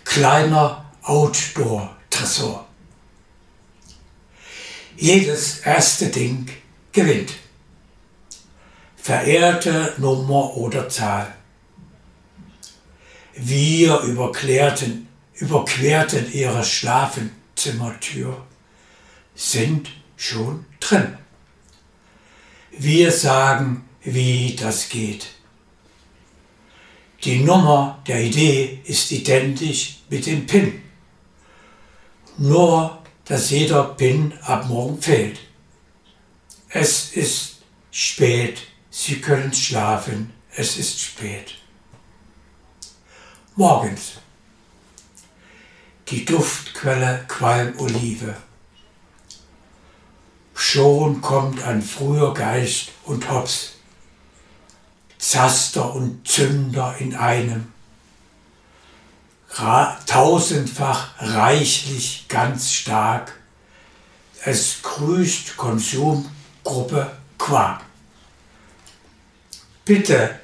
Kleiner 0.04 0.84
Outdoor-Tresor. 1.02 2.66
Jedes 5.02 5.58
erste 5.64 6.10
Ding 6.10 6.48
gewinnt. 6.92 7.32
Verehrte 8.94 9.94
Nummer 9.98 10.56
oder 10.56 10.88
Zahl. 10.88 11.34
Wir 13.34 13.98
überklärten, 14.02 15.08
überquerten 15.34 16.32
ihre 16.32 16.62
Schlafenzimmertür, 16.62 18.46
sind 19.34 19.90
schon 20.16 20.66
drin. 20.78 21.18
Wir 22.70 23.10
sagen, 23.10 23.84
wie 24.02 24.54
das 24.54 24.88
geht. 24.88 25.30
Die 27.24 27.40
Nummer 27.40 28.00
der 28.06 28.22
Idee 28.22 28.78
ist 28.84 29.10
identisch 29.10 29.96
mit 30.08 30.26
dem 30.26 30.46
PIN. 30.46 30.80
Nur, 32.38 33.01
dass 33.24 33.50
jeder 33.50 33.84
PIN 33.84 34.32
ab 34.42 34.68
morgen 34.68 35.00
fehlt. 35.00 35.40
Es 36.68 37.12
ist 37.12 37.62
spät, 37.90 38.62
Sie 38.90 39.20
können 39.20 39.52
schlafen, 39.52 40.32
es 40.54 40.76
ist 40.76 41.00
spät. 41.00 41.58
Morgens. 43.56 44.18
Die 46.08 46.24
Duftquelle 46.24 47.24
Qualmolive. 47.28 48.36
Schon 50.54 51.20
kommt 51.22 51.62
ein 51.62 51.80
früher 51.80 52.34
Geist 52.34 52.90
und 53.04 53.30
Hops 53.30 53.72
Zaster 55.22 55.94
und 55.94 56.26
Zünder 56.26 56.96
in 56.98 57.14
einem. 57.14 57.71
Tausendfach 59.54 61.10
reichlich 61.18 62.26
ganz 62.28 62.72
stark. 62.72 63.32
Es 64.44 64.82
grüßt 64.82 65.56
Konsumgruppe 65.56 67.10
Quark. 67.38 67.82
Bitte 69.84 70.40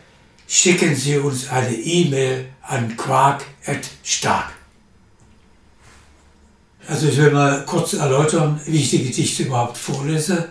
schicken 0.46 0.94
Sie 0.94 1.18
uns 1.18 1.48
eine 1.48 1.74
E-Mail 1.74 2.48
an 2.62 2.96
quark.stark. 2.96 4.52
Also 6.86 7.08
ich 7.08 7.16
will 7.18 7.30
mal 7.30 7.64
kurz 7.66 7.92
erläutern, 7.92 8.60
wie 8.64 8.78
ich 8.78 8.90
die 8.90 9.04
Gedichte 9.04 9.44
überhaupt 9.44 9.76
vorlese. 9.76 10.48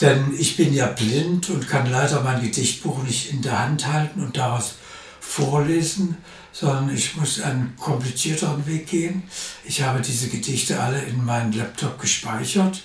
Denn 0.00 0.34
ich 0.38 0.56
bin 0.56 0.72
ja 0.72 0.86
blind 0.86 1.50
und 1.50 1.68
kann 1.68 1.90
leider 1.90 2.20
mein 2.20 2.42
Gedichtbuch 2.42 3.02
nicht 3.02 3.32
in 3.32 3.42
der 3.42 3.58
Hand 3.58 3.86
halten 3.86 4.22
und 4.22 4.36
daraus 4.36 4.76
vorlesen, 5.20 6.16
sondern 6.58 6.94
ich 6.94 7.16
muss 7.16 7.40
einen 7.40 7.76
komplizierteren 7.76 8.66
Weg 8.66 8.86
gehen. 8.86 9.24
Ich 9.64 9.82
habe 9.82 10.00
diese 10.00 10.28
Gedichte 10.28 10.80
alle 10.80 11.02
in 11.02 11.22
meinen 11.22 11.52
Laptop 11.52 12.00
gespeichert 12.00 12.82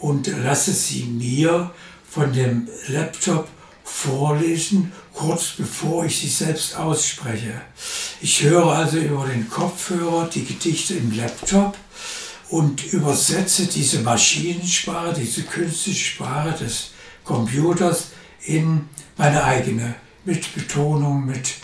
und 0.00 0.26
lasse 0.26 0.72
sie 0.72 1.04
mir 1.04 1.70
von 2.10 2.32
dem 2.32 2.68
Laptop 2.88 3.48
vorlesen, 3.84 4.92
kurz 5.12 5.52
bevor 5.56 6.04
ich 6.04 6.18
sie 6.18 6.28
selbst 6.28 6.76
ausspreche. 6.76 7.60
Ich 8.20 8.42
höre 8.42 8.66
also 8.66 8.98
über 8.98 9.26
den 9.26 9.48
Kopfhörer 9.48 10.28
die 10.28 10.44
Gedichte 10.44 10.94
im 10.94 11.16
Laptop 11.16 11.76
und 12.48 12.84
übersetze 12.92 13.66
diese 13.66 14.00
Maschinensprache, 14.00 15.14
diese 15.14 15.42
künstliche 15.42 16.04
Sprache 16.04 16.64
des 16.64 16.90
Computers 17.22 18.08
in 18.44 18.88
meine 19.16 19.44
eigene, 19.44 19.94
mit 20.24 20.52
Betonung, 20.54 21.26
mit 21.26 21.54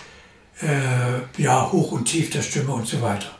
äh, 0.62 1.42
ja, 1.42 1.70
Hoch- 1.70 1.92
und 1.92 2.04
Tief 2.04 2.30
der 2.30 2.42
Stimme 2.42 2.72
und 2.72 2.86
so 2.86 3.00
weiter. 3.00 3.30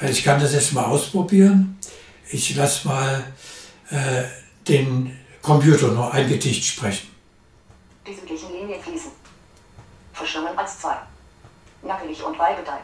Äh, 0.00 0.10
ich 0.10 0.24
kann 0.24 0.40
das 0.40 0.52
jetzt 0.52 0.72
mal 0.72 0.84
ausprobieren. 0.84 1.78
Ich 2.30 2.54
lasse 2.56 2.88
mal 2.88 3.24
äh, 3.90 4.24
den 4.66 5.18
Computer 5.42 5.88
nur 5.88 6.12
ein 6.12 6.28
Gedicht 6.28 6.64
sprechen. 6.64 7.08
Die 8.06 8.14
südlichen 8.14 8.52
Linien 8.52 8.80
fließen. 8.82 9.10
Verschwimmen 10.12 10.56
als 10.56 10.80
zwei. 10.80 10.96
Nackelig 11.82 12.22
und 12.22 12.38
Weibedei. 12.38 12.78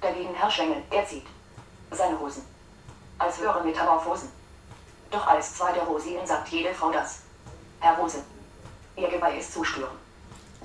Dagegen 0.00 0.34
Herr 0.34 0.50
Schengel, 0.50 0.82
er 0.90 1.06
zieht 1.06 1.24
seine 1.90 2.18
Hosen 2.18 2.42
als 3.18 3.38
höhere 3.38 3.62
Metamorphosen. 3.64 4.28
Doch 5.10 5.26
als 5.26 5.54
zweite 5.54 5.80
Rosinen 5.80 6.26
sagt 6.26 6.48
jede 6.48 6.74
Frau 6.74 6.90
das. 6.90 7.20
Herr 7.80 7.96
Rose. 7.96 8.22
Ihr 8.96 9.08
Geweih 9.08 9.38
ist 9.38 9.52
zu 9.52 9.64
spüren. 9.64 9.96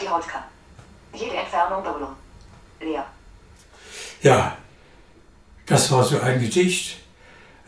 Die 0.01 0.07
Haut 0.07 0.27
kann. 0.27 0.43
Jede 1.13 1.35
Entfernung 1.35 1.83
berühren. 1.83 2.15
Leer. 2.79 3.05
Ja, 4.21 4.57
das 5.65 5.91
war 5.91 6.03
so 6.03 6.19
ein 6.19 6.39
Gedicht. 6.39 6.97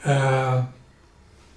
Äh, 0.03 0.61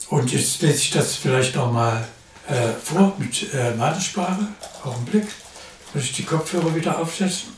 und 0.09 0.33
jetzt 0.33 0.63
lese 0.63 0.75
ich 0.75 0.91
das 0.91 1.17
vielleicht 1.17 1.55
nochmal 1.55 2.07
äh, 2.49 2.69
vor 2.83 3.15
mit 3.19 3.53
äh, 3.55 3.75
meiner 3.75 4.01
Sprache. 4.01 4.49
Augenblick. 4.85 5.27
Muss 5.95 6.05
ich 6.05 6.13
die 6.13 6.25
Kopfhörer 6.25 6.75
wieder 6.75 6.99
aufsetzen. 6.99 7.55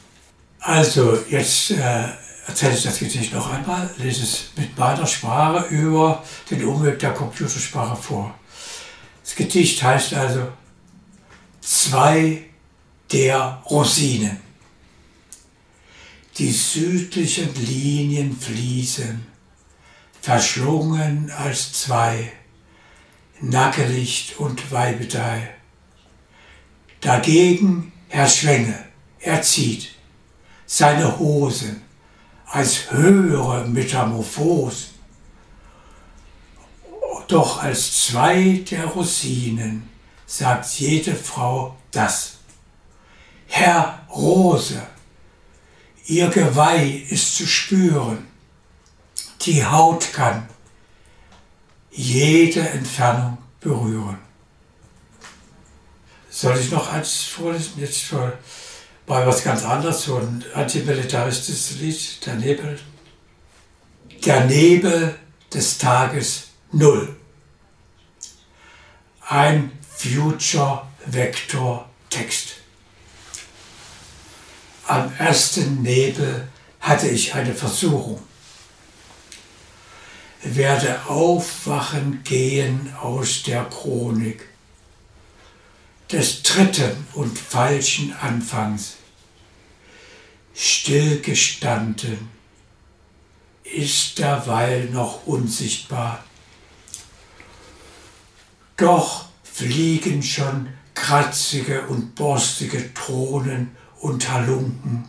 Also, 0.60 1.18
jetzt 1.28 1.70
äh, 1.70 2.08
erzähle 2.46 2.74
ich 2.74 2.82
das 2.82 2.98
Gedicht 2.98 3.32
noch 3.32 3.50
einmal, 3.52 3.88
lese 3.98 4.24
es 4.24 4.50
mit 4.56 4.76
meiner 4.76 5.06
Sprache 5.06 5.66
über 5.68 6.22
den 6.50 6.64
Umweg 6.64 6.98
der 6.98 7.12
Computersprache 7.12 7.96
vor. 7.96 8.34
Das 9.22 9.34
Gedicht 9.34 9.82
heißt 9.82 10.14
also 10.14 10.48
Zwei 11.64 12.42
der 13.12 13.62
Rosinen. 13.70 14.40
Die 16.38 16.50
südlichen 16.50 17.55
Linien 17.55 18.36
fließen, 18.36 19.24
verschlungen 20.20 21.30
als 21.30 21.72
zwei, 21.72 22.32
Nackelicht 23.40 24.38
und 24.38 24.70
Weibedei. 24.72 25.55
Dagegen 27.00 27.92
Herr 28.09 28.28
Schwenge, 28.28 28.84
er 29.20 29.42
zieht 29.42 29.90
seine 30.66 31.18
Hosen 31.18 31.82
als 32.46 32.90
höhere 32.90 33.66
Metamorphosen. 33.68 34.94
Doch 37.28 37.62
als 37.62 38.07
zwei 38.07 38.64
der 38.70 38.86
Rosinen 38.86 39.88
sagt 40.26 40.66
jede 40.78 41.14
Frau 41.14 41.76
das. 41.90 42.38
Herr 43.47 44.07
Rose, 44.11 44.82
ihr 46.07 46.28
Geweih 46.28 47.05
ist 47.09 47.36
zu 47.36 47.47
spüren, 47.47 48.26
die 49.42 49.64
Haut 49.64 50.12
kann 50.12 50.49
jede 51.90 52.61
Entfernung 52.61 53.38
berühren. 53.61 54.18
Soll 56.28 56.59
ich 56.59 56.70
noch 56.70 56.92
eins 56.92 57.24
vorlesen? 57.24 57.74
Jetzt 57.76 58.03
für, 58.03 58.36
bei 59.07 59.24
was 59.24 59.45
ganz 59.45 59.64
anderes, 59.64 60.03
so 60.03 60.16
ein 60.16 60.45
antimilitaristisches 60.55 61.78
Lied, 61.78 62.26
der 62.26 62.34
Nebel. 62.34 62.80
Der 64.24 64.45
Nebel 64.47 65.16
des 65.53 65.78
Tages 65.78 66.49
Null. 66.72 67.14
Ein 69.28 69.70
Future 69.97 70.86
Vector 71.07 71.88
Text. 72.11 72.63
Am 74.87 75.12
ersten 75.18 75.82
Nebel 75.82 76.47
hatte 76.80 77.09
ich 77.09 77.35
eine 77.35 77.55
Versuchung. 77.55 78.20
Werde 80.43 81.07
aufwachen 81.07 82.22
gehen 82.22 82.95
aus 83.01 83.43
der 83.45 83.64
Chronik 83.64 84.47
des 86.12 86.43
dritten 86.43 87.07
und 87.14 87.39
falschen 87.39 88.12
Anfangs. 88.12 88.97
Stillgestanden 90.55 92.28
ist 93.64 94.18
derweil 94.18 94.85
noch 94.91 95.26
unsichtbar. 95.26 96.22
Doch 98.76 99.24
fliegen 99.43 100.22
schon 100.22 100.68
kratzige 100.95 101.87
und 101.87 102.14
borstige 102.14 102.93
Thronen 102.93 103.74
und 104.05 104.30
Halunken, 104.30 105.09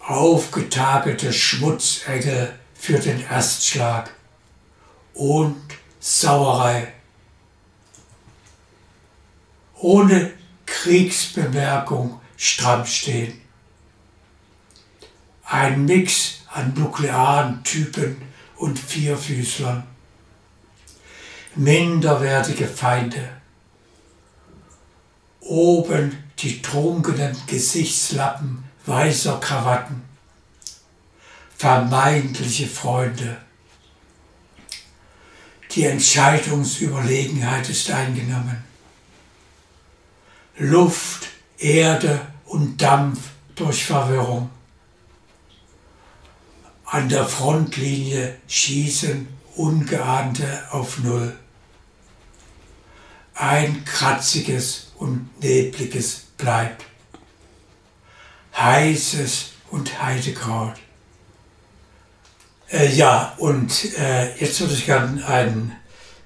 aufgetagelte 0.00 1.32
Schmutzengel 1.32 2.52
für 2.74 2.98
den 2.98 3.22
Erstschlag 3.22 4.14
und 5.14 5.56
Sauerei. 5.98 6.92
Ohne 9.76 10.30
Kriegsbemerkung 10.66 12.20
stramm 12.36 12.84
stehen. 12.84 13.40
Ein 15.44 15.86
Mix 15.86 16.40
an 16.52 16.74
nuklearen 16.74 17.64
Typen 17.64 18.20
und 18.56 18.78
Vierfüßlern 18.78 19.84
minderwertige 21.54 22.66
Feinde. 22.68 23.26
Oben 25.40 26.29
die 26.42 26.62
trunkenen 26.62 27.36
Gesichtslappen 27.46 28.64
weißer 28.86 29.38
Krawatten, 29.40 30.02
vermeintliche 31.56 32.66
Freunde. 32.66 33.36
Die 35.72 35.84
Entscheidungsüberlegenheit 35.84 37.68
ist 37.68 37.90
eingenommen. 37.90 38.64
Luft, 40.56 41.28
Erde 41.58 42.20
und 42.46 42.80
Dampf 42.80 43.20
durch 43.54 43.84
Verwirrung. 43.84 44.50
An 46.86 47.08
der 47.08 47.26
Frontlinie 47.26 48.38
schießen 48.48 49.28
Ungeahnte 49.56 50.64
auf 50.70 50.98
Null. 50.98 51.38
Ein 53.34 53.84
kratziges 53.84 54.92
und 54.96 55.30
nebliges 55.40 56.29
bleibt. 56.40 56.84
Heißes 58.56 59.52
und 59.70 60.02
Heidekraut. 60.02 60.74
Äh, 62.70 62.92
ja, 62.94 63.34
und 63.38 63.96
äh, 63.98 64.36
jetzt 64.38 64.60
würde 64.60 64.74
ich 64.74 64.86
gerne 64.86 65.26
ein 65.26 65.76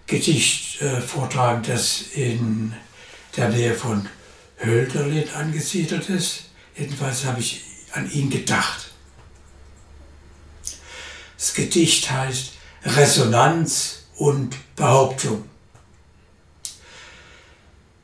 Gedicht 0.06 0.80
äh, 0.82 1.00
vortragen, 1.00 1.62
das 1.66 2.02
in 2.14 2.74
der 3.36 3.48
Nähe 3.48 3.74
von 3.74 4.08
Hölderlin 4.62 5.28
angesiedelt 5.30 6.08
ist. 6.10 6.44
Jedenfalls 6.76 7.24
habe 7.24 7.40
ich 7.40 7.64
an 7.92 8.10
ihn 8.10 8.30
gedacht. 8.30 8.92
Das 11.36 11.54
Gedicht 11.54 12.10
heißt 12.10 12.52
Resonanz 12.84 14.04
und 14.16 14.56
Behauptung. 14.76 15.44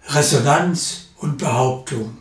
Resonanz 0.09 1.10
und 1.21 1.37
Behauptung. 1.37 2.19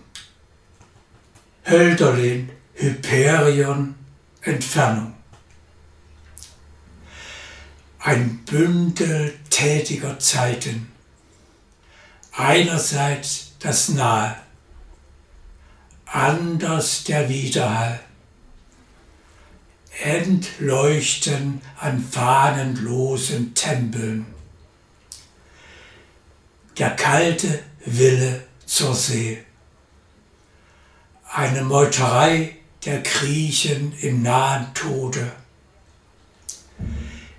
Hölderlin, 1.66 2.50
Hyperion, 2.74 3.96
Entfernung. 4.42 5.14
Ein 8.00 8.40
Bündel 8.46 9.38
tätiger 9.50 10.20
Zeiten. 10.20 10.92
Einerseits 12.32 13.54
das 13.60 13.90
Nahe, 13.90 14.36
anders 16.06 17.04
der 17.04 17.28
Widerhall 17.30 18.00
entleuchten 20.02 21.62
an 21.78 22.02
fahnenlosen 22.02 23.54
Tempeln. 23.54 24.26
Der 26.78 26.92
kalte 26.92 27.64
Wille 27.86 28.49
zur 28.70 28.94
See. 28.94 29.44
Eine 31.32 31.64
Meuterei 31.64 32.58
der 32.86 33.02
Griechen 33.02 33.94
im 34.00 34.22
nahen 34.22 34.74
Tode. 34.74 35.32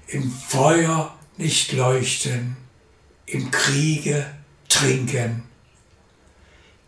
Im 0.08 0.30
Feuer 0.30 1.14
nicht 1.36 1.72
leuchten, 1.72 2.56
im 3.26 3.50
Kriege 3.50 4.26
trinken. 4.68 5.44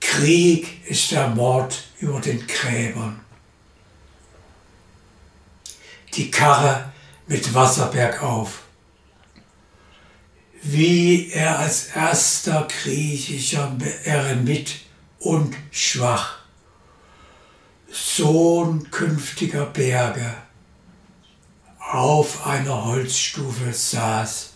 Krieg 0.01 0.87
ist 0.89 1.13
der 1.13 1.29
Mord 1.29 1.85
über 2.01 2.21
den 2.21 2.47
Gräbern 2.47 3.23
die 6.15 6.31
Karre 6.31 6.93
mit 7.27 7.55
Wasser 7.55 7.87
bergauf. 7.87 8.62
Wie 10.65 11.31
er 11.33 11.59
als 11.59 11.89
erster 11.89 12.69
griechischer 12.69 13.77
Eremit 14.05 14.77
und 15.19 15.57
schwach, 15.73 16.39
Sohn 17.91 18.89
künftiger 18.93 19.67
Berge, 19.67 20.35
auf 21.79 22.47
einer 22.47 22.85
Holzstufe 22.85 23.73
saß. 23.73 24.53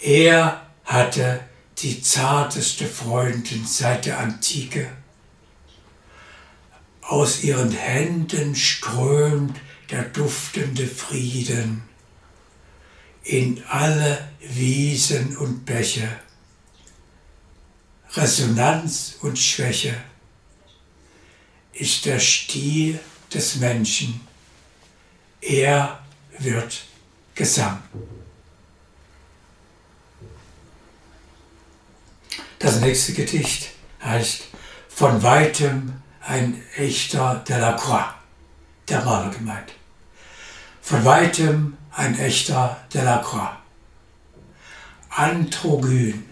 Er 0.00 0.66
hatte 0.84 1.40
die 1.78 2.02
zarteste 2.02 2.86
Freundin 2.86 3.64
seit 3.64 4.04
der 4.06 4.18
Antike. 4.18 4.90
Aus 7.02 7.44
ihren 7.44 7.70
Händen 7.70 8.56
strömt 8.56 9.56
der 9.90 10.02
duftende 10.02 10.88
Frieden 10.88 11.87
in 13.28 13.62
alle 13.68 14.26
Wiesen 14.40 15.36
und 15.36 15.66
Bäche. 15.66 16.08
Resonanz 18.14 19.16
und 19.20 19.38
Schwäche 19.38 19.94
ist 21.74 22.06
der 22.06 22.18
Stil 22.18 22.98
des 23.32 23.56
Menschen. 23.56 24.20
Er 25.42 26.02
wird 26.38 26.84
Gesang. 27.34 27.82
Das 32.58 32.80
nächste 32.80 33.12
Gedicht 33.12 33.68
heißt 34.02 34.44
Von 34.88 35.22
weitem 35.22 36.02
ein 36.22 36.62
echter 36.76 37.44
Delacroix, 37.46 38.14
der 38.88 39.04
Maler 39.04 39.30
gemeint. 39.30 39.72
Von 40.80 41.04
weitem 41.04 41.77
ein 41.98 42.16
echter 42.16 42.80
Delacroix. 42.94 43.56
Androgyn 45.10 46.24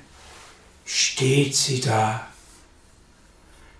steht 0.85 1.57
sie 1.57 1.81
da, 1.81 2.25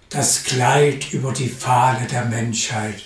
das 0.09 0.43
Kleid 0.43 1.13
über 1.13 1.33
die 1.33 1.49
Fahne 1.49 2.09
der 2.09 2.25
Menschheit. 2.25 3.03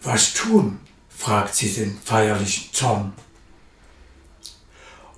Was 0.00 0.32
tun? 0.32 0.80
fragt 1.10 1.54
sie 1.54 1.70
den 1.74 2.00
feierlichen 2.02 2.72
Zorn. 2.72 3.12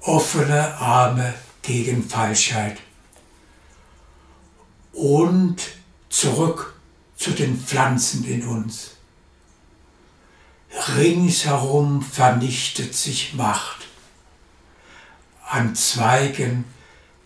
Offene 0.01 0.75
Arme 0.77 1.35
gegen 1.63 2.09
Falschheit. 2.09 2.79
Und 4.93 5.63
zurück 6.09 6.75
zu 7.17 7.31
den 7.31 7.57
Pflanzen 7.61 8.25
in 8.25 8.45
uns. 8.45 8.97
Ringsherum 10.97 12.03
vernichtet 12.03 12.95
sich 12.95 13.35
Macht. 13.35 13.87
An 15.49 15.75
Zweigen 15.75 16.65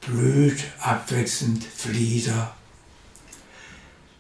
blüht 0.01 0.65
abwechselnd 0.81 1.63
Flieder. 1.63 2.55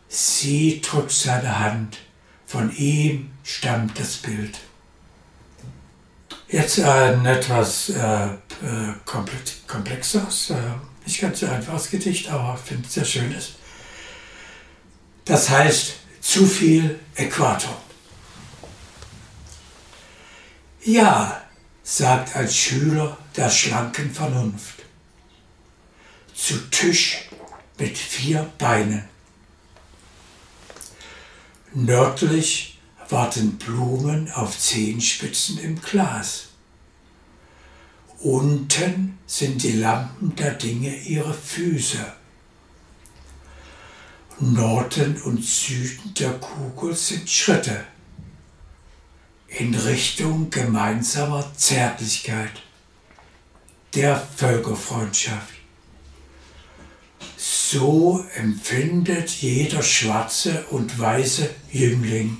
Sie 0.08 0.80
drückt 0.80 1.10
seine 1.10 1.58
Hand, 1.58 1.98
von 2.46 2.74
ihm 2.76 3.30
stammt 3.42 3.98
das 3.98 4.16
Bild. 4.16 4.58
Jetzt 6.48 6.78
ein 6.78 7.24
etwas 7.26 7.88
äh, 7.88 8.26
äh 8.26 8.94
komplexeres, 9.04 10.50
äh, 10.50 10.56
nicht 11.04 11.20
ganz 11.20 11.40
so 11.40 11.46
einfaches 11.46 11.90
Gedicht, 11.90 12.28
aber 12.30 12.54
ich 12.54 12.68
finde 12.68 12.86
es 12.86 12.94
sehr 12.94 13.04
schönes. 13.04 13.52
Das 15.24 15.48
heißt, 15.48 15.94
zu 16.20 16.46
viel 16.46 17.00
Äquator. 17.16 17.83
Ja, 20.86 21.42
sagt 21.82 22.36
ein 22.36 22.50
Schüler 22.50 23.16
der 23.34 23.48
schlanken 23.48 24.12
Vernunft. 24.12 24.82
Zu 26.34 26.58
Tisch 26.70 27.30
mit 27.78 27.96
vier 27.96 28.52
Beinen. 28.58 29.04
Nördlich 31.72 32.78
warten 33.08 33.56
Blumen 33.56 34.30
auf 34.32 34.58
Zehenspitzen 34.58 35.56
im 35.56 35.80
Glas. 35.80 36.48
Unten 38.18 39.18
sind 39.26 39.62
die 39.62 39.72
Lampen 39.72 40.36
der 40.36 40.52
Dinge 40.52 40.94
ihre 40.94 41.32
Füße. 41.32 42.12
Norden 44.38 45.16
und 45.22 45.42
Süden 45.42 46.12
der 46.12 46.34
Kugel 46.34 46.94
sind 46.94 47.30
Schritte 47.30 47.86
in 49.58 49.74
Richtung 49.74 50.50
gemeinsamer 50.50 51.52
Zärtlichkeit, 51.56 52.62
der 53.94 54.20
Völkerfreundschaft. 54.36 55.54
So 57.36 58.24
empfindet 58.34 59.30
jeder 59.30 59.82
schwarze 59.82 60.64
und 60.70 60.98
weiße 60.98 61.50
Jüngling 61.70 62.38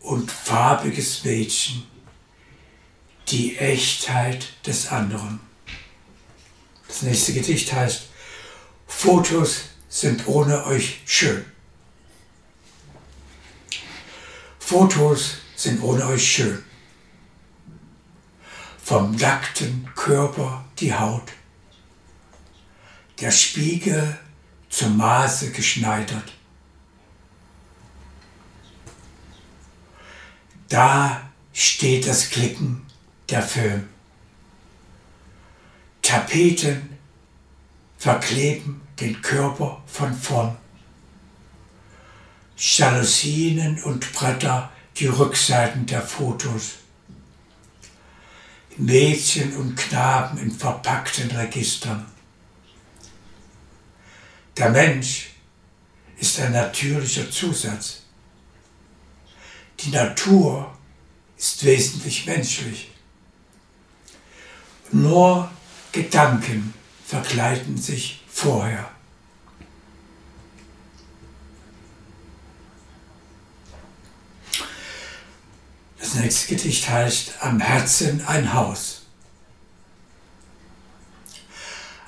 und 0.00 0.30
farbiges 0.30 1.24
Mädchen 1.24 1.84
die 3.28 3.56
Echtheit 3.58 4.48
des 4.66 4.88
anderen. 4.88 5.40
Das 6.88 7.02
nächste 7.02 7.32
Gedicht 7.32 7.72
heißt, 7.72 8.08
Fotos 8.86 9.62
sind 9.88 10.26
ohne 10.26 10.66
euch 10.66 11.00
schön. 11.06 11.44
Fotos 14.58 15.38
sind 15.60 15.82
ohne 15.82 16.06
euch 16.06 16.26
schön. 16.26 16.64
Vom 18.82 19.14
nackten 19.16 19.88
Körper 19.94 20.64
die 20.78 20.94
Haut, 20.94 21.30
der 23.20 23.30
Spiegel 23.30 24.18
zum 24.70 24.96
Maße 24.96 25.52
geschneidert. 25.52 26.32
Da 30.68 31.30
steht 31.52 32.06
das 32.06 32.30
Klicken 32.30 32.86
der 33.28 33.42
Film. 33.42 33.88
Tapeten 36.00 36.96
verkleben 37.98 38.80
den 38.98 39.20
Körper 39.20 39.82
von 39.86 40.14
vorn. 40.14 40.56
Jalousien 42.56 43.82
und 43.84 44.10
Bretter 44.12 44.70
die 45.00 45.06
Rückseiten 45.06 45.86
der 45.86 46.02
Fotos. 46.02 46.74
Mädchen 48.76 49.56
und 49.56 49.76
Knaben 49.76 50.38
in 50.38 50.50
verpackten 50.50 51.30
Registern. 51.30 52.06
Der 54.56 54.70
Mensch 54.70 55.30
ist 56.18 56.38
ein 56.40 56.52
natürlicher 56.52 57.30
Zusatz. 57.30 58.02
Die 59.80 59.90
Natur 59.90 60.70
ist 61.36 61.64
wesentlich 61.64 62.26
menschlich. 62.26 62.90
Nur 64.92 65.50
Gedanken 65.92 66.74
verkleiden 67.06 67.76
sich 67.76 68.22
vorher. 68.28 68.89
Das 76.10 76.18
nächste 76.18 76.56
Gedicht 76.56 76.88
heißt 76.88 77.34
Am 77.38 77.60
Herzen 77.60 78.26
ein 78.26 78.52
Haus. 78.52 79.02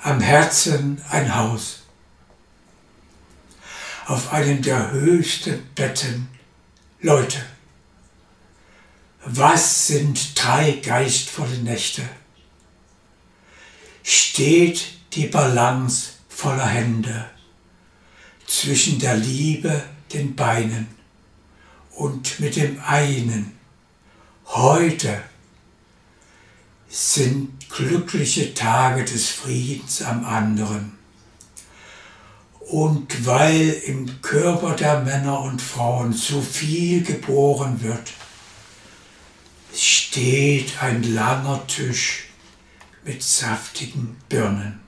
Am 0.01 0.19
Herzen 0.19 1.01
ein 1.09 1.33
Haus. 1.33 1.83
Auf 4.05 4.33
einem 4.33 4.61
der 4.61 4.91
höchsten 4.91 5.65
Betten 5.73 6.27
Leute. 6.99 7.45
Was 9.23 9.87
sind 9.87 10.37
drei 10.37 10.81
geistvolle 10.83 11.59
Nächte? 11.59 12.03
Steht 14.03 14.97
die 15.13 15.27
Balance 15.27 16.09
voller 16.27 16.67
Hände 16.67 17.29
zwischen 18.47 18.99
der 18.99 19.15
Liebe, 19.15 19.81
den 20.11 20.35
Beinen 20.35 20.89
und 21.91 22.41
mit 22.41 22.57
dem 22.57 22.81
einen 22.83 23.62
Heute 24.55 25.19
sind 26.87 27.71
glückliche 27.71 28.53
Tage 28.53 29.03
des 29.03 29.29
Friedens 29.29 30.03
am 30.03 30.23
anderen. 30.23 30.95
Und 32.59 33.25
weil 33.25 33.69
im 33.87 34.21
Körper 34.21 34.75
der 34.75 34.99
Männer 34.99 35.39
und 35.39 35.59
Frauen 35.59 36.13
so 36.13 36.39
viel 36.39 37.03
geboren 37.03 37.81
wird, 37.81 38.13
steht 39.73 40.83
ein 40.83 41.01
langer 41.01 41.65
Tisch 41.65 42.25
mit 43.03 43.23
saftigen 43.23 44.17
Birnen. 44.29 44.79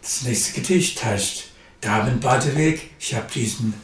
Das 0.00 0.22
nächste 0.22 0.58
Gedicht 0.62 1.04
heißt 1.04 1.50
Damenbadeweg. 1.82 2.92
Ich 2.98 3.14
habe 3.14 3.30
diesen 3.30 3.74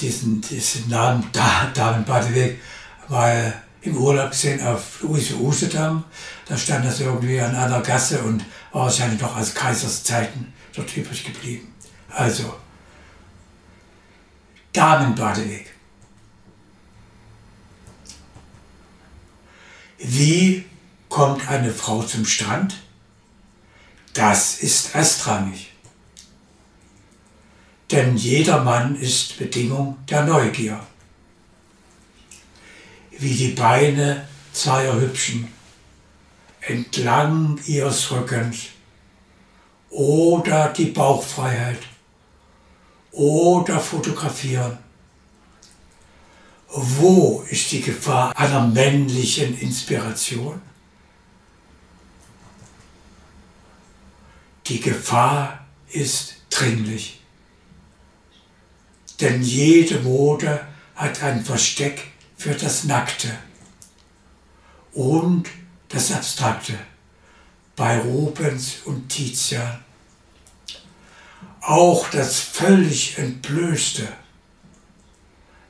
diesen, 0.00 0.40
diesen 0.40 0.88
Namen 0.88 1.28
da, 1.32 1.70
Damenbadeweg 1.74 2.60
mal 3.08 3.52
im 3.82 3.96
Urlaub 3.96 4.30
gesehen 4.30 4.64
auf 4.66 5.02
Uise 5.02 5.36
Usedam. 5.36 6.04
Da 6.46 6.56
stand 6.56 6.84
das 6.84 7.00
irgendwie 7.00 7.40
an 7.40 7.54
einer 7.54 7.80
Gasse 7.80 8.22
und 8.22 8.44
wahrscheinlich 8.72 9.20
noch 9.20 9.36
aus 9.36 9.54
Kaisers 9.54 10.04
Zeiten 10.04 10.52
dort 10.74 10.96
übrig 10.96 11.24
geblieben. 11.24 11.72
Also, 12.10 12.54
Damenbadeweg. 14.72 15.72
Wie 19.98 20.64
kommt 21.08 21.48
eine 21.48 21.72
Frau 21.72 22.02
zum 22.02 22.26
Strand? 22.26 22.74
Das 24.12 24.58
ist 24.58 24.94
erstrangig 24.94 25.73
denn 27.90 28.16
jeder 28.16 28.62
Mann 28.62 28.96
ist 28.96 29.38
Bedingung 29.38 29.98
der 30.08 30.24
Neugier. 30.24 30.80
Wie 33.10 33.34
die 33.34 33.52
Beine 33.52 34.26
zweier 34.52 35.00
Hübschen 35.00 35.48
entlang 36.60 37.60
ihres 37.66 38.10
Rückens 38.10 38.66
oder 39.90 40.70
die 40.70 40.86
Bauchfreiheit 40.86 41.80
oder 43.12 43.78
fotografieren. 43.78 44.78
Wo 46.68 47.44
ist 47.48 47.70
die 47.70 47.82
Gefahr 47.82 48.36
einer 48.36 48.66
männlichen 48.66 49.56
Inspiration? 49.58 50.60
Die 54.66 54.80
Gefahr 54.80 55.66
ist 55.92 56.36
dringlich. 56.50 57.20
Denn 59.20 59.42
jede 59.42 60.00
Mode 60.00 60.66
hat 60.96 61.22
ein 61.22 61.44
Versteck 61.44 62.10
für 62.36 62.54
das 62.54 62.84
Nackte 62.84 63.30
und 64.92 65.48
das 65.88 66.12
Abstrakte 66.12 66.78
bei 67.76 67.98
Rubens 67.98 68.76
und 68.84 69.08
Tizian. 69.08 69.84
Auch 71.60 72.10
das 72.10 72.40
völlig 72.40 73.18
Entblößte 73.18 74.06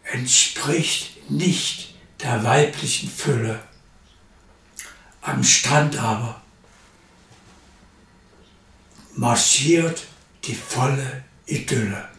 entspricht 0.04 1.30
nicht 1.30 1.94
der 2.20 2.42
weiblichen 2.44 3.08
Fülle. 3.08 3.60
Am 5.22 5.42
Strand 5.42 5.96
aber 5.98 6.42
marschiert 9.14 10.04
die 10.44 10.54
volle 10.54 11.24
Idylle. 11.46 12.13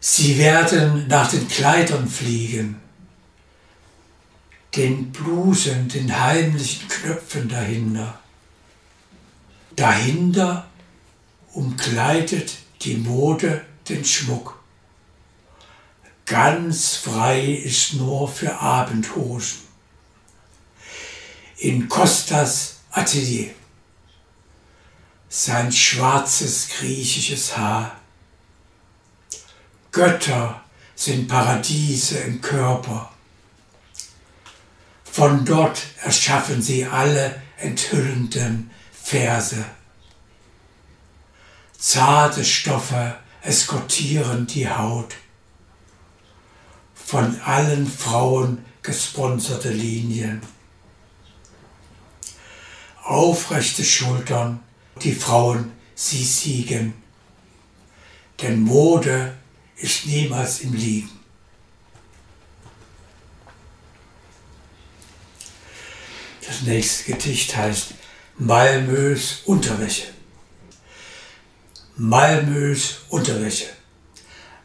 Sie 0.00 0.38
werden 0.38 1.08
nach 1.08 1.30
den 1.30 1.46
Kleidern 1.46 2.08
fliegen, 2.08 2.80
den 4.74 5.12
Blusen, 5.12 5.88
den 5.88 6.18
heimlichen 6.18 6.88
Knöpfen 6.88 7.48
dahinter. 7.50 8.18
Dahinter 9.76 10.68
umkleidet 11.52 12.56
die 12.80 12.96
Mode 12.96 13.64
den 13.88 14.04
Schmuck. 14.04 14.58
Ganz 16.24 16.96
frei 16.96 17.44
ist 17.44 17.94
nur 17.94 18.26
für 18.28 18.58
Abendhosen. 18.58 19.60
In 21.58 21.88
Costas 21.88 22.76
Atelier. 22.90 23.50
Sein 25.28 25.70
schwarzes 25.70 26.68
griechisches 26.68 27.56
Haar. 27.56 27.99
Götter 29.92 30.62
sind 30.94 31.26
Paradiese 31.26 32.18
im 32.18 32.40
Körper. 32.40 33.10
Von 35.04 35.44
dort 35.44 35.82
erschaffen 36.02 36.62
sie 36.62 36.86
alle 36.86 37.42
enthüllenden 37.56 38.70
Verse. 38.92 39.64
Zarte 41.76 42.44
Stoffe 42.44 43.16
eskortieren 43.42 44.46
die 44.46 44.68
Haut. 44.68 45.14
Von 46.94 47.40
allen 47.40 47.90
Frauen 47.90 48.64
gesponserte 48.82 49.70
Linien. 49.70 50.40
Aufrechte 53.02 53.82
Schultern, 53.82 54.60
die 55.02 55.14
Frauen, 55.14 55.72
sie 55.96 56.22
siegen. 56.22 56.94
Denn 58.40 58.60
Mode 58.60 59.34
ist 59.80 60.06
niemals 60.06 60.60
im 60.60 60.74
Liegen. 60.74 61.10
Das 66.46 66.62
nächste 66.62 67.12
Gedicht 67.12 67.56
heißt 67.56 67.94
Malmös 68.38 69.42
Unterwäsche. 69.44 70.08
Malmös 71.96 73.00
Unterwäsche. 73.08 73.66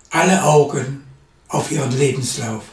Alle 0.09 0.43
Augen 0.43 1.05
auf 1.47 1.71
ihren 1.71 1.91
Lebenslauf. 1.91 2.63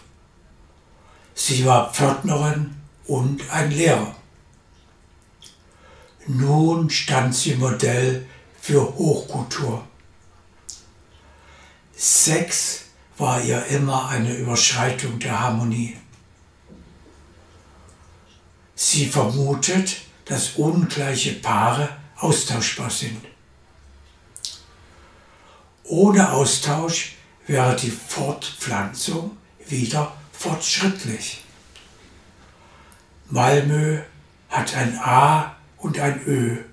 Sie 1.34 1.64
war 1.64 1.92
Pförtnerin 1.92 2.74
und 3.06 3.50
ein 3.50 3.70
Lehrer. 3.70 4.14
Nun 6.26 6.88
stand 6.88 7.34
sie 7.34 7.56
Modell 7.56 8.26
für 8.60 8.94
Hochkultur. 8.96 9.84
Sex 12.04 12.86
war 13.16 13.40
ihr 13.44 13.64
immer 13.66 14.08
eine 14.08 14.34
Überschreitung 14.34 15.20
der 15.20 15.38
Harmonie. 15.38 15.96
Sie 18.74 19.06
vermutet, 19.06 19.98
dass 20.24 20.56
ungleiche 20.56 21.34
Paare 21.34 21.96
austauschbar 22.16 22.90
sind. 22.90 23.24
Ohne 25.84 26.32
Austausch 26.32 27.14
wäre 27.46 27.76
die 27.76 27.92
Fortpflanzung 27.92 29.36
wieder 29.68 30.12
fortschrittlich. 30.32 31.44
Malmö 33.30 34.00
hat 34.48 34.74
ein 34.74 34.98
A 34.98 35.54
und 35.78 36.00
ein 36.00 36.20
Ö. 36.26 36.64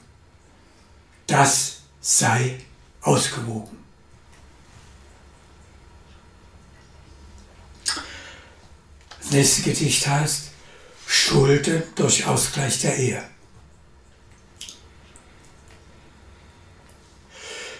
Das 1.27 1.81
sei 2.01 2.59
ausgewogen. 3.01 3.78
Nächste 9.31 9.63
Gedicht 9.63 10.07
heißt 10.07 10.49
Schulden 11.07 11.83
durch 11.95 12.25
Ausgleich 12.25 12.79
der 12.81 12.97
Ehe. 12.97 13.23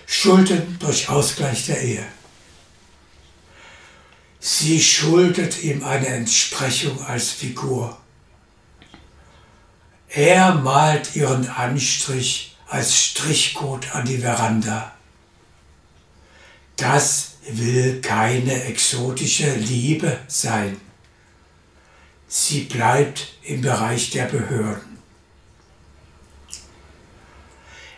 Schulden 0.06 0.78
durch 0.80 1.08
Ausgleich 1.08 1.68
der 1.68 1.82
Ehe. 1.82 2.06
Sie 4.40 4.82
schuldet 4.82 5.64
ihm 5.64 5.84
eine 5.84 6.08
Entsprechung 6.08 7.02
als 7.04 7.32
Figur. 7.32 7.98
Er 10.08 10.56
malt 10.56 11.16
ihren 11.16 11.48
Anstrich 11.48 12.56
als 12.68 12.96
Strichcode 12.96 13.94
an 13.94 14.06
die 14.06 14.18
Veranda. 14.18 14.94
Das 16.78 17.34
will 17.48 18.02
keine 18.02 18.64
exotische 18.64 19.54
Liebe 19.56 20.20
sein. 20.28 20.80
Sie 22.32 22.62
bleibt 22.62 23.34
im 23.42 23.62
Bereich 23.62 24.12
der 24.12 24.26
Behörden. 24.26 25.00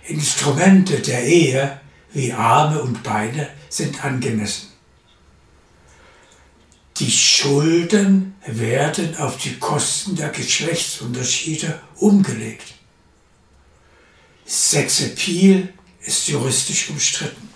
Instrumente 0.05 1.01
der 1.01 1.25
Ehe 1.25 1.81
wie 2.13 2.31
Arme 2.31 2.81
und 2.81 3.03
Beine 3.03 3.49
sind 3.67 4.03
angemessen. 4.03 4.69
Die 6.97 7.11
Schulden 7.11 8.35
werden 8.45 9.17
auf 9.17 9.37
die 9.37 9.59
Kosten 9.59 10.15
der 10.15 10.29
Geschlechtsunterschiede 10.29 11.81
umgelegt. 11.97 12.73
Sexappeal 14.45 15.73
ist 16.03 16.29
juristisch 16.29 16.89
umstritten. 16.89 17.49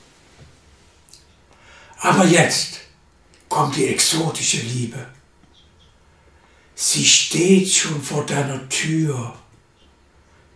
Aber 2.00 2.26
jetzt 2.26 2.80
kommt 3.48 3.78
die 3.78 3.88
exotische 3.88 4.58
Liebe. 4.58 5.15
Sie 6.76 7.06
steht 7.06 7.72
schon 7.72 8.04
vor 8.04 8.26
deiner 8.26 8.68
Tür. 8.68 9.34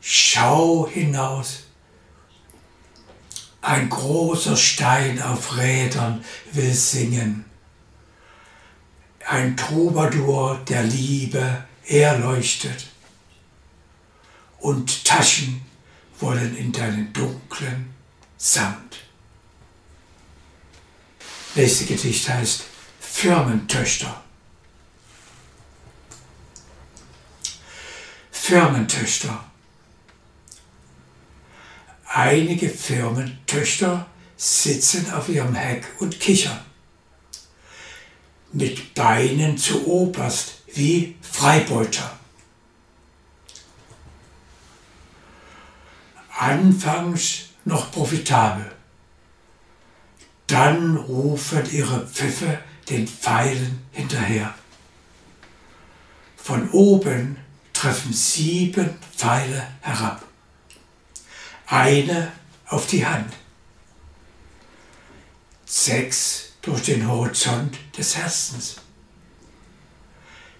Schau 0.01 0.87
hinaus. 0.87 1.63
Ein 3.61 3.89
großer 3.89 4.57
Stein 4.57 5.21
auf 5.21 5.57
Rädern 5.57 6.23
will 6.51 6.73
singen. 6.73 7.45
Ein 9.25 9.55
Troubadour 9.55 10.59
der 10.67 10.83
Liebe 10.83 11.65
erleuchtet. 11.85 12.87
Und 14.59 15.05
Taschen 15.05 15.61
wollen 16.19 16.55
in 16.57 16.71
deinen 16.73 17.13
dunklen 17.13 17.93
Sand. 18.37 18.97
Nächste 21.55 21.85
Gedicht 21.85 22.27
heißt 22.27 22.63
Firmentöchter. 22.99 24.23
Firmentöchter. 28.41 29.43
Einige 32.07 32.69
Firmentöchter 32.69 34.07
sitzen 34.37 35.11
auf 35.11 35.29
ihrem 35.29 35.53
Heck 35.53 35.85
und 35.99 36.19
kichern. 36.19 36.59
Mit 38.51 38.95
Beinen 38.95 39.55
zu 39.55 39.85
Oberst 39.85 40.63
wie 40.73 41.15
Freibeuter. 41.21 42.17
Anfangs 46.39 47.49
noch 47.65 47.91
profitabel. 47.91 48.71
Dann 50.47 50.95
rufen 50.95 51.71
ihre 51.71 52.07
Pfiffe 52.07 52.59
den 52.89 53.07
Pfeilen 53.07 53.85
hinterher. 53.91 54.55
Von 56.37 56.71
oben 56.71 57.37
treffen 57.79 58.11
sieben 58.11 58.97
Pfeile 59.15 59.65
herab. 59.79 60.25
Eine 61.65 62.33
auf 62.67 62.87
die 62.87 63.05
Hand. 63.05 63.33
Sechs 65.65 66.55
durch 66.61 66.81
den 66.81 67.07
Horizont 67.07 67.77
des 67.97 68.17
Herzens. 68.17 68.81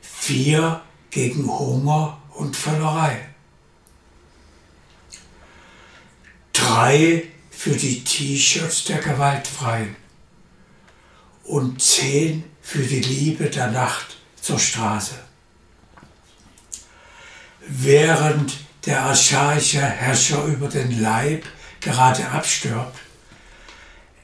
Vier 0.02 0.82
gegen 1.10 1.46
Hunger 1.46 2.22
und 2.36 2.56
Völlerei. 2.56 3.28
Drei 6.54 7.28
für 7.52 7.76
die 7.76 8.02
T-Shirts 8.02 8.86
der 8.86 9.00
Gewaltfreien. 9.00 9.98
Und 11.44 11.82
zehn 11.82 12.46
für 12.62 12.84
die 12.84 13.02
Liebe 13.02 13.50
der 13.50 13.72
Nacht 13.72 14.16
zur 14.40 14.60
Straße 14.60 15.29
während 17.70 18.58
der 18.86 19.04
archaische 19.04 19.82
Herrscher 19.82 20.46
über 20.46 20.68
den 20.68 21.02
Leib 21.02 21.46
gerade 21.80 22.28
abstirbt, 22.30 22.98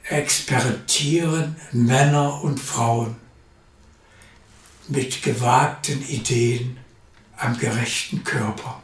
experimentieren 0.04 1.56
Männer 1.72 2.42
und 2.42 2.58
Frauen 2.60 3.16
mit 4.88 5.22
gewagten 5.22 6.02
Ideen 6.08 6.78
am 7.36 7.58
gerechten 7.58 8.22
Körper. 8.24 8.82